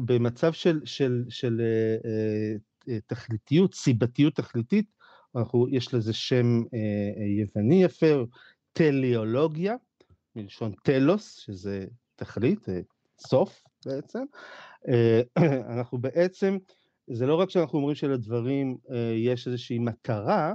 [0.06, 2.56] במצב של, של, של אה, אה,
[2.90, 4.92] אה, תכליתיות, סיבתיות תכליתית,
[5.36, 8.06] אנחנו, יש לזה שם אה, יווני יפה,
[8.74, 9.76] טליאולוגיה,
[10.36, 11.86] מלשון טלוס, שזה
[12.18, 12.80] תכלית, אה,
[13.20, 14.24] סוף בעצם.
[14.88, 15.22] אה,
[15.74, 16.58] אנחנו בעצם,
[17.08, 20.54] זה לא רק שאנחנו אומרים שלדברים אה, יש איזושהי מטרה,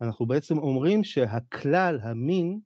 [0.00, 2.60] אנחנו בעצם אומרים שהכלל, המין,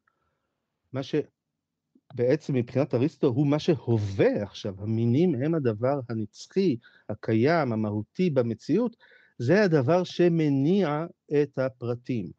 [0.92, 6.76] מה שבעצם מבחינת אריסטו הוא מה שהווה עכשיו, המינים הם הדבר הנצחי,
[7.08, 8.96] הקיים, המהותי במציאות,
[9.38, 11.06] זה הדבר שמניע
[11.42, 12.30] את הפרטים.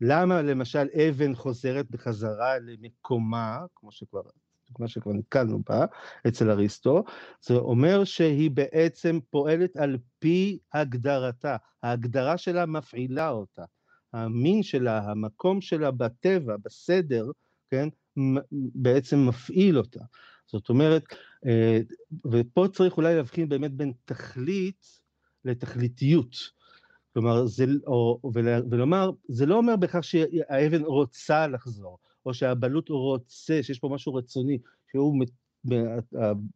[0.00, 4.20] למה למשל אבן חוזרת בחזרה למקומה, כמו שכבר
[4.70, 5.84] דוגמה שכבר נתקלנו בה
[6.28, 7.04] אצל אריסטו,
[7.40, 13.64] זה אומר שהיא בעצם פועלת על פי הגדרתה, ההגדרה שלה מפעילה אותה,
[14.12, 17.30] המין שלה, המקום שלה בטבע, בסדר,
[17.70, 17.88] כן,
[18.74, 20.00] בעצם מפעיל אותה.
[20.46, 21.04] זאת אומרת,
[21.46, 21.80] אה,
[22.32, 24.86] ופה צריך אולי להבחין באמת בין תכלית
[25.44, 26.36] לתכליתיות.
[27.12, 28.20] כלומר, זה, או,
[28.70, 34.58] ולומר, זה לא אומר בכך שהאבן רוצה לחזור, או שהבעלות רוצה, שיש פה משהו רצוני,
[34.90, 35.24] שהוא,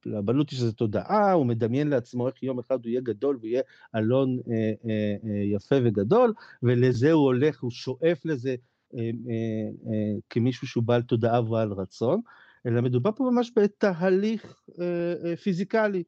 [0.06, 3.62] לבעלות יש איזו תודעה, הוא מדמיין לעצמו איך יום אחד הוא יהיה גדול ויהיה
[3.96, 6.32] אלון אה, אה, אה, יפה וגדול,
[6.62, 8.54] ולזה הוא הולך, הוא שואף לזה
[8.94, 12.20] אה, אה, אה, כמישהו שהוא בעל תודעה ובעל רצון,
[12.66, 16.02] אלא מדובר פה ממש בתהליך אה, אה, פיזיקלי.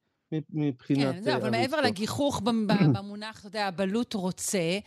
[0.50, 1.14] מבחינת...
[1.14, 2.42] כן, זהו, אבל מעבר לגיחוך
[2.94, 4.78] במונח, אתה יודע, הבלוט רוצה,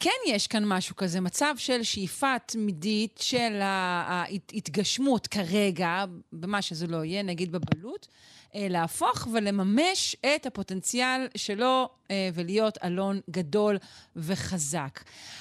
[0.00, 7.04] כן יש כאן משהו כזה, מצב של שאיפה תמידית של ההתגשמות כרגע, במה שזה לא
[7.04, 8.06] יהיה, נגיד בבלוט,
[8.54, 13.78] אה, להפוך ולממש את הפוטנציאל שלו אה, ולהיות אלון גדול
[14.16, 15.00] וחזק.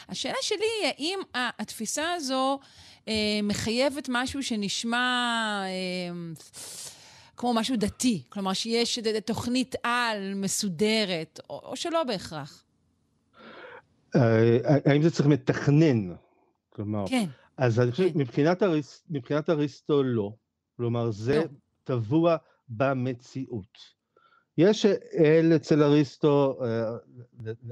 [0.09, 2.59] השאלה שלי היא, האם התפיסה הזו
[3.07, 3.13] אה,
[3.43, 5.63] מחייבת משהו שנשמע...
[7.37, 12.62] כמו משהו דתי, כלומר שיש תוכנית על מסודרת, או, או שלא בהכרח.
[14.15, 16.13] אה, האם זה צריך מתכנן?
[16.69, 17.25] כלומר, כן.
[17.57, 18.19] אז אני חושב, כן.
[18.19, 20.31] מבחינת, אריס, מבחינת אריסטו לא.
[20.77, 21.43] כלומר, זה לא.
[21.83, 22.37] טבוע
[22.69, 23.77] במציאות.
[24.57, 24.85] יש
[25.17, 26.97] אל אצל אריסטו, אה,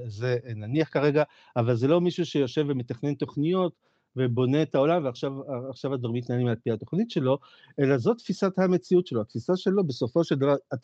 [0.06, 1.22] זה נניח כרגע,
[1.56, 3.72] אבל זה לא מישהו שיושב ומתכנן תוכניות
[4.16, 7.38] ובונה את העולם ועכשיו הדברים מתנהלים על פי התוכנית שלו,
[7.80, 9.20] אלא זאת תפיסת המציאות שלו.
[9.20, 10.78] התפיסה שלו בסופו של דבר, את,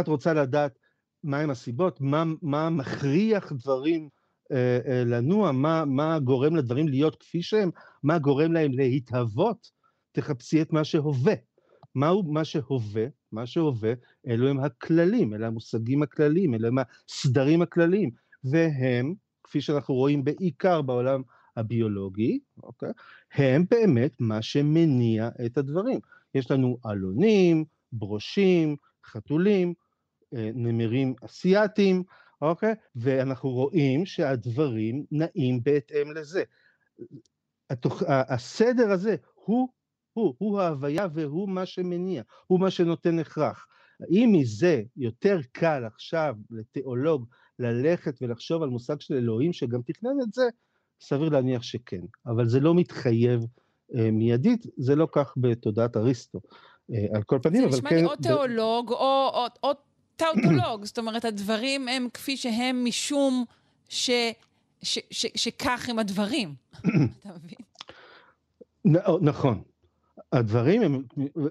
[0.00, 0.78] את רוצה לדעת
[1.24, 4.25] מהם הסיבות, מה, מה מכריח דברים אה, אה,
[5.06, 7.70] לנוע, מה, מה גורם לדברים להיות כפי שהם,
[8.02, 9.70] מה גורם להם להתהוות,
[10.12, 11.34] תחפשי את מה שהווה.
[11.94, 13.06] מהו מה שהווה?
[13.32, 13.92] מה שהווה,
[14.26, 16.76] אלו הם הכללים, אלה המושגים הכלליים, אלה הם
[17.08, 18.10] הסדרים הכלליים,
[18.44, 19.14] והם,
[19.44, 21.22] כפי שאנחנו רואים בעיקר בעולם
[21.56, 22.90] הביולוגי, אוקיי?
[23.34, 26.00] הם באמת מה שמניע את הדברים.
[26.34, 29.74] יש לנו עלונים, ברושים, חתולים,
[30.34, 32.02] אה, נמרים אסיאתיים,
[32.42, 32.74] אוקיי?
[32.96, 36.42] ואנחנו רואים שהדברים נעים בהתאם לזה.
[37.70, 39.68] התוך, הסדר הזה הוא,
[40.12, 43.66] הוא, הוא ההוויה והוא מה שמניע, הוא מה שנותן הכרח.
[44.00, 47.26] האם מזה יותר קל עכשיו לתיאולוג
[47.58, 50.42] ללכת ולחשוב על מושג של אלוהים שגם תכנן את זה?
[51.00, 53.40] סביר להניח שכן, אבל זה לא מתחייב
[53.94, 56.40] אה, מיידית, זה לא כך בתודעת אריסטו.
[56.92, 57.76] אה, על כל פנים, אבל כן...
[57.76, 59.72] זה נשמע לי או תיאולוג או, או, או
[60.16, 63.44] טאוטולוג, זאת אומרת, הדברים הם כפי שהם משום
[63.88, 64.10] ש,
[64.82, 66.54] ש, ש, שכך הם הדברים.
[67.20, 67.58] אתה מבין?
[69.20, 69.62] נכון.
[70.32, 71.02] הדברים הם,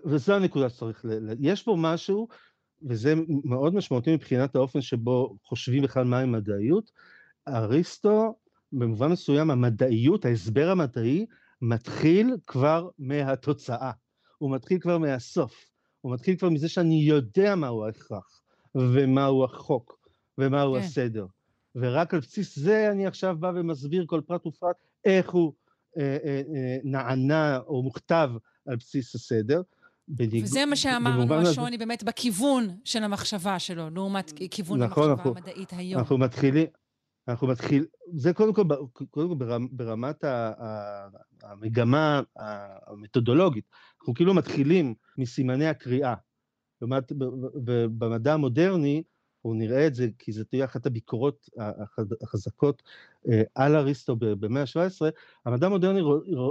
[0.06, 1.34] וזו הנקודה שצריך, ל...
[1.40, 2.28] יש פה משהו
[2.84, 3.14] וזה
[3.44, 6.92] מאוד משמעותי מבחינת האופן שבו חושבים בכלל מהי מדעיות,
[7.48, 8.36] אריסטו,
[8.72, 11.26] במובן מסוים המדעיות, ההסבר המדעי,
[11.62, 13.92] מתחיל כבר מהתוצאה,
[14.38, 15.66] הוא מתחיל כבר מהסוף,
[16.02, 18.42] הוא מתחיל כבר מזה שאני יודע מהו ההכרח,
[18.76, 20.80] ומהו החוק, ומהו כן.
[20.80, 21.26] הסדר.
[21.76, 24.76] ורק על בסיס זה אני עכשיו בא ומסביר כל פרט ופרט
[25.06, 25.54] איך הוא
[25.98, 28.30] אה, אה, אה, נענה או מוכתב
[28.68, 29.62] על בסיס הסדר.
[30.08, 30.44] בניג...
[30.44, 35.74] וזה מה שאמרנו, השוני באמת בכיוון של המחשבה שלו, לעומת כיוון נכון, המחשבה אנחנו, המדעית
[35.74, 36.00] היום.
[36.00, 36.68] אנחנו מתחילים,
[37.28, 37.86] אנחנו מתחיל,
[38.16, 38.64] זה קודם כל,
[39.12, 40.24] קודם כל ברמת
[41.44, 42.22] המגמה
[42.88, 43.66] המתודולוגית,
[44.00, 46.14] אנחנו כאילו מתחילים מסימני הקריאה.
[46.82, 47.12] לעומת
[47.98, 49.04] במדע המודרני,
[49.46, 51.50] אנחנו נראה את זה, כי זה תהיה אחת הביקורות
[52.22, 52.84] החזקות
[53.30, 55.12] אה, על אריסטו במאה ה-17,
[55.46, 56.02] המדע המודרני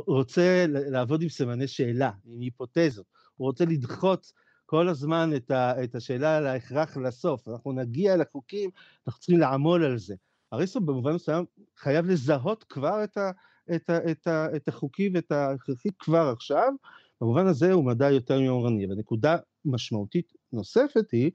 [0.06, 3.06] רוצה לעבוד עם סימני שאלה, עם היפותזות,
[3.36, 4.32] הוא רוצה לדחות
[4.66, 8.70] כל הזמן את, ה, את השאלה על ההכרח לסוף, אנחנו נגיע לחוקים,
[9.06, 10.14] אנחנו צריכים לעמול על זה.
[10.52, 11.44] אריסטו במובן מסוים
[11.76, 13.30] חייב לזהות כבר את, ה,
[13.74, 16.72] את, ה, את, ה, את החוקי ואת ההכרחי כבר עכשיו,
[17.20, 18.86] במובן הזה הוא מדע יותר יומרני.
[18.86, 21.30] ונקודה משמעותית נוספת היא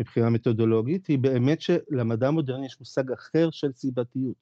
[0.00, 4.36] מבחינה מתודולוגית, היא באמת שלמדע המודרני יש מושג אחר של סיבתיות,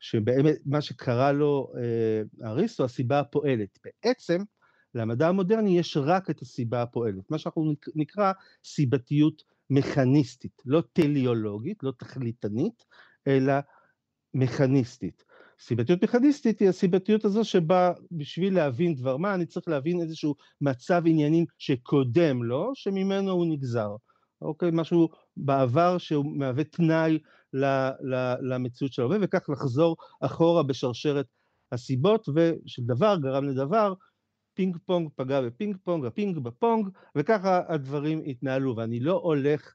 [0.00, 3.78] שבאמת מה שקרא לו אה, אריסטו, הסיבה הפועלת.
[3.84, 4.42] בעצם,
[4.94, 8.32] למדע המודרני יש רק את הסיבה הפועלת, מה שאנחנו נקרא
[8.64, 12.84] סיבתיות מכניסטית, לא טליולוגית, לא תכליתנית,
[13.26, 13.52] אלא
[14.34, 15.24] מכניסטית.
[15.60, 21.02] סיבתיות מכניסטית היא הסיבתיות הזו שבה בשביל להבין דבר מה אני צריך להבין איזשהו מצב
[21.06, 23.88] עניינים שקודם לו, שממנו הוא נגזר.
[24.42, 24.70] אוקיי?
[24.72, 27.18] משהו בעבר שהוא מהווה תנאי
[27.52, 27.64] ל,
[28.00, 31.26] ל, למציאות של ההווה, וכך לחזור אחורה בשרשרת
[31.72, 33.94] הסיבות, ושדבר גרם לדבר,
[34.54, 39.74] פינג פונג פגע בפינג פונג, הפינג בפונג, וככה הדברים התנהלו, ואני לא הולך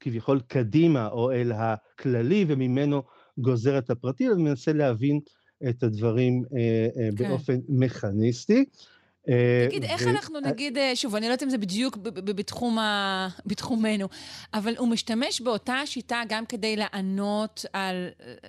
[0.00, 3.02] כביכול קדימה או אל הכללי וממנו
[3.38, 5.20] גוזר את הפרטי, אני מנסה להבין
[5.68, 6.58] את הדברים אה,
[7.02, 7.28] אה, כן.
[7.28, 8.64] באופן מכניסטי.
[9.28, 13.28] אה, תגיד, איך אנחנו נגיד, שוב, אני לא יודעת אם זה בדיוק בתחום ה...
[13.46, 14.08] בתחומנו,
[14.54, 18.08] אבל הוא משתמש באותה שיטה גם כדי לענות על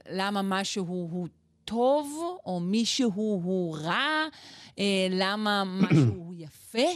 [0.10, 1.28] למה משהו הוא
[1.66, 4.28] טוב, או מישהו הוא רע,
[5.10, 6.88] למה משהו הוא יפה,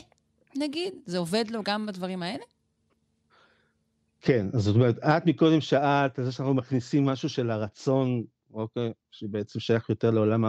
[0.56, 0.94] נגיד?
[1.06, 2.44] זה עובד לו גם בדברים האלה?
[4.22, 8.24] כן, אז זאת אומרת, את מקודם שאלת על זה שאנחנו מכניסים משהו של הרצון
[8.54, 8.94] אוקיי?
[9.12, 10.44] שבעצם שייך יותר לעולם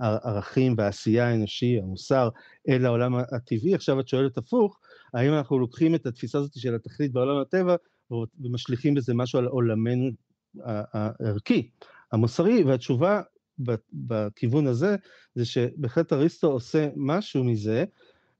[0.00, 2.28] הערכים והעשייה האנושי, המוסר,
[2.68, 3.74] אל העולם הטבעי.
[3.74, 4.80] עכשיו את שואלת הפוך,
[5.14, 7.76] האם אנחנו לוקחים את התפיסה הזאת של התכלית בעולם הטבע
[8.40, 10.10] ומשליכים בזה משהו על עולמנו
[10.64, 11.70] הערכי,
[12.12, 13.20] המוסרי, והתשובה
[13.92, 14.96] בכיוון הזה,
[15.34, 17.84] זה שבהחלט אריסטו עושה משהו מזה,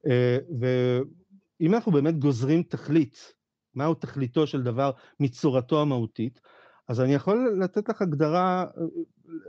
[0.07, 3.33] אה, ואם אנחנו באמת גוזרים תכלית,
[3.75, 6.41] מהו תכליתו של דבר מצורתו המהותית,
[6.87, 8.65] אז אני יכול לתת לך הגדרה,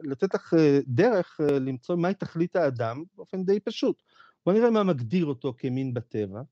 [0.03, 4.03] לתת לך אה, דרך אה, למצוא מהי תכלית האדם באופן די פשוט.
[4.47, 6.43] בוא נראה מה מגדיר אותו כמין בטבע,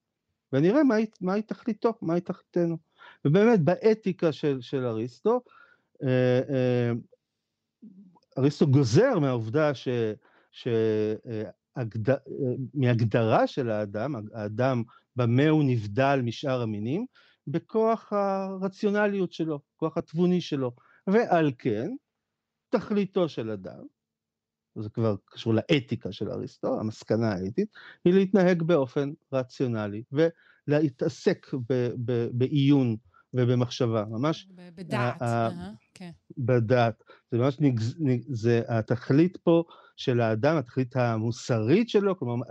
[0.52, 2.76] ונראה מהי, מהי תכליתו, מהי תכליתנו.
[3.24, 5.40] ובאמת, באתיקה של, של אריסטו,
[6.02, 6.92] אה,
[8.38, 9.88] אריסטו גוזר מהעובדה ש...
[10.52, 10.68] ש
[12.74, 14.82] מהגדרה של האדם, האדם
[15.16, 17.06] במה הוא נבדל משאר המינים,
[17.46, 20.72] בכוח הרציונליות שלו, כוח התבוני שלו,
[21.06, 21.90] ועל כן,
[22.70, 23.84] תכליתו של אדם,
[24.78, 27.68] זה כבר קשור לאתיקה של אריסטו, המסקנה האתית,
[28.04, 31.46] היא להתנהג באופן רציונלי ולהתעסק
[32.32, 32.96] בעיון
[33.34, 34.48] ובמחשבה, ממש...
[34.74, 35.22] בדעת,
[35.94, 36.10] כן.
[36.38, 37.04] בדעת.
[37.30, 37.96] זה ממש, נגז,
[38.28, 39.64] זה התכלית פה
[39.96, 42.46] של האדם, התכלית המוסרית שלו, כלומר,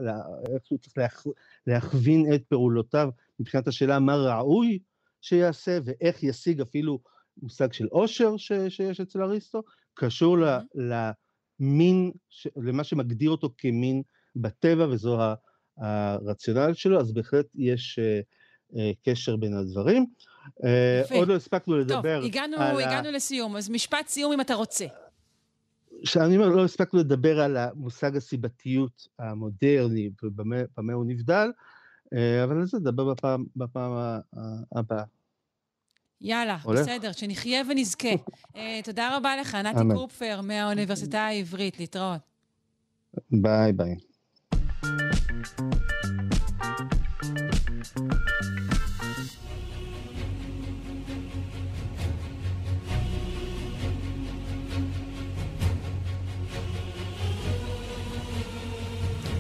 [0.54, 1.28] איך הוא צריך להכ,
[1.68, 3.10] להכווין את פעולותיו
[3.40, 4.80] מבחינת השאלה מה ראוי
[5.22, 7.00] שיעשה ואיך ישיג אפילו
[7.42, 14.02] מושג של עושר ש, שיש אצל אריסטו, קשור ל, למין, ש, למה שמגדיר אותו כמין
[14.36, 15.20] בטבע וזו
[15.78, 20.06] הרציונל שלו, אז בהחלט יש uh, uh, קשר בין הדברים.
[20.46, 22.72] Uh, עוד לא הספקנו לדבר טוב, הגענו, על...
[22.72, 23.12] טוב, הגענו ה...
[23.12, 24.86] לסיום, אז משפט סיום אם אתה רוצה.
[26.04, 31.52] שאני אומר, לא הספקנו לדבר על המושג הסיבתיות המודרני ובמה הוא נבדל, אה,
[32.44, 33.92] אבל על זה נדבר בפעם, בפעם
[34.76, 35.04] הבאה.
[36.22, 36.80] יאללה, הולך?
[36.80, 38.14] בסדר, שנחיה ונזכה.
[38.54, 42.20] uh, תודה רבה לך, נתי קופפר מהאוניברסיטה העברית, להתראות.
[43.32, 43.96] ביי ביי.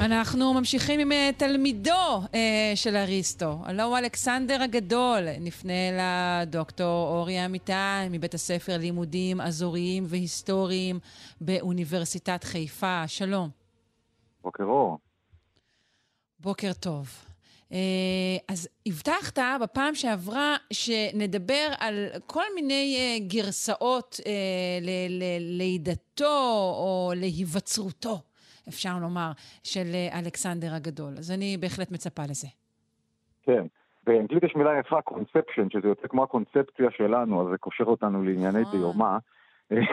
[0.03, 3.57] אנחנו ממשיכים עם אה, תלמידו אה, של אריסטו.
[3.63, 5.27] הלו הוא אלכסנדר הגדול.
[5.39, 5.73] נפנה
[6.43, 7.73] לדוקטור אורי אמיתי
[8.09, 10.99] מבית הספר לימודים אזוריים והיסטוריים
[11.41, 13.07] באוניברסיטת חיפה.
[13.07, 13.49] שלום.
[14.43, 14.97] בוקר אור.
[16.39, 17.09] בוקר טוב.
[17.71, 17.77] אה,
[18.47, 24.19] אז הבטחת בפעם שעברה שנדבר על כל מיני גרסאות
[24.81, 28.21] ללידתו או להיווצרותו,
[28.67, 29.31] אפשר לומר,
[29.63, 31.13] של אלכסנדר הגדול.
[31.17, 32.47] אז אני בהחלט מצפה לזה.
[33.43, 33.65] כן.
[34.03, 38.63] באנגלית יש מילה יפה, קונספשן, שזה יוצא כמו הקונספציה שלנו, אז זה קושר אותנו לענייני
[38.71, 39.17] דיומה.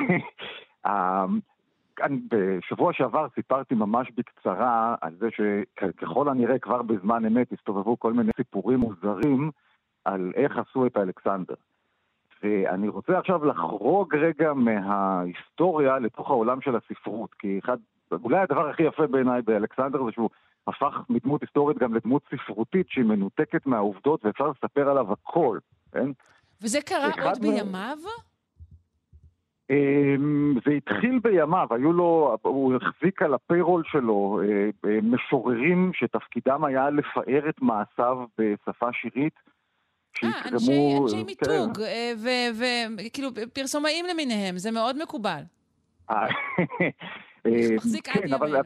[2.30, 8.30] בשבוע שעבר סיפרתי ממש בקצרה על זה שככל הנראה כבר בזמן אמת הסתובבו כל מיני
[8.36, 9.50] סיפורים מוזרים
[10.04, 11.54] על איך עשו את אלכסנדר.
[12.42, 17.76] ואני רוצה עכשיו לחרוג רגע מההיסטוריה לתוך העולם של הספרות, כי אחד,
[18.12, 20.30] אולי הדבר הכי יפה בעיניי באלכסנדר זה שהוא
[20.66, 25.58] הפך מדמות היסטורית גם לדמות ספרותית שהיא מנותקת מהעובדות ואפשר לספר עליו הכל,
[25.92, 26.10] כן?
[26.62, 27.98] וזה קרה עוד בימיו?
[29.70, 36.64] אמ, זה התחיל בימיו, היו לו, הוא החזיק על הפיירול שלו אה, אה, משוררים שתפקידם
[36.64, 39.34] היה לפאר את מעשיו בשפה שירית.
[40.24, 41.26] אה, אנשי, אנשי כן.
[41.26, 41.84] מיתוג,
[42.98, 45.42] וכאילו פרסומאים למיניהם, זה מאוד מקובל.
[47.46, 48.58] מחזיק עד כן, ימינו.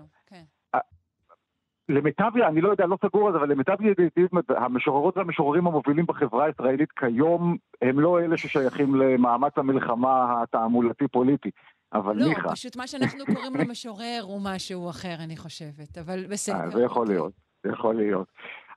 [1.89, 6.45] למיטב, אני לא יודע, לא סגור על זה, אבל למיטב ידיעתי, המשוררות והמשוררים המובילים בחברה
[6.45, 11.51] הישראלית כיום הם לא אלה ששייכים למאמץ המלחמה התעמולתי-פוליטי.
[11.93, 12.49] אבל לא, ניחא.
[12.49, 16.57] לא, פשוט מה שאנחנו קוראים לו משורר הוא משהו אחר, אני חושבת, אבל בסדר.
[16.57, 17.15] אה, זה יכול אוקיי.
[17.15, 17.33] להיות,
[17.65, 18.27] זה יכול להיות.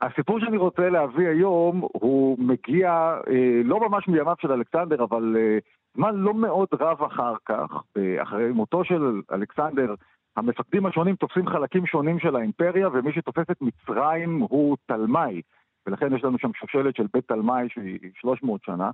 [0.02, 2.90] הסיפור שאני רוצה להביא היום, הוא מגיע
[3.28, 5.58] אה, לא ממש מימיו של אלכסנדר, אבל אה,
[5.98, 9.96] זמן לא מאוד רב אחר כך, אה, אחרי מותו של אלכסנדר,
[10.36, 15.42] המפקדים השונים תופסים חלקים שונים של האימפריה, ומי שתופס את מצרים הוא תלמי,
[15.88, 18.92] ולכן יש לנו שם שושלת של בית תלמי שהיא 300 שנה.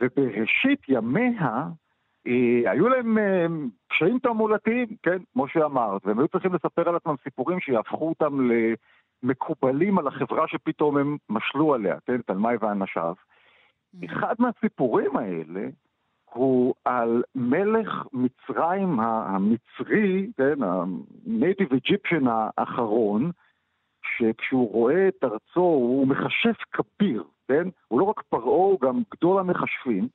[0.00, 1.66] ובראשית ימיה
[2.26, 3.46] אה, היו להם אה,
[3.88, 8.50] קשיים תעמולתיים, כן, כמו שאמרת, והם היו צריכים לספר על עצמם סיפורים שיהפכו אותם
[9.22, 13.14] למקובלים על החברה שפתאום הם משלו עליה, כן, תלמי ואנשיו.
[13.14, 14.04] Mm.
[14.04, 15.68] אחד מהסיפורים האלה
[16.32, 23.30] הוא על מלך מצרים המצרי, כן, ה-Native Egyptian האחרון,
[24.16, 27.68] שכשהוא רואה את ארצו הוא מכשף כביר, כן?
[27.88, 30.08] הוא לא רק פרעה, הוא גם גדול המכשפים,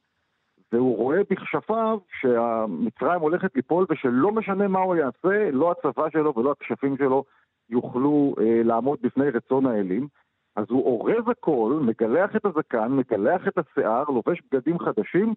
[0.72, 6.52] והוא רואה בכשפיו שהמצרים הולכת ליפול ושלא משנה מה הוא יעשה, לא הצבא שלו ולא
[6.52, 7.24] הכשפים שלו
[7.70, 10.08] יוכלו אה, לעמוד בפני רצון האלים.
[10.56, 15.34] אז הוא אורז הכל, מגלח את הזקן, מגלח את השיער, לובש בגדים חדשים,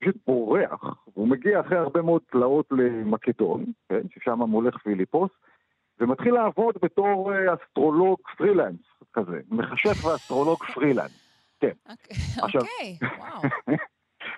[0.00, 5.30] פשוט בורח, והוא מגיע אחרי הרבה מאוד תלאות למקדון, כן, ששם מולך פיליפוס,
[6.00, 8.80] ומתחיל לעבוד בתור אה, אסטרולוג פרילנס
[9.12, 11.28] כזה, מכשף ואסטרולוג פרילנס,
[11.60, 11.72] כן.
[11.90, 12.62] אוקיי, עכשיו,
[13.18, 13.42] וואו.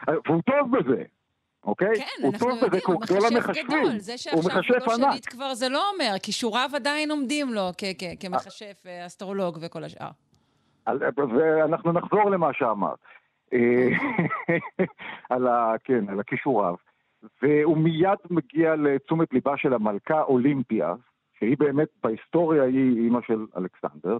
[0.26, 1.02] והוא טוב בזה,
[1.64, 1.94] אוקיי?
[1.96, 3.98] כן, אנחנו יודעים, הוא מכשף גדול.
[3.98, 7.70] זה שעכשיו הוא לא שליט כבר זה לא אומר, כישוריו עדיין עומדים לו
[8.20, 10.10] כמכשף, אה, אסטרולוג וכל השאר.
[11.16, 12.98] ואנחנו נחזור למה שאמרת.
[13.52, 13.88] אה,
[15.30, 16.74] על, ה, כן, על הכישוריו,
[17.42, 20.94] והוא מיד מגיע לתשומת ליבה של המלכה אולימפיה,
[21.38, 24.18] שהיא באמת בהיסטוריה היא אימא של אלכסנדר.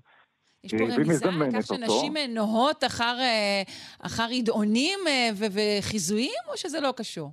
[0.65, 3.63] יש פה רמיזה על כך שנשים נוהות אחר, אה,
[4.03, 7.33] אחר ידעונים אה, וחיזויים, או שזה לא קשור?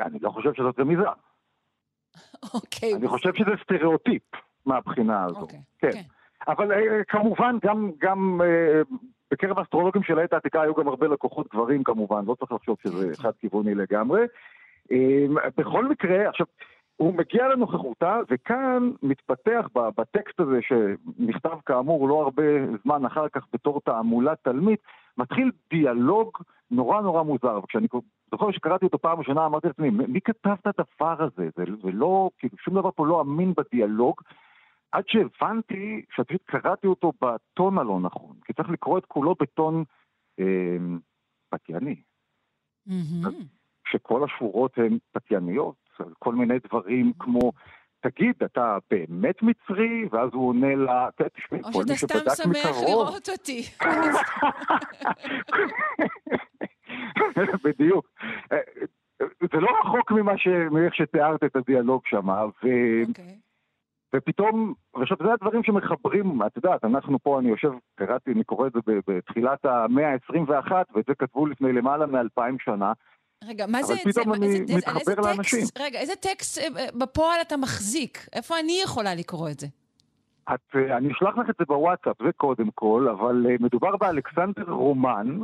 [0.00, 1.02] אני לא חושב שזאת רמיזה.
[2.54, 2.94] אוקיי.
[2.94, 4.22] אני חושב שזה סטריאוטיפ
[4.66, 5.40] מהבחינה הזו.
[5.40, 5.92] אוקיי, כן.
[5.92, 6.02] כן.
[6.48, 6.68] אבל
[7.08, 8.40] כמובן, גם, גם
[9.30, 13.06] בקרב האסטרולוגים של העת העתיקה היו גם הרבה לקוחות גברים כמובן, לא צריך לחשוב שזה
[13.06, 13.22] כן.
[13.22, 14.22] חד כיווני לגמרי.
[14.90, 16.46] אמ, בכל מקרה, עכשיו,
[16.96, 22.42] הוא מגיע לנוכחותה, וכאן מתפתח בטקסט הזה, שנכתב כאמור לא הרבה
[22.84, 24.78] זמן אחר כך בתור תעמולת תלמיד,
[25.18, 26.38] מתחיל דיאלוג
[26.70, 27.58] נורא נורא מוזר.
[27.64, 27.86] וכשאני
[28.30, 31.48] זוכר שקראתי אותו פעם ראשונה, אמרתי לעצמי, מי כתב את הדבר הזה?
[31.56, 34.20] זה, זה לא, כאילו, שום דבר פה לא אמין בדיאלוג.
[34.92, 39.84] עד שהבנתי שפשוט קראתי אותו בטון הלא נכון, כי צריך לקרוא את כולו בטון
[40.40, 40.76] אה,
[41.48, 42.02] פתייני.
[43.88, 47.52] שכל השורות הן פתייניות, כל מיני דברים כמו,
[48.00, 50.08] תגיד, אתה באמת מצרי?
[50.10, 52.28] ואז הוא עונה לה, תשמעי, כל מי שבדק מקרוב...
[52.28, 53.62] או שאתה סתם שמח לראות אותי.
[57.64, 58.06] בדיוק.
[58.52, 60.48] אה, אה, זה לא רחוק ממה ש...
[60.70, 62.62] מאיך שתיארת את הדיאלוג שם, ו...
[62.62, 63.49] Okay.
[64.14, 68.72] ופתאום, ועכשיו זה הדברים שמחברים, את יודעת, אנחנו פה, אני יושב, קראתי, אני קורא את
[68.72, 68.78] זה
[69.08, 72.92] בתחילת המאה ה-21, ואת זה כתבו לפני למעלה מאלפיים שנה,
[73.44, 73.92] רגע, מה זה...
[73.92, 75.60] אבל פתאום זה, אני איזה, מתחבר איזה לאנשים.
[75.60, 78.28] טקסט, רגע, איזה טקסט אה, בפועל אתה מחזיק?
[78.32, 79.66] איפה אני יכולה לקרוא את זה?
[80.54, 84.70] את, אה, אני אשלח לך את זה בוואטסאפ, זה קודם כל, אבל אה, מדובר באלכסנדר
[84.70, 85.38] רומן,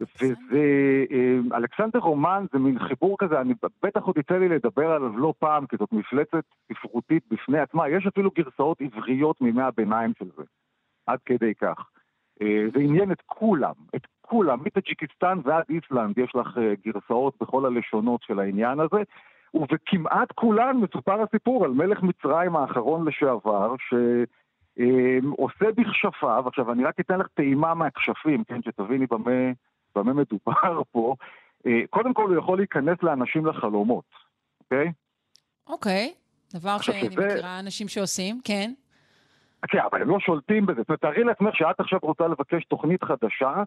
[0.00, 5.18] וזה, אה, אלכסנדר רומן זה מין חיבור כזה, אני בטח עוד יצא לי לדבר עליו
[5.18, 10.28] לא פעם, כי זאת מפלצת ספרותית בפני עצמה, יש אפילו גרסאות עבריות מימי הביניים של
[10.36, 10.42] זה,
[11.06, 11.90] עד כדי כך.
[12.42, 17.66] אה, זה עניין את כולם, את כולם, מטאג'יקיסטן ועד איסלנד יש לך אה, גרסאות בכל
[17.66, 19.02] הלשונות של העניין הזה,
[19.54, 27.18] ובכמעט כולן מסופר הסיפור על מלך מצרים האחרון לשעבר, שעושה בכשפיו, עכשיו אני רק אתן
[27.18, 29.52] לך טעימה מהכשפים, כן, שתביני במה,
[29.98, 31.14] במה מדובר פה,
[31.66, 34.04] אה, קודם כל הוא יכול להיכנס לאנשים לחלומות,
[34.60, 34.92] אוקיי?
[35.66, 36.14] אוקיי,
[36.54, 38.72] דבר שאני שזה- מכירה אנשים שעושים, כן.
[39.68, 40.80] כן, אבל הם לא שולטים בזה.
[40.80, 43.62] זאת אומרת, תארי לעצמך שאת עכשיו רוצה לבקש תוכנית חדשה,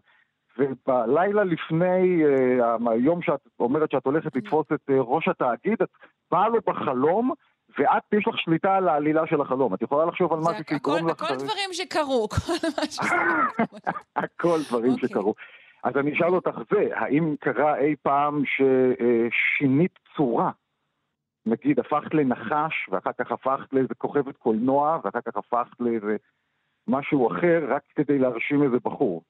[0.58, 5.88] ובלילה לפני אה, היום שאת אומרת שאת הולכת לתפוס את אה, ראש התאגיד, את
[6.30, 7.32] באה לו בחלום,
[7.78, 9.74] ואת, יש לך שליטה על העלילה של החלום.
[9.74, 11.22] את יכולה לחשוב על זה משהו הכל, שיגרום לך...
[11.22, 12.98] הכל דברים שקרו, כל מה ש...
[14.16, 15.08] הכל דברים אוקיי.
[15.08, 15.34] שקרו.
[15.82, 20.50] אז אני אשאל אותך זה, האם קרה אי פעם ששינית צורה?
[21.46, 26.16] נגיד, הפכת לנחש, ואחר כך הפכת לאיזה כוכבת קולנוע, ואחר כך הפכת לאיזה
[26.88, 29.22] משהו אחר, רק כדי להרשים איזה בחור.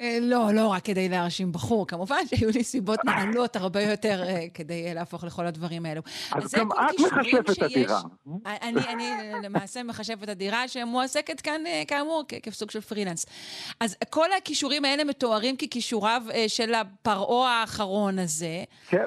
[0.00, 4.44] אה, לא, לא רק כדי להרשים בחור, כמובן שהיו לי סיבות נעלות הרבה יותר אה,
[4.54, 6.02] כדי אה, להפוך לכל הדברים האלו.
[6.32, 8.00] אז גם את מחשבת שיש- הדירה.
[8.46, 9.10] אני, אני
[9.42, 13.26] למעשה מחשבת הדירה שמועסקת כאן, אה, כאמור, כסוג של פרילנס.
[13.80, 19.04] אז כל הכישורים האלה מתוארים ככישוריו אה, של הפרעה האחרון הזה, כן.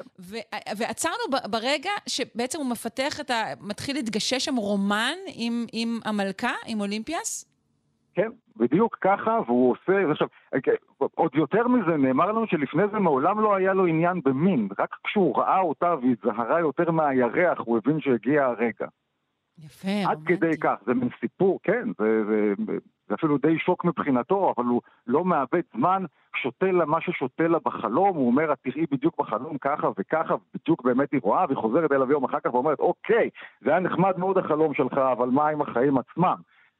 [0.76, 1.16] ועצרנו
[1.50, 3.44] ברגע שבעצם הוא מפתח את ה...
[3.60, 7.44] מתחיל להתגשש שם רומן עם, עם המלכה, עם אולימפיאס?
[8.16, 10.28] כן, בדיוק ככה, והוא עושה, עכשיו,
[10.98, 15.38] עוד יותר מזה, נאמר לנו שלפני זה מעולם לא היה לו עניין במין, רק כשהוא
[15.38, 18.86] ראה אותה והתזהרה יותר מהירח, הוא הבין שהגיע הרגע.
[19.58, 22.54] יפה, עד כדי כך, זה מין סיפור, כן, זה, זה,
[23.08, 26.04] זה אפילו די שוק מבחינתו, אבל הוא לא מאבד זמן,
[26.36, 30.84] שותה לה מה ששותה לה בחלום, הוא אומר, את תראי בדיוק בחלום ככה וככה, בדיוק
[30.84, 33.30] באמת היא רואה, והיא חוזרת אליו יום אחר כך ואומרת, אוקיי,
[33.60, 36.36] זה היה נחמד מאוד החלום שלך, אבל מה עם החיים עצמם?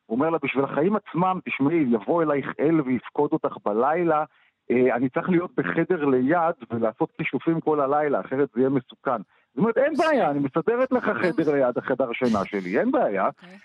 [0.06, 4.24] הוא אומר לה, בשביל החיים עצמם, תשמעי, יבוא אלייך אל ויפקוד אותך בלילה,
[4.70, 9.22] אה, אני צריך להיות בחדר ליד ולעשות כישופים כל הלילה, אחרת זה יהיה מסוכן.
[9.48, 13.26] זאת אומרת, אין בעיה, אני מסדרת לך חדר ליד החדר השינה שלי, אין בעיה.
[13.26, 13.58] אוקיי.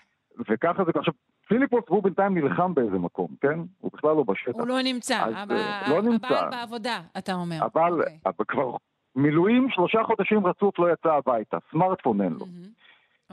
[0.48, 1.14] וככה זה, עכשיו,
[1.48, 3.60] פיליפוס הוא בינתיים נלחם באיזה מקום, כן?
[3.80, 4.52] הוא בכלל לא בשטח.
[4.52, 5.44] הוא לא נמצא, אה,
[5.88, 6.14] לא.
[6.14, 7.58] הבעל בעבודה, אתה אומר.
[7.72, 8.18] אבל אוקיי.
[8.26, 8.76] אבל כבר
[9.16, 12.46] מילואים שלושה חודשים רצוף לא יצא הביתה, סמארטפון אין לו.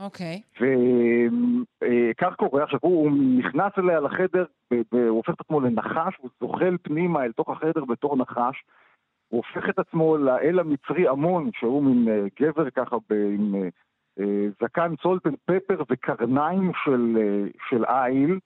[0.00, 0.42] אוקיי.
[0.56, 4.44] וכך קורה, עכשיו הוא נכנס אליה לחדר,
[4.90, 8.64] הוא הופך את עצמו לנחש, הוא זוחל פנימה אל תוך החדר בתור נחש,
[9.28, 13.68] הוא הופך את עצמו לאל המצרי עמון, שהוא מין אה, גבר ככה עם אה,
[14.20, 18.38] אה, זקן סולטן פפר וקרניים של, אה, של איל,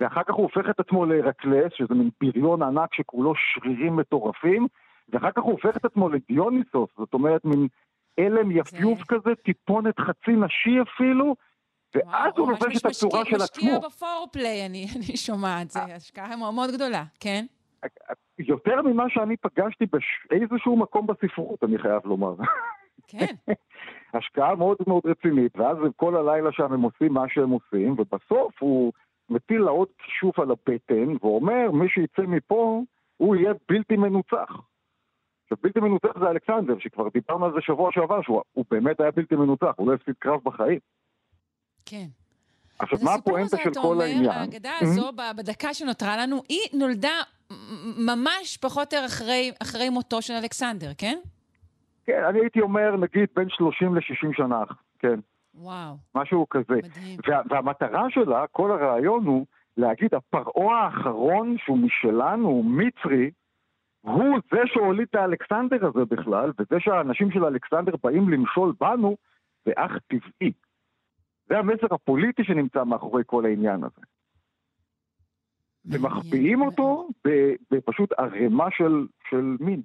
[0.00, 4.66] ואחר כך הוא הופך את עצמו להרקלס, שזה מין בריון ענק שכולו שרירים מטורפים,
[5.08, 7.68] ואחר כך הוא הופך את עצמו לדיוניסוס, זאת אומרת מין
[8.18, 11.36] אלם יפיוף כזה, טיפונת חצי נשי אפילו,
[11.94, 13.88] ואז הוא לובש את הצורה משקיע- של משקיע עצמו.
[13.88, 17.44] בפורפליי, אני אני שומעת, זו השקעה מאוד מאוד גדולה, כן?
[18.38, 19.84] יותר ממה שאני פגשתי
[20.30, 22.34] באיזשהו מקום בספרות, אני חייב לומר.
[23.08, 23.34] כן.
[24.18, 28.92] השקעה מאוד מאוד רצינית, ואז כל הלילה שם הם עושים מה שהם עושים, ובסוף הוא
[29.30, 32.80] מטיל לה עוד כישוף על הבטן, ואומר, מי שיצא מפה,
[33.16, 34.50] הוא יהיה בלתי מנוצח.
[35.46, 39.10] עכשיו, בלתי מנוצח זה אלכסנדר, שכבר דיברנו על זה שבוע שעבר, שהוא הוא באמת היה
[39.10, 40.78] בלתי מנוצח, הוא לא הפסיד קרב בחיים.
[41.86, 42.06] כן.
[42.78, 44.30] עכשיו, אז מה הסיפור הפואנטה הזה, של אתה כל אומר, העניין?
[44.30, 47.12] האגדה הזו, ב- בדקה שנותרה לנו, היא נולדה
[48.06, 51.18] ממש פחות או יותר אחרי- אחרי מותו של אלכסנדר, כן?
[52.06, 54.62] כן, אני הייתי אומר, נגיד, בין 30 ל-60 שנה,
[54.98, 55.20] כן.
[55.54, 55.94] וואו.
[56.14, 56.74] משהו כזה.
[56.74, 57.18] מדהים.
[57.28, 59.46] וה, והמטרה שלה, כל הרעיון הוא
[59.76, 63.30] להגיד, הפרעה האחרון שהוא משלנו, הוא מצרי,
[64.06, 69.16] הוא זה שהוליד את האלכסנדר הזה בכלל, וזה שהאנשים של אלכסנדר באים למשול בנו,
[69.64, 70.52] זה אך טבעי.
[71.48, 74.06] זה המסר הפוליטי שנמצא מאחורי כל העניין הזה.
[75.84, 77.08] ומחביאים אותו
[77.70, 79.82] בפשוט ערימה של, של מין.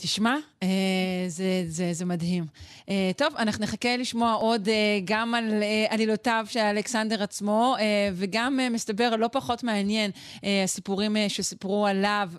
[0.00, 0.68] תשמע, אה,
[1.28, 2.46] זה, זה, זה מדהים.
[2.88, 8.10] אה, טוב, אנחנו נחכה לשמוע עוד אה, גם על אה, עלילותיו של אלכסנדר עצמו, אה,
[8.14, 10.10] וגם אה, מסתבר, לא פחות מעניין,
[10.64, 12.30] הסיפורים שסיפרו עליו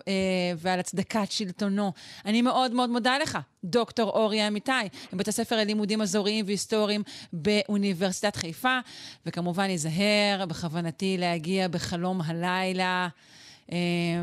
[0.56, 1.92] ועל הצדקת שלטונו.
[2.26, 4.72] אני מאוד מאוד מודה לך, דוקטור אורי אמיתי,
[5.12, 8.78] מבית הספר ללימודים אזוריים והיסטוריים באוניברסיטת חיפה,
[9.26, 13.08] וכמובן ייזהר, בכוונתי להגיע בחלום הלילה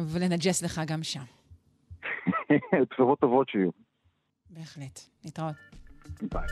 [0.07, 1.36] ולנג'ס לך גם שם.
[2.91, 3.69] בשורות טובות שיהיו.
[4.49, 4.99] בהחלט.
[5.25, 5.55] להתראות.
[6.21, 6.47] ביי.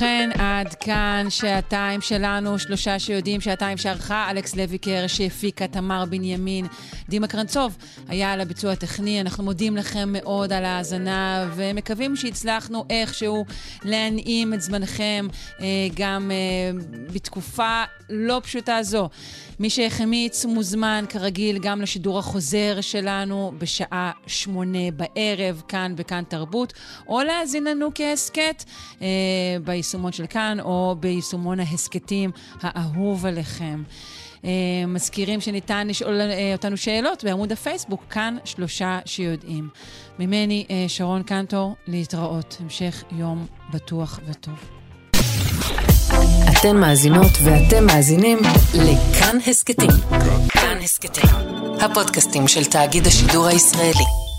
[0.00, 6.66] ובכן, עד כאן שעתיים שלנו, שלושה שיודעים, שעתיים שערכה אלכס לויקר, שהפיקה תמר בנימין.
[7.10, 7.76] דימה קרנצוב
[8.08, 9.20] היה על הביצוע הטכני.
[9.20, 13.44] אנחנו מודים לכם מאוד על ההאזנה, ומקווים שהצלחנו איכשהו
[13.84, 15.26] להנעים את זמנכם
[15.60, 16.80] אה, גם אה,
[17.12, 19.08] בתקופה לא פשוטה זו.
[19.60, 26.72] מי שהחמיץ מוזמן כרגיל גם לשידור החוזר שלנו בשעה שמונה בערב, כאן בכאן תרבות,
[27.08, 28.64] או להאזין לנו כהסכת
[29.02, 29.06] אה,
[29.64, 32.30] ביישומון של כאן, או ביישומון ההסכתים
[32.60, 33.82] האהוב עליכם.
[34.44, 34.50] אה,
[34.88, 39.68] מזכירים שניתן לשאול אה, אותנו שאלות בעמוד הפייסבוק, כאן שלושה שיודעים.
[40.18, 42.56] ממני, אה, שרון קנטור, להתראות.
[42.60, 44.70] המשך יום בטוח וטוב.
[46.50, 48.38] אתן מאזינות ואתם מאזינים
[48.74, 49.90] לכאן הסכתים.
[50.48, 51.30] כאן הסכתים,
[51.80, 54.29] הפודקאסטים של תאגיד השידור הישראלי.